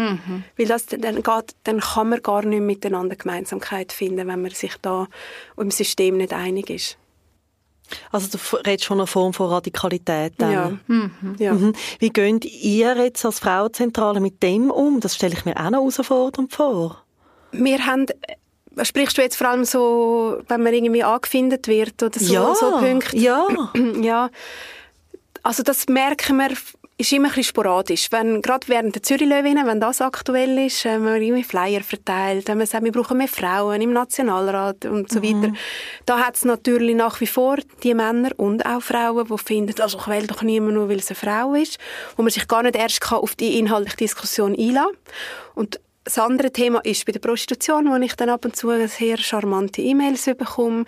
Weil 0.57 0.67
das, 0.67 0.87
dann, 0.87 1.23
geht, 1.23 1.55
dann 1.65 1.81
kann 1.81 2.09
man 2.09 2.23
gar 2.23 2.45
nicht 2.45 2.63
miteinander 2.63 3.17
Gemeinsamkeit 3.17 3.93
finden, 3.93 4.27
wenn 4.27 4.43
man 4.43 4.51
sich 4.51 4.75
da 4.83 5.07
im 5.57 5.71
System 5.71 6.17
nicht 6.17 6.33
einig 6.33 6.71
ist. 6.71 6.99
Also 8.11 8.39
du 8.39 8.57
redest 8.67 8.87
von 8.87 8.99
einer 8.99 9.07
Form 9.07 9.35
von 9.35 9.51
Radikalität. 9.51 10.33
dann. 10.39 10.81
Ja. 10.89 11.11
ja. 11.39 11.53
Mhm. 11.53 11.75
Wie 11.99 12.09
geht 12.09 12.45
ihr 12.47 12.97
jetzt 12.97 13.25
als 13.25 13.41
Frauenzentrale 13.41 14.21
mit 14.21 14.43
dem 14.43 14.71
um? 14.71 15.01
Das 15.01 15.15
stelle 15.15 15.35
ich 15.35 15.45
mir 15.45 15.57
auch 15.57 15.71
noch 15.71 15.81
herausfordernd 15.81 16.53
vor. 16.53 17.05
Wir 17.53 17.87
haben, 17.87 18.07
äh, 18.09 18.37
sprichst 18.83 19.19
du 19.19 19.23
jetzt 19.23 19.37
vor 19.37 19.49
allem 19.49 19.65
so, 19.65 20.39
wenn 20.49 20.63
man 20.63 20.75
irgendwie 20.75 21.05
angefindet 21.05 21.69
wird 21.69 22.03
oder 22.03 22.19
so, 22.19 22.33
ja, 22.33 22.55
so 22.55 22.79
Punkte? 22.79 23.17
ja. 23.17 23.47
ja. 24.01 24.31
Also 25.43 25.63
das 25.63 25.87
merken 25.89 26.37
wir, 26.37 26.51
ist 26.97 27.13
immer 27.13 27.25
ein 27.25 27.29
bisschen 27.29 27.45
sporadisch. 27.45 28.13
Wenn, 28.13 28.41
gerade 28.41 28.69
während 28.69 28.95
der 28.95 29.03
Zürich-Löwinnen, 29.03 29.67
wenn 29.67 29.81
das 29.81 30.01
aktuell 30.01 30.59
ist, 30.59 30.85
wenn 30.85 31.03
man 31.03 31.21
irgendwie 31.21 31.43
Flyer 31.43 31.83
verteilt, 31.83 32.47
wenn 32.47 32.59
man 32.59 32.67
sagt, 32.67 32.85
wir 32.85 32.93
brauchen 32.93 33.19
mehr 33.19 33.29
Frauen 33.29 33.81
im 33.81 33.93
Nationalrat 33.93 34.85
und 34.85 35.11
so 35.11 35.23
weiter, 35.23 35.53
da 36.07 36.19
hat 36.21 36.37
es 36.37 36.45
natürlich 36.45 36.95
nach 36.95 37.21
wie 37.21 37.27
vor 37.27 37.57
die 37.83 37.95
Männer 37.95 38.31
und 38.37 38.65
auch 38.65 38.81
Frauen, 38.81 39.27
die 39.27 39.39
finden, 39.39 39.81
also 39.81 39.99
ich 39.99 40.07
wähle 40.07 40.29
doch 40.29 40.43
niemand 40.43 40.75
nur, 40.75 40.89
weil 40.89 40.99
es 40.99 41.09
eine 41.09 41.17
Frau 41.17 41.55
ist, 41.55 41.79
wo 42.17 42.23
man 42.23 42.31
sich 42.31 42.47
gar 42.47 42.63
nicht 42.63 42.77
erst 42.77 43.01
kann 43.01 43.19
auf 43.19 43.35
die 43.35 43.59
inhaltliche 43.59 43.97
Diskussion 43.97 44.55
einlassen 44.57 44.97
Und 45.57 45.81
das 46.05 46.19
andere 46.19 46.53
Thema 46.53 46.81
ist 46.85 47.07
bei 47.07 47.13
der 47.13 47.21
Prostitution, 47.21 47.91
wo 47.91 47.97
ich 47.97 48.15
dann 48.15 48.29
ab 48.29 48.45
und 48.45 48.55
zu 48.55 48.71
sehr 48.89 49.17
charmante 49.17 49.81
E-Mails 49.81 50.27
bekomme, 50.37 50.85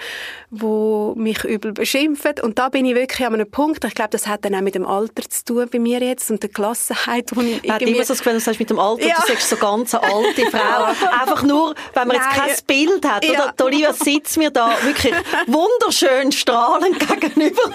wo 0.51 1.14
mich 1.17 1.43
übel 1.45 1.73
beschimpfen. 1.73 2.35
Und 2.43 2.59
da 2.59 2.69
bin 2.69 2.85
ich 2.85 2.95
wirklich 2.95 3.27
an 3.27 3.33
einem 3.35 3.51
Punkt, 3.51 3.83
ich 3.85 3.95
glaube, 3.95 4.11
das 4.11 4.27
hat 4.27 4.45
dann 4.45 4.55
auch 4.55 4.61
mit 4.61 4.75
dem 4.75 4.85
Alter 4.87 5.23
zu 5.29 5.45
tun 5.45 5.69
bei 5.73 5.79
mir 5.79 6.01
jetzt 6.01 6.31
und 6.31 6.43
der 6.43 6.51
Gelassenheit, 6.51 7.31
wo 7.35 7.41
ich 7.41 7.62
Man 7.62 7.73
hat 7.77 7.83
immer 7.83 8.03
so 8.05 8.09
das 8.12 8.19
Gefühl, 8.19 8.35
du 8.35 8.41
sagst 8.41 8.61
mit 8.61 8.69
dem 8.69 8.79
Alter, 8.79 9.07
Ja. 9.07 9.17
du 9.21 9.27
sagst 9.33 9.49
so 9.49 9.57
ganz 9.57 9.95
eine 9.95 10.05
alte 10.05 10.47
Frau. 10.51 10.85
Einfach 11.23 11.43
nur, 11.43 11.75
wenn 11.95 12.09
man 12.09 12.17
jetzt 12.17 12.27
Nein. 12.37 12.49
kein 12.49 12.57
Bild 12.67 13.05
hat. 13.09 13.25
Ja. 13.25 13.53
Oder? 13.55 13.64
Olivia 13.64 13.93
sitzt 13.95 14.37
mir 14.37 14.51
da 14.51 14.71
wirklich 14.83 15.14
wunderschön 15.47 16.31
strahlend 16.33 16.99
gegenüber. 17.09 17.62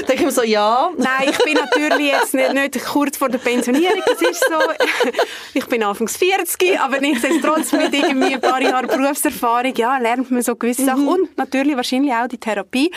Da 0.00 0.06
denke 0.08 0.14
ich 0.14 0.20
mir 0.26 0.30
so, 0.32 0.42
ja. 0.42 0.90
Nein, 0.96 1.30
ich 1.30 1.38
bin 1.44 1.54
natürlich 1.54 2.12
jetzt 2.12 2.34
nicht, 2.34 2.52
nicht 2.52 2.84
kurz 2.84 3.16
vor 3.16 3.28
der 3.28 3.38
Pensionierung, 3.38 4.00
das 4.06 4.20
ist 4.22 4.40
so. 4.44 5.10
Ich 5.54 5.66
bin 5.66 5.82
anfangs 5.82 6.16
40, 6.16 6.75
aber 6.78 7.00
nichtsdestotrotz 7.00 7.72
mit 7.72 7.92
irgendwie 7.92 8.34
ein 8.34 8.40
paar 8.40 8.60
Jahren 8.60 8.86
Berufserfahrung, 8.86 9.74
ja, 9.76 9.98
lernt 9.98 10.30
man 10.30 10.42
so 10.42 10.56
gewisse 10.56 10.84
Sachen 10.84 11.08
und 11.08 11.36
natürlich 11.36 11.76
wahrscheinlich 11.76 12.12
auch 12.12 12.26
die 12.26 12.38
Therapie. 12.38 12.90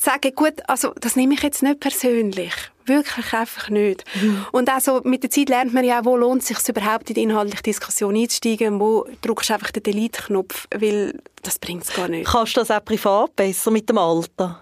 Sagen, 0.00 0.32
gut, 0.34 0.54
also 0.66 0.92
das 1.00 1.16
nehme 1.16 1.34
ich 1.34 1.42
jetzt 1.42 1.62
nicht 1.62 1.80
persönlich. 1.80 2.52
Wirklich 2.86 3.32
einfach 3.32 3.70
nicht. 3.70 4.04
Und 4.52 4.68
also 4.68 5.00
mit 5.04 5.22
der 5.22 5.30
Zeit 5.30 5.48
lernt 5.48 5.72
man 5.72 5.84
ja 5.84 6.00
auch, 6.00 6.04
wo 6.04 6.16
lohnt 6.18 6.42
es 6.42 6.48
sich 6.48 6.68
überhaupt 6.68 7.08
in 7.08 7.14
die 7.14 7.22
inhaltliche 7.22 7.62
Diskussion 7.62 8.14
einzusteigen, 8.14 8.78
wo 8.78 9.06
drückst 9.22 9.48
du 9.48 9.54
einfach 9.54 9.70
den 9.70 9.82
Delete-Knopf, 9.84 10.66
weil 10.74 11.18
das 11.42 11.58
bringt 11.58 11.84
es 11.84 11.94
gar 11.94 12.08
nicht. 12.08 12.26
Kannst 12.26 12.56
du 12.56 12.60
das 12.60 12.70
auch 12.70 12.84
privat 12.84 13.34
besser 13.36 13.70
mit 13.70 13.88
dem 13.88 13.96
Alter? 13.96 14.60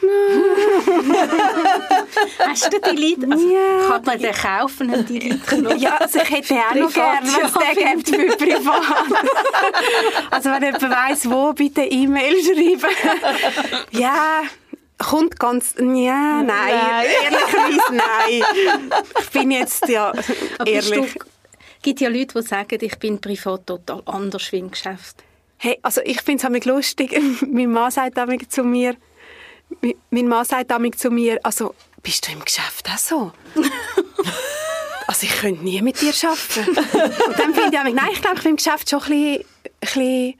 Hast 2.46 2.72
du 2.72 2.80
die 2.80 2.96
Lied? 2.96 3.30
Also, 3.30 3.48
Ja. 3.48 3.88
Kann 3.88 4.04
man 4.04 4.18
den 4.18 4.34
kaufen, 4.34 4.92
einen 4.92 5.06
Delete-Knopf? 5.06 5.76
Ja, 5.78 5.96
also 5.96 6.18
ich 6.20 6.30
hätte 6.30 6.54
auch 6.54 6.74
noch 6.74 6.92
gerne, 6.92 7.26
wenn 7.26 7.46
es 7.46 7.52
den 7.52 7.74
gibt 8.04 8.08
für 8.08 8.36
privat. 8.36 8.82
also 10.30 10.50
wenn 10.50 10.62
jemand 10.62 10.82
weiss, 10.82 11.30
wo, 11.30 11.52
bitte 11.52 11.82
E-Mail 11.82 12.34
schreiben. 12.42 12.94
ja, 13.92 14.42
kommt 14.98 15.38
ganz... 15.38 15.74
Ja, 15.78 15.84
nein. 15.84 16.46
Nein. 16.46 17.06
Ehrlicherweise 17.24 17.94
nein. 17.94 18.42
Ich 19.20 19.30
bin 19.30 19.50
jetzt, 19.50 19.88
ja, 19.88 20.12
Aber 20.58 20.70
ehrlich. 20.70 21.14
Du, 21.14 21.20
gibt 21.82 22.00
ja 22.00 22.08
Leute, 22.08 22.40
die 22.40 22.46
sagen, 22.46 22.78
ich 22.80 22.98
bin 22.98 23.20
privat 23.20 23.66
total 23.66 24.02
anders 24.06 24.50
wie 24.52 24.58
im 24.58 24.70
Geschäft. 24.70 25.22
Hey, 25.58 25.78
also 25.82 26.00
ich 26.04 26.22
finde 26.22 26.58
es 26.58 26.64
lustig. 26.64 27.20
mein 27.46 27.70
Mann 27.70 27.90
sagt 27.90 28.16
zu 28.50 28.64
mir, 28.64 28.96
mein- 30.10 30.28
Mann 30.28 30.44
sagt 30.44 30.70
damit 30.70 30.98
zu 30.98 31.10
mir, 31.10 31.38
also 31.42 31.74
bist 32.02 32.26
du 32.26 32.32
im 32.32 32.44
Geschäft 32.44 32.88
auch 32.92 32.98
so? 32.98 33.32
also 35.06 35.26
ich 35.26 35.36
könnte 35.40 35.62
nie 35.64 35.80
mit 35.82 36.00
dir 36.00 36.12
arbeiten. 36.22 36.70
Und 36.70 37.38
dann 37.38 37.54
finde 37.54 37.70
ich, 37.72 37.78
auch, 37.78 37.84
nein, 37.84 38.08
ich 38.12 38.20
glaube, 38.20 38.36
ich 38.36 38.42
bin 38.42 38.50
im 38.50 38.56
Geschäft 38.56 38.88
schon 38.90 39.00
ein 39.02 39.08
bisschen, 39.08 39.44
ein 39.44 39.80
bisschen 39.80 40.34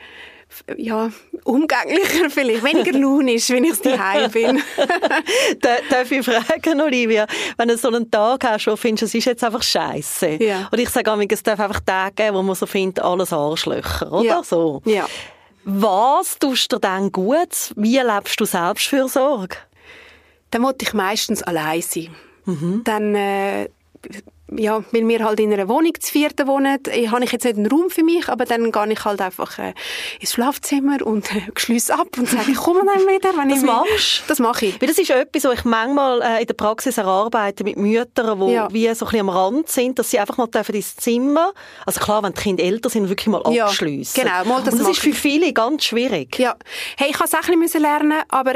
ja, 0.76 1.11
umgänglicher 1.42 2.30
vielleicht, 2.30 2.62
weniger 2.62 2.97
launisch, 2.97 3.49
wenn 3.51 3.64
ich 3.64 3.80
daheim 3.80 4.30
bin. 4.30 4.62
Da- 5.61 5.78
Darf 5.90 6.11
ich 6.12 6.24
fragen, 6.24 6.80
Olivia, 6.80 7.26
wenn 7.57 7.68
du 7.68 7.76
so 7.76 7.88
einen 7.88 8.09
Tag 8.11 8.45
hast, 8.45 8.66
wo 8.66 8.72
du 8.72 8.76
findest, 8.76 9.03
es 9.05 9.14
ist 9.14 9.24
jetzt 9.24 9.42
einfach 9.45 9.62
scheiße. 9.62 10.42
Ja. 10.42 10.68
Und 10.70 10.78
ich 10.78 10.88
sage 10.90 11.11
immer, 11.11 11.24
es 11.28 11.42
darf 11.42 11.59
einfach 11.61 11.80
Tage 11.80 12.14
geben, 12.14 12.36
wo 12.36 12.42
man 12.42 12.55
so 12.55 12.66
findet, 12.66 13.03
alles 13.05 13.32
Arschlöcher, 13.32 14.12
oder 14.12 14.24
Ja. 14.24 14.42
so. 14.45 14.80
Ja. 14.84 15.07
Was 15.64 16.38
tust 16.38 16.72
du 16.72 16.78
dann 16.78 17.10
gut? 17.10 17.72
Wie 17.76 17.98
lebst 17.98 18.38
du 18.38 18.44
Selbstfürsorge? 18.44 19.56
dann 20.54 20.62
wollte 20.62 20.84
ich 20.84 20.94
meistens 20.94 21.42
allein 21.42 21.82
sein. 21.82 22.14
Dann, 22.84 23.14
äh, 23.16 23.68
ja, 24.57 24.84
weil 24.92 25.09
wir 25.09 25.24
halt 25.24 25.40
in 25.40 25.53
einer 25.53 25.68
Wohnung 25.68 25.92
zu 25.99 26.12
vierten 26.12 26.47
wohnen, 26.47 26.78
äh, 26.88 27.09
habe 27.09 27.24
ich 27.24 27.32
jetzt 27.32 27.45
nicht 27.45 27.57
einen 27.57 27.66
Raum 27.66 27.88
für 27.88 28.05
mich, 28.05 28.28
aber 28.28 28.45
dann 28.45 28.70
gehe 28.70 28.92
ich 28.92 29.05
halt 29.05 29.20
einfach 29.20 29.59
äh, 29.59 29.72
ins 30.20 30.32
Schlafzimmer 30.32 30.99
und 31.05 31.34
äh, 31.34 31.40
schließe 31.57 31.95
ab 31.95 32.09
und 32.18 32.28
sage, 32.28 32.51
ich 32.51 32.57
komme 32.57 32.82
dann 32.84 33.01
wieder. 33.09 33.30
Wenn 33.36 33.49
Das 33.49 33.59
ich 33.59 33.64
machst 33.64 34.22
Das 34.28 34.38
mache 34.38 34.66
ich. 34.66 34.80
Weil 34.80 34.88
das 34.88 34.99
ist 34.99 35.11
etwas, 35.11 35.45
was 35.45 35.55
ich 35.61 35.64
manchmal 35.64 36.20
äh, 36.22 36.40
in 36.42 36.47
der 36.47 36.55
Praxis 36.55 36.99
erarbeite 36.99 37.64
mit 37.64 37.76
Müttern, 37.78 38.38
die 38.40 38.53
Ja. 38.53 38.68
wie 38.72 38.84
so 38.95 39.07
ein 39.07 39.11
bisschen 39.11 39.20
am 39.20 39.28
Rand 39.30 39.68
sind, 39.70 39.99
dass 39.99 40.11
sie 40.11 40.18
einfach 40.18 40.36
mal 40.36 40.47
dürfen 40.47 40.74
ins 40.74 40.95
Zimmer, 40.97 41.53
also 41.86 42.01
klar, 42.01 42.22
wenn 42.22 42.34
die 42.34 42.40
Kinder 42.42 42.62
älter 42.64 42.90
sind, 42.90 43.09
wirklich 43.09 43.28
mal 43.28 43.42
Ja, 43.51 43.66
abschliessen. 43.66 44.22
genau, 44.22 44.45
mal 44.45 44.62
das 44.62 44.74
Und 44.74 44.80
das 44.82 44.88
ist 44.90 45.01
für 45.01 45.12
viele 45.14 45.53
ganz 45.55 45.84
schwierig. 45.84 46.38
Ja. 46.38 46.55
Hey, 46.99 47.09
ich 47.11 47.18
musste 47.18 47.36
es 47.38 47.45
auch 47.45 47.49
ein 47.51 47.61
bisschen 47.61 47.80
lernen, 47.82 48.22
aber 48.28 48.55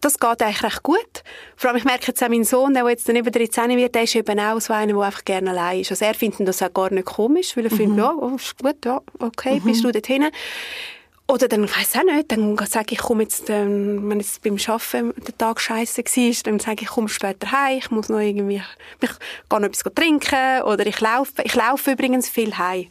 das 0.00 0.18
geht 0.18 0.42
eigentlich 0.42 0.62
recht 0.62 0.82
gut. 0.82 1.22
Vor 1.56 1.70
allem, 1.70 1.78
ich 1.78 1.84
merke 1.84 2.08
jetzt 2.08 2.22
auch 2.22 2.28
meinen 2.28 2.44
Sohn, 2.44 2.74
der 2.74 2.88
jetzt 2.88 3.08
dann 3.08 3.16
über 3.16 3.30
13 3.30 3.76
wird, 3.76 3.94
der 3.94 4.02
ist 4.04 4.14
eben 4.14 4.38
auch 4.38 4.60
so 4.60 4.72
einer, 4.72 4.92
der 4.92 5.02
einfach 5.02 5.24
gerne 5.24 5.50
allein 5.50 5.80
ist. 5.80 5.90
Also 5.90 6.04
er 6.04 6.14
findet 6.14 6.48
das 6.48 6.62
auch 6.62 6.72
gar 6.72 6.92
nicht 6.92 7.06
komisch, 7.06 7.56
weil 7.56 7.64
er 7.64 7.70
findet, 7.70 7.98
ja, 7.98 8.12
oh, 8.12 8.36
ist 8.36 8.58
gut, 8.58 8.84
ja, 8.84 9.00
okay, 9.18 9.60
bist 9.64 9.84
du 9.84 9.92
dort 9.92 10.06
hin. 10.06 10.26
Oder 11.30 11.46
dann, 11.46 11.62
ich 11.62 11.78
weiss 11.78 11.94
auch 11.94 12.02
nicht, 12.02 12.32
dann 12.32 12.58
sage 12.66 12.94
ich, 12.94 12.98
komme 12.98 13.22
jetzt, 13.22 13.48
ähm, 13.50 14.10
wenn 14.10 14.18
jetzt 14.18 14.42
beim 14.42 14.56
Arbeiten 14.66 15.14
der 15.24 15.38
Tag 15.38 15.60
scheiße 15.60 16.02
war, 16.02 16.34
dann 16.42 16.58
sage 16.58 16.82
ich, 16.82 16.88
komme 16.88 17.08
später 17.08 17.52
heim, 17.52 17.78
ich 17.78 17.90
muss 17.92 18.08
noch 18.08 18.18
irgendwie, 18.18 18.60
ich 19.00 19.10
gehe 19.48 19.60
noch 19.60 19.68
etwas 19.68 19.94
trinken, 19.94 20.62
oder 20.62 20.84
ich 20.86 21.00
laufe, 21.00 21.42
ich 21.44 21.54
laufe 21.54 21.92
übrigens 21.92 22.28
viel 22.28 22.58
heim. 22.58 22.88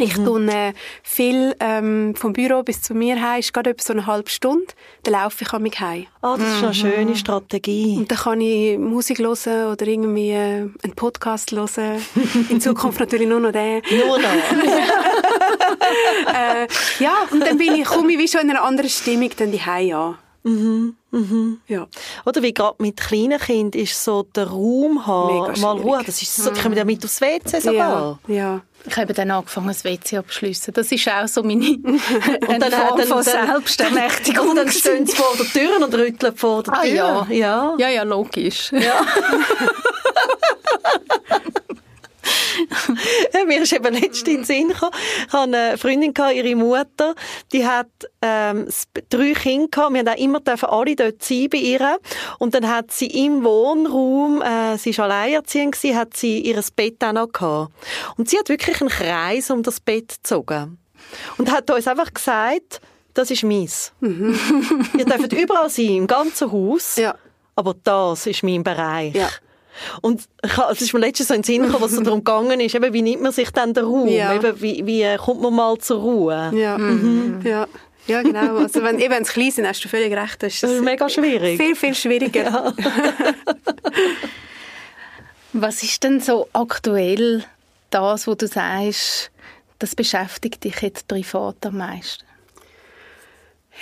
Ich 0.00 0.16
mhm. 0.16 0.48
äh, 0.48 0.72
viel 1.02 1.54
ähm, 1.60 2.14
vom 2.16 2.32
Büro 2.32 2.62
bis 2.62 2.80
zu 2.82 2.94
mir 2.94 3.20
heim, 3.20 3.40
ist 3.40 3.52
gerade 3.52 3.70
etwa 3.70 3.82
so 3.82 3.92
eine 3.92 4.06
halbe 4.06 4.30
Stunde. 4.30 4.72
Dann 5.02 5.14
laufe 5.14 5.44
ich 5.44 5.52
an 5.52 5.62
mich 5.62 5.80
heim. 5.80 6.06
Ah, 6.22 6.34
oh, 6.34 6.36
das 6.36 6.56
ist 6.56 6.62
eine 6.62 6.74
schöne 6.74 7.16
Strategie. 7.16 7.96
Und 7.98 8.08
dann 8.10 8.18
kann 8.18 8.40
ich 8.40 8.78
Musik 8.78 9.18
hören 9.18 9.72
oder 9.72 9.86
irgendwie 9.86 10.30
äh, 10.30 10.68
einen 10.82 10.94
Podcast 10.96 11.52
hören. 11.52 12.00
In 12.48 12.60
Zukunft 12.60 13.00
natürlich 13.00 13.28
nur 13.28 13.40
noch 13.40 13.52
den. 13.52 13.82
Nur 13.90 14.18
noch. 14.18 14.28
äh, 16.34 16.66
ja, 16.98 17.14
und 17.30 17.40
dann 17.40 17.58
bin 17.58 17.74
ich, 17.74 17.84
komme 17.84 18.12
ich 18.12 18.18
wie 18.18 18.28
schon 18.28 18.42
in 18.42 18.50
einer 18.50 18.64
anderen 18.64 18.90
Stimmung 18.90 19.30
dann 19.36 19.52
die 19.52 19.60
an. 19.60 20.16
Mhm, 20.42 20.96
mhm. 21.10 21.60
Ja. 21.66 21.86
Oder 22.24 22.42
wie 22.42 22.54
gerade 22.54 22.76
mit 22.78 22.98
kleinen 22.98 23.38
Kindern 23.38 23.80
ist 23.80 24.02
so 24.02 24.22
der 24.22 24.48
Raum 24.48 25.06
haben, 25.06 25.60
mal 25.60 25.76
Ruhe, 25.76 26.02
das 26.04 26.22
ist 26.22 26.34
so, 26.34 26.50
die 26.50 26.60
kommen 26.60 26.76
ja 26.76 26.84
mit 26.84 27.04
aufs 27.04 27.20
WC 27.20 27.60
sogar. 27.60 28.18
Ja, 28.26 28.34
ja. 28.34 28.60
Ich 28.86 28.96
habe 28.96 29.12
dann 29.12 29.30
angefangen, 29.30 29.68
das 29.68 29.84
WC 29.84 30.16
abzuschliessen. 30.16 30.72
Das 30.72 30.90
ist 30.90 31.06
auch 31.06 31.28
so 31.28 31.42
meine 31.42 31.66
und 31.66 32.58
dann, 32.58 32.72
Form 32.72 32.98
dann, 32.98 33.08
von 33.08 33.22
Selbstermächtigung. 33.22 34.48
Und 34.48 34.56
dann 34.56 34.70
stehen 34.70 35.06
sie 35.06 35.14
vor 35.14 35.36
der 35.36 35.46
Tür 35.46 35.84
und 35.84 35.94
rütteln 35.94 36.34
vor 36.34 36.62
der 36.62 36.72
ah, 36.72 36.82
Tür. 36.82 36.94
Ja. 36.94 37.26
Ja. 37.28 37.74
ja, 37.78 37.88
ja, 37.90 38.02
logisch. 38.04 38.72
Ja. 38.72 39.04
Mir 43.46 43.62
ist 43.62 43.72
eben 43.72 43.94
letztens 43.94 44.28
in 44.28 44.36
den 44.36 44.44
Sinn 44.44 44.68
gekommen. 44.68 44.92
Ich 45.26 45.32
hatte 45.32 45.56
eine 45.56 45.78
Freundin, 45.78 46.14
ihre 46.34 46.56
Mutter, 46.56 47.14
die 47.52 47.66
hat 47.66 47.88
ähm, 48.22 48.66
drei 49.08 49.32
Kinder 49.32 49.68
gehabt. 49.68 49.92
Wir 49.92 50.00
haben 50.00 50.08
auch 50.08 50.16
immer 50.16 50.40
dürfen 50.40 50.68
alle 50.68 50.96
dort 50.96 51.22
sein 51.22 51.48
bei 51.50 51.58
ihr. 51.58 51.98
Und 52.38 52.54
dann 52.54 52.68
hat 52.68 52.90
sie 52.92 53.06
im 53.06 53.44
Wohnraum, 53.44 54.42
äh, 54.42 54.76
sie 54.78 54.96
war 54.98 55.06
alleinerziehend, 55.06 55.74
gewesen, 55.74 55.96
hat 55.96 56.16
sie 56.16 56.40
ihr 56.40 56.60
Bett 56.74 57.02
auch 57.02 57.12
noch 57.12 57.32
gehabt. 57.32 57.72
Und 58.16 58.28
sie 58.28 58.38
hat 58.38 58.48
wirklich 58.48 58.80
einen 58.80 58.90
Kreis 58.90 59.50
um 59.50 59.62
das 59.62 59.80
Bett 59.80 60.08
gezogen. 60.08 60.78
Und 61.38 61.50
hat 61.50 61.70
uns 61.70 61.88
einfach 61.88 62.12
gesagt, 62.12 62.80
das 63.14 63.30
ist 63.30 63.42
meins. 63.42 63.92
Mhm. 64.00 64.38
Ihr 64.96 65.04
dürft 65.04 65.32
überall 65.32 65.70
sein, 65.70 65.90
im 65.90 66.06
ganzen 66.06 66.52
Haus. 66.52 66.96
Ja. 66.96 67.14
Aber 67.56 67.74
das 67.82 68.26
ist 68.26 68.42
mein 68.42 68.62
Bereich. 68.62 69.14
Ja. 69.14 69.28
Und 70.00 70.22
es 70.70 70.80
ist 70.80 70.92
mir 70.92 71.00
letztens 71.00 71.28
so 71.28 71.34
in 71.34 71.42
den 71.42 71.44
Sinn 71.44 71.62
gekommen, 71.62 71.82
was 71.82 71.92
es 71.92 72.02
darum 72.02 72.24
gegangen 72.24 72.60
ist, 72.60 72.74
eben, 72.74 72.92
wie 72.92 73.02
nimmt 73.02 73.22
man 73.22 73.32
sich 73.32 73.50
dann 73.50 73.74
den 73.74 73.84
Raum? 73.84 74.08
Ja. 74.08 74.34
Eben, 74.34 74.60
wie, 74.60 74.84
wie 74.86 75.02
äh, 75.02 75.16
kommt 75.16 75.40
man 75.40 75.54
mal 75.54 75.78
zur 75.78 76.00
Ruhe? 76.00 76.52
Ja, 76.54 76.78
mhm. 76.78 77.40
ja. 77.44 77.66
Ja, 78.06 78.22
genau. 78.22 78.56
Also 78.56 78.82
wenn, 78.82 78.98
eben, 78.98 79.14
wenn 79.14 79.22
es 79.22 79.32
klein 79.32 79.50
sind, 79.50 79.66
hast 79.66 79.84
du 79.84 79.88
völlig 79.88 80.12
recht. 80.12 80.42
Das 80.42 80.54
ist, 80.54 80.62
das 80.62 80.72
ist 80.72 80.82
mega 80.82 81.08
schwierig. 81.08 81.60
Viel, 81.60 81.76
viel 81.76 81.94
schwieriger. 81.94 82.42
Ja. 82.42 82.74
was 85.52 85.82
ist 85.82 86.02
denn 86.02 86.18
so 86.20 86.48
aktuell 86.52 87.44
das, 87.90 88.26
wo 88.26 88.34
du 88.34 88.46
sagst, 88.48 89.30
das 89.78 89.94
beschäftigt 89.94 90.64
dich 90.64 90.80
jetzt 90.80 91.06
privat 91.08 91.64
am 91.66 91.76
meisten? 91.78 92.24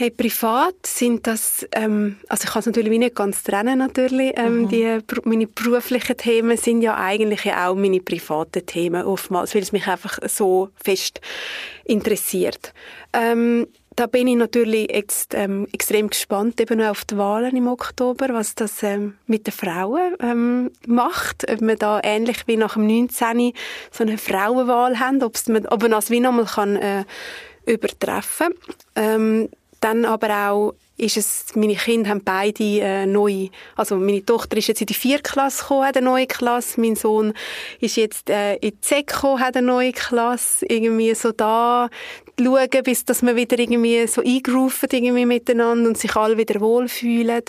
Hey, 0.00 0.10
privat 0.10 0.86
sind 0.86 1.26
das, 1.26 1.66
ähm, 1.72 2.18
also 2.28 2.44
ich 2.44 2.50
kann 2.50 2.60
es 2.60 2.66
natürlich 2.66 2.96
nicht 3.00 3.16
ganz 3.16 3.42
trennen, 3.42 3.80
natürlich. 3.80 4.32
Ähm, 4.36 4.60
mhm. 4.60 4.68
die, 4.68 4.98
meine 5.24 5.48
beruflichen 5.48 6.16
Themen 6.16 6.56
sind 6.56 6.82
ja 6.82 6.96
eigentlich 6.96 7.52
auch 7.52 7.74
meine 7.74 7.98
privaten 7.98 8.64
Themen 8.64 9.04
oftmals, 9.04 9.56
weil 9.56 9.62
es 9.62 9.72
mich 9.72 9.88
einfach 9.88 10.20
so 10.28 10.68
fest 10.76 11.20
interessiert. 11.84 12.72
Ähm, 13.12 13.66
da 13.96 14.06
bin 14.06 14.28
ich 14.28 14.36
natürlich 14.36 14.88
jetzt 14.88 15.34
ähm, 15.34 15.66
extrem 15.72 16.10
gespannt 16.10 16.60
eben 16.60 16.80
auf 16.80 17.04
die 17.04 17.18
Wahlen 17.18 17.56
im 17.56 17.66
Oktober, 17.66 18.28
was 18.28 18.54
das 18.54 18.80
ähm, 18.84 19.18
mit 19.26 19.48
den 19.48 19.52
Frauen 19.52 20.14
ähm, 20.20 20.70
macht, 20.86 21.50
ob 21.50 21.60
man 21.60 21.76
da 21.76 22.00
ähnlich 22.04 22.46
wie 22.46 22.56
nach 22.56 22.74
dem 22.74 22.86
19. 22.86 23.52
so 23.90 24.04
eine 24.04 24.16
Frauenwahl 24.16 25.00
haben, 25.00 25.24
ob's 25.24 25.48
man, 25.48 25.66
ob 25.66 25.82
man 25.82 25.90
das 25.90 26.08
wie 26.10 26.20
nochmal 26.20 26.44
kann 26.44 26.76
äh, 26.76 27.04
übertreffen. 27.66 28.54
Ähm, 28.94 29.48
dann 29.80 30.04
aber 30.04 30.50
auch 30.50 30.74
ist 30.98 31.16
es, 31.16 31.46
meine 31.54 31.76
Kinder 31.76 32.10
haben 32.10 32.24
beide 32.24 32.80
äh, 32.80 33.06
neu, 33.06 33.48
also 33.76 33.96
meine 33.96 34.24
Tochter 34.24 34.56
ist 34.56 34.66
jetzt 34.66 34.80
in 34.80 34.88
die 34.88 34.94
vierte 34.94 35.22
Klasse 35.22 35.62
gekommen, 35.62 35.86
hat 35.86 35.96
eine 35.96 36.06
neue 36.06 36.26
Klasse, 36.26 36.80
mein 36.80 36.96
Sohn 36.96 37.34
ist 37.80 37.96
jetzt 37.96 38.28
äh, 38.28 38.56
in 38.56 38.72
die 38.72 38.78
Sek 38.80 39.06
gekommen, 39.06 39.40
hat 39.40 39.56
eine 39.56 39.66
neue 39.66 39.92
Klasse, 39.92 40.66
irgendwie 40.68 41.14
so 41.14 41.30
da 41.30 41.88
schauen, 42.38 42.68
bis 42.82 43.04
dass 43.04 43.22
wir 43.22 43.36
wieder 43.36 43.58
irgendwie 43.58 44.06
so 44.08 44.22
eingerufen 44.22 44.88
irgendwie 44.90 45.26
miteinander 45.26 45.88
und 45.88 45.98
sich 45.98 46.16
alle 46.16 46.36
wieder 46.36 46.60
wohlfühlen. 46.60 47.44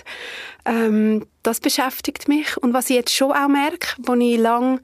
Ähm, 0.66 1.26
das 1.42 1.60
beschäftigt 1.60 2.28
mich. 2.28 2.56
Und 2.58 2.74
was 2.74 2.90
ich 2.90 2.98
jetzt 2.98 3.16
schon 3.16 3.32
auch 3.32 3.48
merke, 3.48 3.88
wo 3.98 4.14
ich 4.14 4.38
lang 4.38 4.80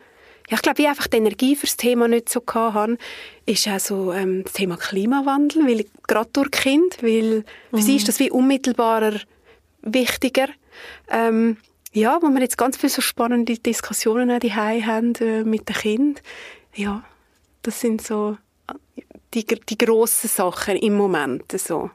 ja, 0.50 0.56
ich 0.56 0.62
glaube, 0.62 0.82
ich 0.82 0.88
einfach 0.88 1.08
die 1.08 1.18
Energie 1.18 1.56
für 1.56 1.66
das 1.66 1.78
Thema 1.78 2.08
nicht 2.08 2.30
so 2.30 2.44
hatte, 2.46 2.98
ist 3.46 3.68
auch 3.68 3.80
so 3.80 4.14
ähm, 4.14 4.44
das 4.44 4.54
Thema 4.54 4.78
Klimawandel, 4.78 5.66
weil 5.66 5.86
gerade 6.08 6.30
durch 6.34 6.52
Kind, 6.52 7.02
weil 7.02 7.44
für 7.72 7.82
sie 7.82 7.96
ist 7.96 8.04
mhm. 8.04 8.08
das 8.08 8.20
wie 8.20 8.32
unmittelbarer 8.32 9.20
wichtiger. 9.82 10.48
Ähm, 11.10 11.58
ja, 11.94 12.22
wo 12.22 12.28
wir 12.28 12.42
jetzt 12.42 12.58
ganz 12.58 12.78
viele 12.78 12.90
so 12.90 13.02
spannende 13.02 13.58
Diskussionen 13.58 14.30
auch 14.30 14.40
daheim 14.40 14.86
haben 14.86 15.16
äh, 15.16 15.44
mit 15.44 15.70
den 15.70 15.76
Kindern. 15.76 16.24
Ja, 16.76 17.04
das 17.62 17.80
sind 17.80 18.02
so 18.02 18.38
äh, 18.68 19.02
die, 19.34 19.46
die 19.46 19.78
grossen 19.78 20.28
Sachen 20.28 20.76
im 20.76 20.96
Moment 20.96 21.52
so. 21.54 21.90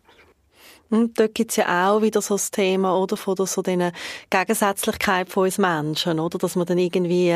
Und 0.91 1.18
dort 1.18 1.34
gibt 1.34 1.53
es 1.53 1.57
ja 1.57 1.88
auch 1.88 2.03
wieder 2.03 2.20
so 2.20 2.34
das 2.34 2.51
Thema, 2.51 2.99
oder, 2.99 3.16
von 3.16 3.36
der, 3.36 3.47
so 3.47 3.62
dieser 3.62 3.93
Gegensätzlichkeit 4.28 5.30
von 5.30 5.45
uns 5.45 5.57
Menschen, 5.59 6.20
oder, 6.20 6.36
dass 6.38 6.57
wir 6.57 6.64
dann 6.64 6.78
irgendwie, 6.78 7.32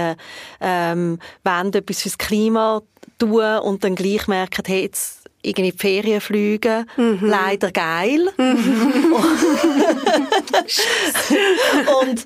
ähm, 0.61 1.19
wollen 1.45 1.73
etwas 1.73 2.03
fürs 2.03 2.19
Klima 2.19 2.83
tun 3.19 3.59
und 3.59 3.85
dann 3.85 3.95
gleich 3.95 4.27
merken, 4.27 4.65
hey, 4.67 4.83
jetzt 4.83 5.21
irgendwie 5.43 5.73
die 5.73 5.79
Ferien 5.79 6.21
fliegen, 6.21 6.91
mhm. 6.97 7.21
leider 7.23 7.71
geil. 7.71 8.29
Mhm. 8.37 9.15
und 12.03 12.25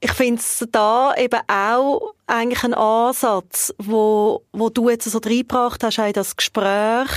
ich 0.00 0.12
finde 0.12 0.40
es 0.40 0.66
da 0.72 1.14
eben 1.16 1.40
auch 1.46 2.14
eigentlich 2.32 2.64
ein 2.64 2.74
Ansatz, 2.74 3.74
wo, 3.78 4.42
wo 4.52 4.70
du 4.70 4.88
jetzt 4.88 5.10
so 5.10 5.18
reingebracht 5.18 5.84
hast 5.84 5.98
in 5.98 6.12
das 6.12 6.36
Gespräch, 6.36 7.10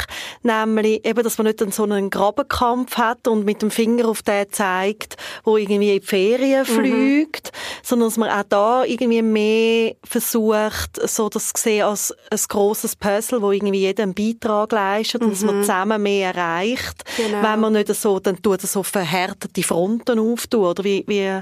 nämlich 0.44 1.06
eben, 1.06 1.24
dass 1.24 1.38
man 1.38 1.48
nicht 1.48 1.74
so 1.74 1.84
einen 1.84 2.10
Grabenkampf 2.10 2.98
hat 2.98 3.28
und 3.28 3.46
mit 3.46 3.62
dem 3.62 3.72
Finger 3.72 4.10
auf 4.10 4.22
den 4.22 4.52
zeigt, 4.52 5.16
wo 5.44 5.58
irgendwie 5.58 5.96
in 5.96 6.02
die 6.02 6.06
Ferien 6.06 6.62
mhm. 6.62 6.66
fliegt, 6.66 7.52
sondern 7.82 8.10
dass 8.10 8.18
man 8.18 8.30
auch 8.30 8.44
da 8.48 8.84
irgendwie 8.84 9.22
mehr 9.22 9.96
versucht, 10.04 11.08
so 11.08 11.30
das 11.30 11.54
zu 11.54 11.64
sehen 11.64 11.86
als 11.86 12.14
ein 12.30 12.40
grosses 12.50 12.96
Puzzle, 12.96 13.42
wo 13.42 13.52
irgendwie 13.52 13.80
jeder 13.80 14.04
einen 14.04 14.14
Beitrag 14.14 14.74
leistet 14.74 15.22
mhm. 15.22 15.28
und 15.28 15.34
dass 15.34 15.44
man 15.44 15.58
mhm. 15.58 15.62
zusammen 15.62 16.04
mehr 16.04 16.34
erreicht, 16.34 17.04
genau. 17.16 17.42
wenn 17.42 17.60
man 17.60 17.74
nicht 17.74 17.94
so, 17.96 18.20
dann 18.20 18.42
tut 18.42 18.62
so 18.62 18.84
verhärtete 18.84 19.64
Fronten 19.64 20.20
auftun, 20.20 20.66
oder 20.66 20.84
wie, 20.84 21.04
wie 21.08 21.42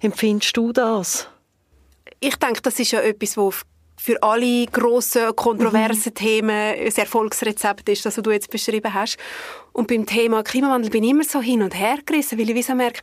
empfindest 0.00 0.56
du 0.56 0.72
das? 0.72 1.28
Ich 2.20 2.36
denke, 2.36 2.60
das 2.62 2.78
ist 2.78 2.92
ja 2.92 3.00
etwas, 3.00 3.36
wo 3.36 3.52
für 3.96 4.22
alle 4.22 4.64
grossen, 4.66 5.36
kontroversen 5.36 6.10
mhm. 6.10 6.14
Themen 6.14 6.50
ein 6.50 6.96
Erfolgsrezept 6.96 7.86
ist, 7.90 8.06
das 8.06 8.14
du 8.14 8.30
jetzt 8.30 8.50
beschrieben 8.50 8.94
hast. 8.94 9.18
Und 9.72 9.88
beim 9.88 10.06
Thema 10.06 10.42
Klimawandel 10.42 10.90
bin 10.90 11.04
ich 11.04 11.10
immer 11.10 11.24
so 11.24 11.40
hin 11.40 11.62
und 11.62 11.78
her 11.78 11.98
gerissen, 12.04 12.38
weil 12.38 12.48
ich 12.48 12.54
wie 12.54 12.62
so 12.62 12.74
merke, 12.74 13.00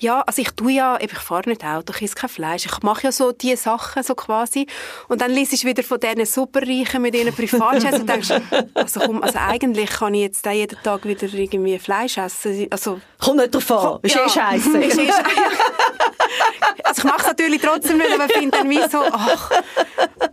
ja, 0.00 0.22
also 0.22 0.40
ich 0.40 0.50
tue 0.52 0.72
ja, 0.72 0.98
ich 1.00 1.12
fahre 1.12 1.48
nicht 1.48 1.62
Auto, 1.62 1.92
ich 1.94 2.02
esse 2.02 2.14
kein 2.14 2.30
Fleisch, 2.30 2.64
ich 2.64 2.82
mache 2.82 3.04
ja 3.04 3.12
so 3.12 3.32
diese 3.32 3.58
Sachen 3.58 4.02
so 4.02 4.14
quasi. 4.14 4.66
Und 5.08 5.20
dann 5.20 5.30
liest 5.30 5.52
ich 5.52 5.64
wieder 5.64 5.82
von 5.82 6.00
diesen 6.00 6.24
Superreichen 6.24 7.02
mit 7.02 7.14
ihren 7.14 7.34
Privatjets 7.34 7.98
und 8.00 8.08
denkst, 8.08 8.30
also 8.72 9.00
komm, 9.00 9.22
also 9.22 9.38
eigentlich 9.38 9.90
kann 9.90 10.14
ich 10.14 10.22
jetzt 10.22 10.46
jeden 10.46 10.82
Tag 10.82 11.04
wieder 11.04 11.28
irgendwie 11.32 11.78
Fleisch 11.78 12.16
essen, 12.16 12.66
also... 12.70 13.00
Kommt 13.18 13.36
nicht 13.36 13.54
drauf 13.54 13.70
an, 13.70 13.98
ist 14.02 14.14
ja, 14.14 14.52
eh. 14.52 14.56
Ist 14.56 14.98
eh 14.98 15.10
also 16.84 16.98
ich 16.98 17.04
mache 17.04 17.20
es 17.20 17.26
natürlich 17.26 17.60
trotzdem 17.60 17.98
nicht, 17.98 18.12
aber 18.12 18.28
finde 18.28 18.56
dann 18.56 18.70
wie 18.70 18.80
so, 18.88 19.02
ach, 19.12 19.50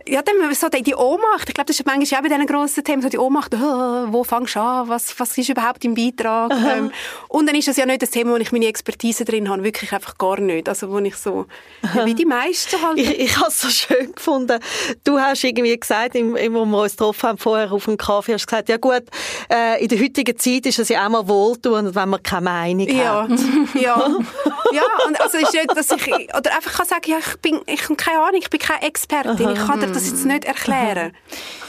ja, 0.06 0.22
dann 0.22 0.54
so 0.54 0.68
die, 0.68 0.82
die 0.82 0.94
Ohnmacht, 0.94 1.48
ich 1.48 1.54
glaube, 1.54 1.66
das 1.66 1.78
ist 1.78 1.86
manchmal 1.86 2.20
auch 2.20 2.22
bei 2.22 2.28
diesen 2.28 2.46
grossen 2.46 2.84
Themen, 2.84 3.02
so 3.02 3.08
die 3.08 3.18
Ohnmacht, 3.18 3.54
oh, 3.54 4.06
wo 4.08 4.24
fängst 4.24 4.56
du 4.56 4.60
an, 4.60 4.88
was, 4.88 5.18
was 5.20 5.36
ist 5.36 5.48
überhaupt 5.48 5.77
im 5.84 5.94
Beitrag? 5.94 6.52
Ähm, 6.52 6.92
und 7.28 7.46
dann 7.46 7.54
ist 7.56 7.68
das 7.68 7.76
ja 7.76 7.86
nicht 7.86 8.02
das 8.02 8.10
Thema, 8.10 8.32
wo 8.32 8.36
ich 8.36 8.52
meine 8.52 8.66
Expertise 8.66 9.24
drin 9.24 9.48
habe, 9.48 9.64
wirklich 9.64 9.92
einfach 9.92 10.16
gar 10.18 10.40
nicht, 10.40 10.68
also 10.68 10.90
wo 10.90 10.98
ich 10.98 11.16
so, 11.16 11.46
ja, 11.94 12.04
wie 12.04 12.14
die 12.14 12.24
meisten 12.24 12.80
halt. 12.82 12.98
Ich, 12.98 13.18
ich 13.18 13.36
habe 13.36 13.48
es 13.48 13.60
so 13.60 13.68
schön 13.68 14.14
gefunden, 14.14 14.58
du 15.04 15.18
hast 15.18 15.44
irgendwie 15.44 15.78
gesagt, 15.78 16.14
im, 16.14 16.36
im, 16.36 16.54
wo 16.54 16.64
wir 16.64 16.82
uns 16.82 16.92
getroffen 16.92 17.28
haben, 17.28 17.38
vorher 17.38 17.72
auf 17.72 17.84
dem 17.84 17.96
Kaffee, 17.96 18.34
hast 18.34 18.46
gesagt, 18.46 18.68
ja 18.68 18.76
gut, 18.76 19.04
äh, 19.50 19.82
in 19.82 19.88
der 19.88 20.00
heutigen 20.00 20.36
Zeit 20.38 20.66
ist 20.66 20.78
es 20.78 20.88
ja 20.88 21.04
auch 21.06 21.10
mal 21.10 21.28
wohltuend, 21.28 21.94
wenn 21.94 22.08
man 22.08 22.22
keine 22.22 22.42
Meinung 22.42 22.88
ja. 22.88 23.22
hat. 23.22 23.30
Ja, 23.74 23.96
ja, 24.72 24.82
und 25.06 25.20
also 25.20 25.38
ist 25.38 25.52
nicht, 25.52 25.76
dass 25.76 25.90
ich, 25.90 26.34
oder 26.36 26.54
einfach 26.54 26.72
kann 26.72 26.86
sagen, 26.86 27.10
ja, 27.10 27.18
ich 27.18 27.36
bin, 27.40 27.60
ich 27.66 27.82
habe 27.84 27.96
keine 27.96 28.20
Ahnung, 28.20 28.40
ich 28.40 28.50
bin 28.50 28.60
keine 28.60 28.82
Expertin, 28.82 29.50
ich 29.50 29.66
kann 29.66 29.80
dir 29.80 29.88
das 29.88 30.06
jetzt 30.08 30.24
nicht 30.24 30.44
erklären. 30.44 31.12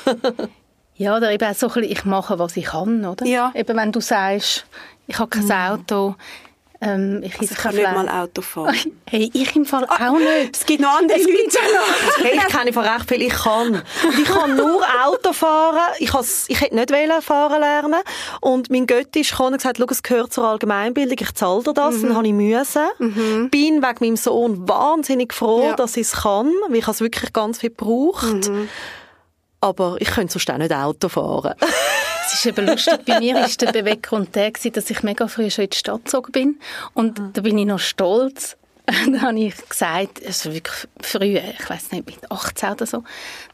ja, 1.00 1.16
oder 1.16 1.32
eben 1.32 1.50
auch 1.50 1.56
so 1.56 1.68
ein 1.68 1.74
bisschen, 1.74 1.92
ich 1.92 2.06
mache, 2.06 2.40
was 2.40 2.58
ich 2.58 2.66
kann, 2.66 3.06
oder? 3.06 3.26
Ja. 3.26 3.52
Eben 3.56 3.78
wenn 3.78 3.92
du 3.92 4.02
sagst, 4.02 4.66
ich 5.08 5.18
habe 5.18 5.30
kein 5.30 5.46
mhm. 5.46 5.52
Auto, 5.52 6.16
Ähm, 6.82 7.22
ich, 7.24 7.38
also 7.38 7.54
ich 7.54 7.58
kann 7.58 7.76
nicht 7.76 7.92
mal 7.92 8.08
Auto 8.08 8.42
fahren. 8.42 8.76
Hey, 9.10 9.30
ich 9.34 9.56
im 9.56 9.66
Fall 9.66 9.86
auch 9.86 10.20
nicht. 10.20 10.56
Es 10.56 10.66
gibt 10.66 10.82
noch 10.82 11.00
andere 11.00 11.18
Leute. 11.18 11.58
hey, 12.22 12.38
ich 12.38 12.56
kenne 12.56 12.72
von 12.72 12.86
recht 12.86 13.10
viel. 13.10 13.24
Ich 13.24 13.34
kann. 13.34 13.74
Und 13.74 14.20
ich 14.20 14.26
kann 14.26 14.56
nur 14.56 14.82
Auto 15.04 15.34
fahren. 15.34 15.94
Ich, 15.98 16.12
ich 16.48 16.62
hätte 16.62 16.76
nicht 16.76 16.92
wollen 16.92 17.22
fahren 17.22 17.60
lernen. 17.60 18.02
Und 18.40 18.70
mein 18.70 18.86
Götti 18.86 19.22
ist 19.22 19.32
gekommen 19.32 19.54
und 19.54 19.58
gesagt, 19.58 19.80
es 19.80 20.04
gehört 20.04 20.32
zur 20.32 20.46
Allgemeinbildung. 20.46 21.18
Ich 21.20 21.34
zahle 21.34 21.64
dir 21.64 21.74
das. 21.74 21.96
Mhm. 21.96 22.02
Dann 22.04 22.16
habe 22.18 22.28
ich 22.28 22.34
müssen. 22.34 22.88
Mhm. 23.00 23.50
Bin 23.50 23.82
wegen 23.82 23.98
meinem 24.00 24.16
Sohn 24.16 24.70
wahnsinnig 24.70 25.34
froh, 25.34 25.64
ja. 25.64 25.76
dass 25.76 25.98
ich 25.98 26.04
es 26.04 26.12
kann. 26.22 26.54
Weil 26.68 26.78
ich 26.78 26.88
es 26.88 27.02
wirklich 27.02 27.34
ganz 27.34 27.60
viel 27.60 27.72
braucht. 27.72 28.48
Mhm. 28.48 28.70
Aber 29.62 29.98
ich 30.00 30.10
könnte 30.10 30.34
sonst 30.34 30.50
auch 30.50 30.58
nicht 30.58 30.74
Auto 30.74 31.10
fahren. 31.10 31.56
Es 32.32 32.36
ist 32.36 32.46
eben 32.46 32.68
lustig, 32.68 33.06
bei 33.08 33.20
mir 33.20 33.34
war 33.34 33.48
der 33.48 33.72
Beweggrund 33.72 34.36
der, 34.36 34.52
dass 34.52 34.90
ich 34.92 35.02
mega 35.02 35.28
früh 35.28 35.50
schon 35.50 35.64
in 35.64 35.72
die 35.72 35.78
Stadt 35.78 36.06
gezogen 36.06 36.32
bin. 36.32 36.60
Und 36.94 37.18
mhm. 37.18 37.34
da 37.34 37.42
bin 37.42 37.58
ich 37.58 37.66
noch 37.66 37.80
stolz. 37.80 38.56
Dann 38.86 39.20
habe 39.20 39.40
ich 39.40 39.56
gesagt, 39.68 40.24
also 40.24 40.54
wirklich 40.54 40.88
früh, 41.02 41.38
ich 41.38 41.70
weiß 41.70 41.92
nicht, 41.92 42.06
mit 42.06 42.32
18 42.32 42.74
oder 42.74 42.86
so, 42.86 43.04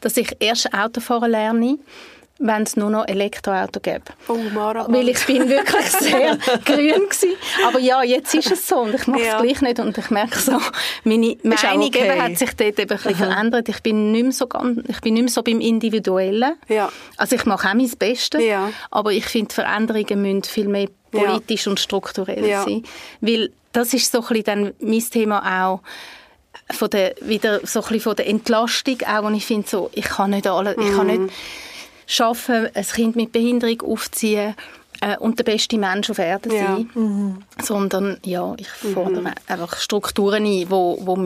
dass 0.02 0.18
ich 0.18 0.36
erst 0.40 0.74
Autofahren 0.74 1.30
lerne 1.30 1.78
wenn 2.38 2.62
es 2.62 2.76
nur 2.76 2.90
noch 2.90 3.08
Elektroauto 3.08 3.80
gäbe. 3.80 4.04
Oh, 4.28 4.36
Mara. 4.52 4.86
Weil 4.88 5.08
ich 5.08 5.24
bin 5.24 5.48
wirklich 5.48 5.86
sehr 6.00 6.36
grün 6.64 7.08
gewesen. 7.08 7.34
Aber 7.66 7.78
ja, 7.78 8.02
jetzt 8.02 8.34
ist 8.34 8.50
es 8.50 8.68
so 8.68 8.80
und 8.80 8.94
ich 8.94 9.06
mache 9.06 9.20
es 9.20 9.26
ja. 9.26 9.40
gleich 9.40 9.60
nicht 9.62 9.80
und 9.80 9.96
ich 9.96 10.10
merke 10.10 10.38
so, 10.38 10.60
meine 11.04 11.36
Meinung 11.42 11.86
okay. 11.86 12.20
hat 12.20 12.36
sich 12.36 12.54
dort 12.54 12.78
eben 12.78 12.90
ein 12.90 12.96
bisschen 12.96 13.14
verändert. 13.14 13.68
Ich 13.68 13.82
bin 13.82 14.12
nicht 14.12 14.22
mehr 14.22 14.32
so 14.32 14.46
ganz, 14.46 14.82
ich 14.88 15.00
bin 15.00 15.14
nicht 15.14 15.22
mehr 15.24 15.32
so 15.32 15.42
beim 15.42 15.60
Individuellen. 15.60 16.56
Ja. 16.68 16.90
Also 17.16 17.36
ich 17.36 17.46
mache 17.46 17.68
auch 17.68 17.74
mein 17.74 17.90
Bestes, 17.90 18.42
ja. 18.42 18.70
aber 18.90 19.12
ich 19.12 19.24
finde, 19.24 19.54
Veränderungen 19.54 20.22
müssen 20.22 20.44
viel 20.44 20.68
mehr 20.68 20.88
politisch 21.10 21.66
und 21.66 21.80
strukturell 21.80 22.44
sein. 22.44 22.82
Weil 23.20 23.50
das 23.72 23.94
ist 23.94 24.12
so 24.12 24.18
ein 24.18 24.26
bisschen 24.28 24.44
dann 24.44 24.74
mein 24.80 25.00
Thema 25.00 25.64
auch, 25.64 25.80
von 26.72 26.90
der, 26.90 27.14
wieder 27.20 27.60
so 27.64 27.80
ein 27.80 27.82
bisschen 27.84 28.00
von 28.00 28.16
der 28.16 28.28
Entlastung 28.28 28.98
auch, 29.06 29.24
und 29.24 29.34
ich 29.34 29.46
finde 29.46 29.68
so, 29.68 29.90
ich 29.92 30.04
kann 30.04 30.30
nicht 30.30 30.46
alle, 30.46 30.74
ich 30.74 30.96
kann 30.96 31.06
nicht 31.06 31.32
schaffen, 32.06 32.68
ein 32.72 32.86
Kind 32.86 33.16
mit 33.16 33.32
Behinderung 33.32 33.82
aufziehen 33.82 34.54
äh, 35.00 35.16
und 35.18 35.38
der 35.38 35.44
beste 35.44 35.78
Mensch 35.78 36.10
auf 36.10 36.18
Erden 36.18 36.52
ja. 36.52 36.66
sein, 36.66 36.90
mhm. 36.94 37.38
sondern 37.62 38.18
ja, 38.24 38.54
ich 38.56 38.68
fordere 38.68 39.22
mhm. 39.22 39.30
einfach 39.46 39.76
Strukturen 39.76 40.44
ein, 40.44 40.70
wo, 40.70 40.98
wo, 41.00 41.18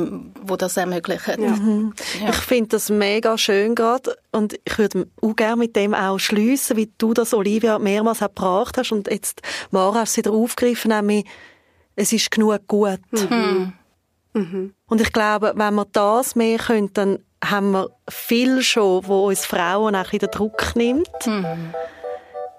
wo 0.42 0.56
das 0.56 0.76
ermöglichen. 0.76 1.42
Ja. 1.42 1.50
Mhm. 1.50 1.94
Ja. 2.20 2.30
Ich 2.30 2.36
finde 2.36 2.70
das 2.70 2.88
mega 2.88 3.38
schön 3.38 3.74
gerade 3.74 4.16
und 4.32 4.58
ich 4.64 4.78
würde 4.78 5.06
auch 5.20 5.36
gerne 5.36 5.56
mit 5.56 5.76
dem 5.76 5.94
auch 5.94 6.18
schliessen, 6.18 6.76
wie 6.76 6.90
du 6.98 7.14
das, 7.14 7.34
Olivia, 7.34 7.78
mehrmals 7.78 8.20
gebracht 8.20 8.78
hast 8.78 8.92
und 8.92 9.08
jetzt, 9.08 9.42
Mara, 9.70 10.00
hast 10.00 10.16
du 10.16 10.18
wieder 10.18 10.32
aufgegriffen, 10.32 10.90
nämlich, 10.90 11.24
es 11.96 12.12
ist 12.12 12.30
genug 12.30 12.66
gut. 12.66 13.00
Mhm. 13.10 13.72
Mhm. 14.32 14.74
Und 14.86 15.00
ich 15.00 15.12
glaube, 15.12 15.52
wenn 15.56 15.74
wir 15.74 15.86
das 15.92 16.34
mehr 16.36 16.58
können, 16.58 16.92
dann 16.92 17.18
haben 17.44 17.72
wir 17.72 17.90
viel 18.08 18.62
schon, 18.62 19.06
wo 19.06 19.26
uns 19.28 19.46
Frauen 19.46 19.96
auch 19.96 20.12
wieder 20.12 20.28
Druck 20.28 20.74
nimmt. 20.74 21.08
Mhm. 21.26 21.74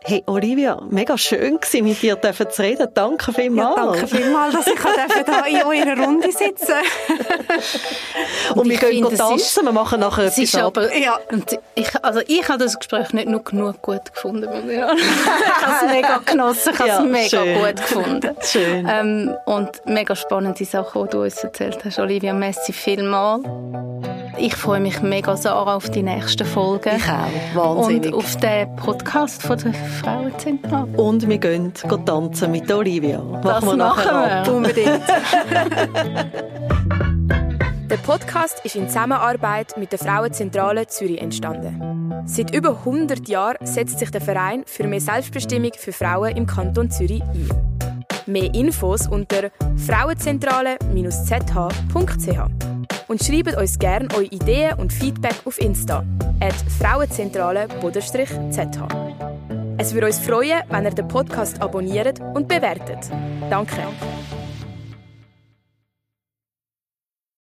Hey 0.03 0.23
Olivia, 0.25 0.81
mega 0.89 1.15
schön 1.15 1.59
gewesen, 1.59 1.83
mit 1.83 2.01
dir 2.01 2.19
zu 2.19 2.61
reden. 2.63 2.87
Danke 2.91 3.31
vielmals. 3.31 3.77
Ja, 3.77 3.85
danke 3.85 4.07
vielmals, 4.07 4.55
dass 4.55 4.65
ich 4.65 4.79
hier 4.81 5.61
in 5.61 5.87
eurer 5.87 6.03
Runde 6.03 6.31
sitzen 6.31 6.73
Und, 8.49 8.57
und 8.61 8.69
wir 8.69 8.77
gehen 8.77 9.05
finde, 9.05 9.15
tanzen, 9.15 9.35
ist, 9.35 9.63
wir 9.63 9.71
machen 9.71 9.99
nachher 9.99 10.23
etwas 10.23 10.37
ist 10.39 10.55
aber, 10.55 10.95
ja. 10.97 11.19
und 11.31 11.57
ich, 11.75 11.89
also 12.03 12.19
ich 12.27 12.47
habe 12.49 12.63
das 12.63 12.79
Gespräch 12.79 13.13
nicht 13.13 13.27
nur 13.27 13.43
genug 13.43 13.81
gut 13.83 14.11
gefunden. 14.11 14.49
ich 14.69 14.81
habe 14.81 15.85
es 15.85 15.91
mega 15.91 16.17
genossen, 16.25 16.73
ich 16.73 16.79
habe 16.79 16.89
es 16.89 16.97
ja, 16.97 17.01
mega 17.03 17.43
schön. 17.43 17.59
gut 17.59 17.75
gefunden. 17.75 18.35
Schön. 18.41 18.87
Ähm, 18.89 19.35
und 19.45 19.69
mega 19.85 20.15
spannende 20.15 20.65
Sachen, 20.65 21.03
die 21.03 21.09
du 21.11 21.21
uns 21.21 21.43
erzählt 21.43 21.85
hast. 21.85 21.99
Olivia, 21.99 22.33
merci 22.33 22.73
vielmals. 22.73 23.43
Ich 24.37 24.55
freue 24.55 24.79
mich 24.79 25.01
mega, 25.01 25.37
Sarah, 25.37 25.75
auf 25.75 25.89
die 25.89 26.01
nächsten 26.01 26.45
Folgen. 26.47 26.95
Ich 26.95 27.03
auch, 27.07 27.77
wahnsinnig. 27.77 28.11
Und 28.11 28.15
auf 28.15 28.35
den 28.37 28.75
Podcast 28.75 29.43
von 29.43 29.57
der 29.57 29.73
Frauenzentrale. 29.91 30.97
Und 30.97 31.27
wir 31.27 31.37
gehen, 31.37 31.73
gehen 31.73 32.05
tanzen 32.05 32.51
mit 32.51 32.71
Olivia. 32.71 33.21
Machen 33.21 33.41
das 33.43 33.65
wir 33.65 33.75
nachher 33.75 34.45
wir. 34.45 34.53
Unbedingt. 34.53 34.87
der 37.89 37.97
Podcast 37.97 38.61
ist 38.63 38.75
in 38.75 38.87
Zusammenarbeit 38.87 39.75
mit 39.77 39.91
der 39.91 39.99
Frauenzentrale 39.99 40.87
Zürich 40.87 41.21
entstanden. 41.21 42.23
Seit 42.25 42.55
über 42.55 42.69
100 42.69 43.27
Jahren 43.27 43.57
setzt 43.65 43.99
sich 43.99 44.11
der 44.11 44.21
Verein 44.21 44.63
für 44.65 44.87
mehr 44.87 45.01
Selbstbestimmung 45.01 45.71
für 45.77 45.91
Frauen 45.91 46.37
im 46.37 46.45
Kanton 46.45 46.89
Zürich 46.89 47.21
ein. 47.21 47.49
Mehr 48.27 48.53
Infos 48.53 49.07
unter 49.07 49.49
frauenzentrale-zh.ch 49.75 52.71
und 53.11 53.23
schreibt 53.23 53.55
uns 53.57 53.77
gerne 53.77 54.07
eure 54.13 54.25
Ideen 54.25 54.79
und 54.79 54.93
Feedback 54.93 55.35
auf 55.45 55.59
Insta 55.59 56.05
at 56.39 56.55
frauenzentrale-zh. 56.79 58.87
Es 59.77 59.93
würde 59.93 60.07
uns 60.07 60.19
freuen, 60.19 60.61
wenn 60.69 60.85
ihr 60.85 60.91
den 60.91 61.07
Podcast 61.07 61.61
abonniert 61.61 62.19
und 62.19 62.47
bewertet. 62.47 63.09
Danke. 63.49 63.81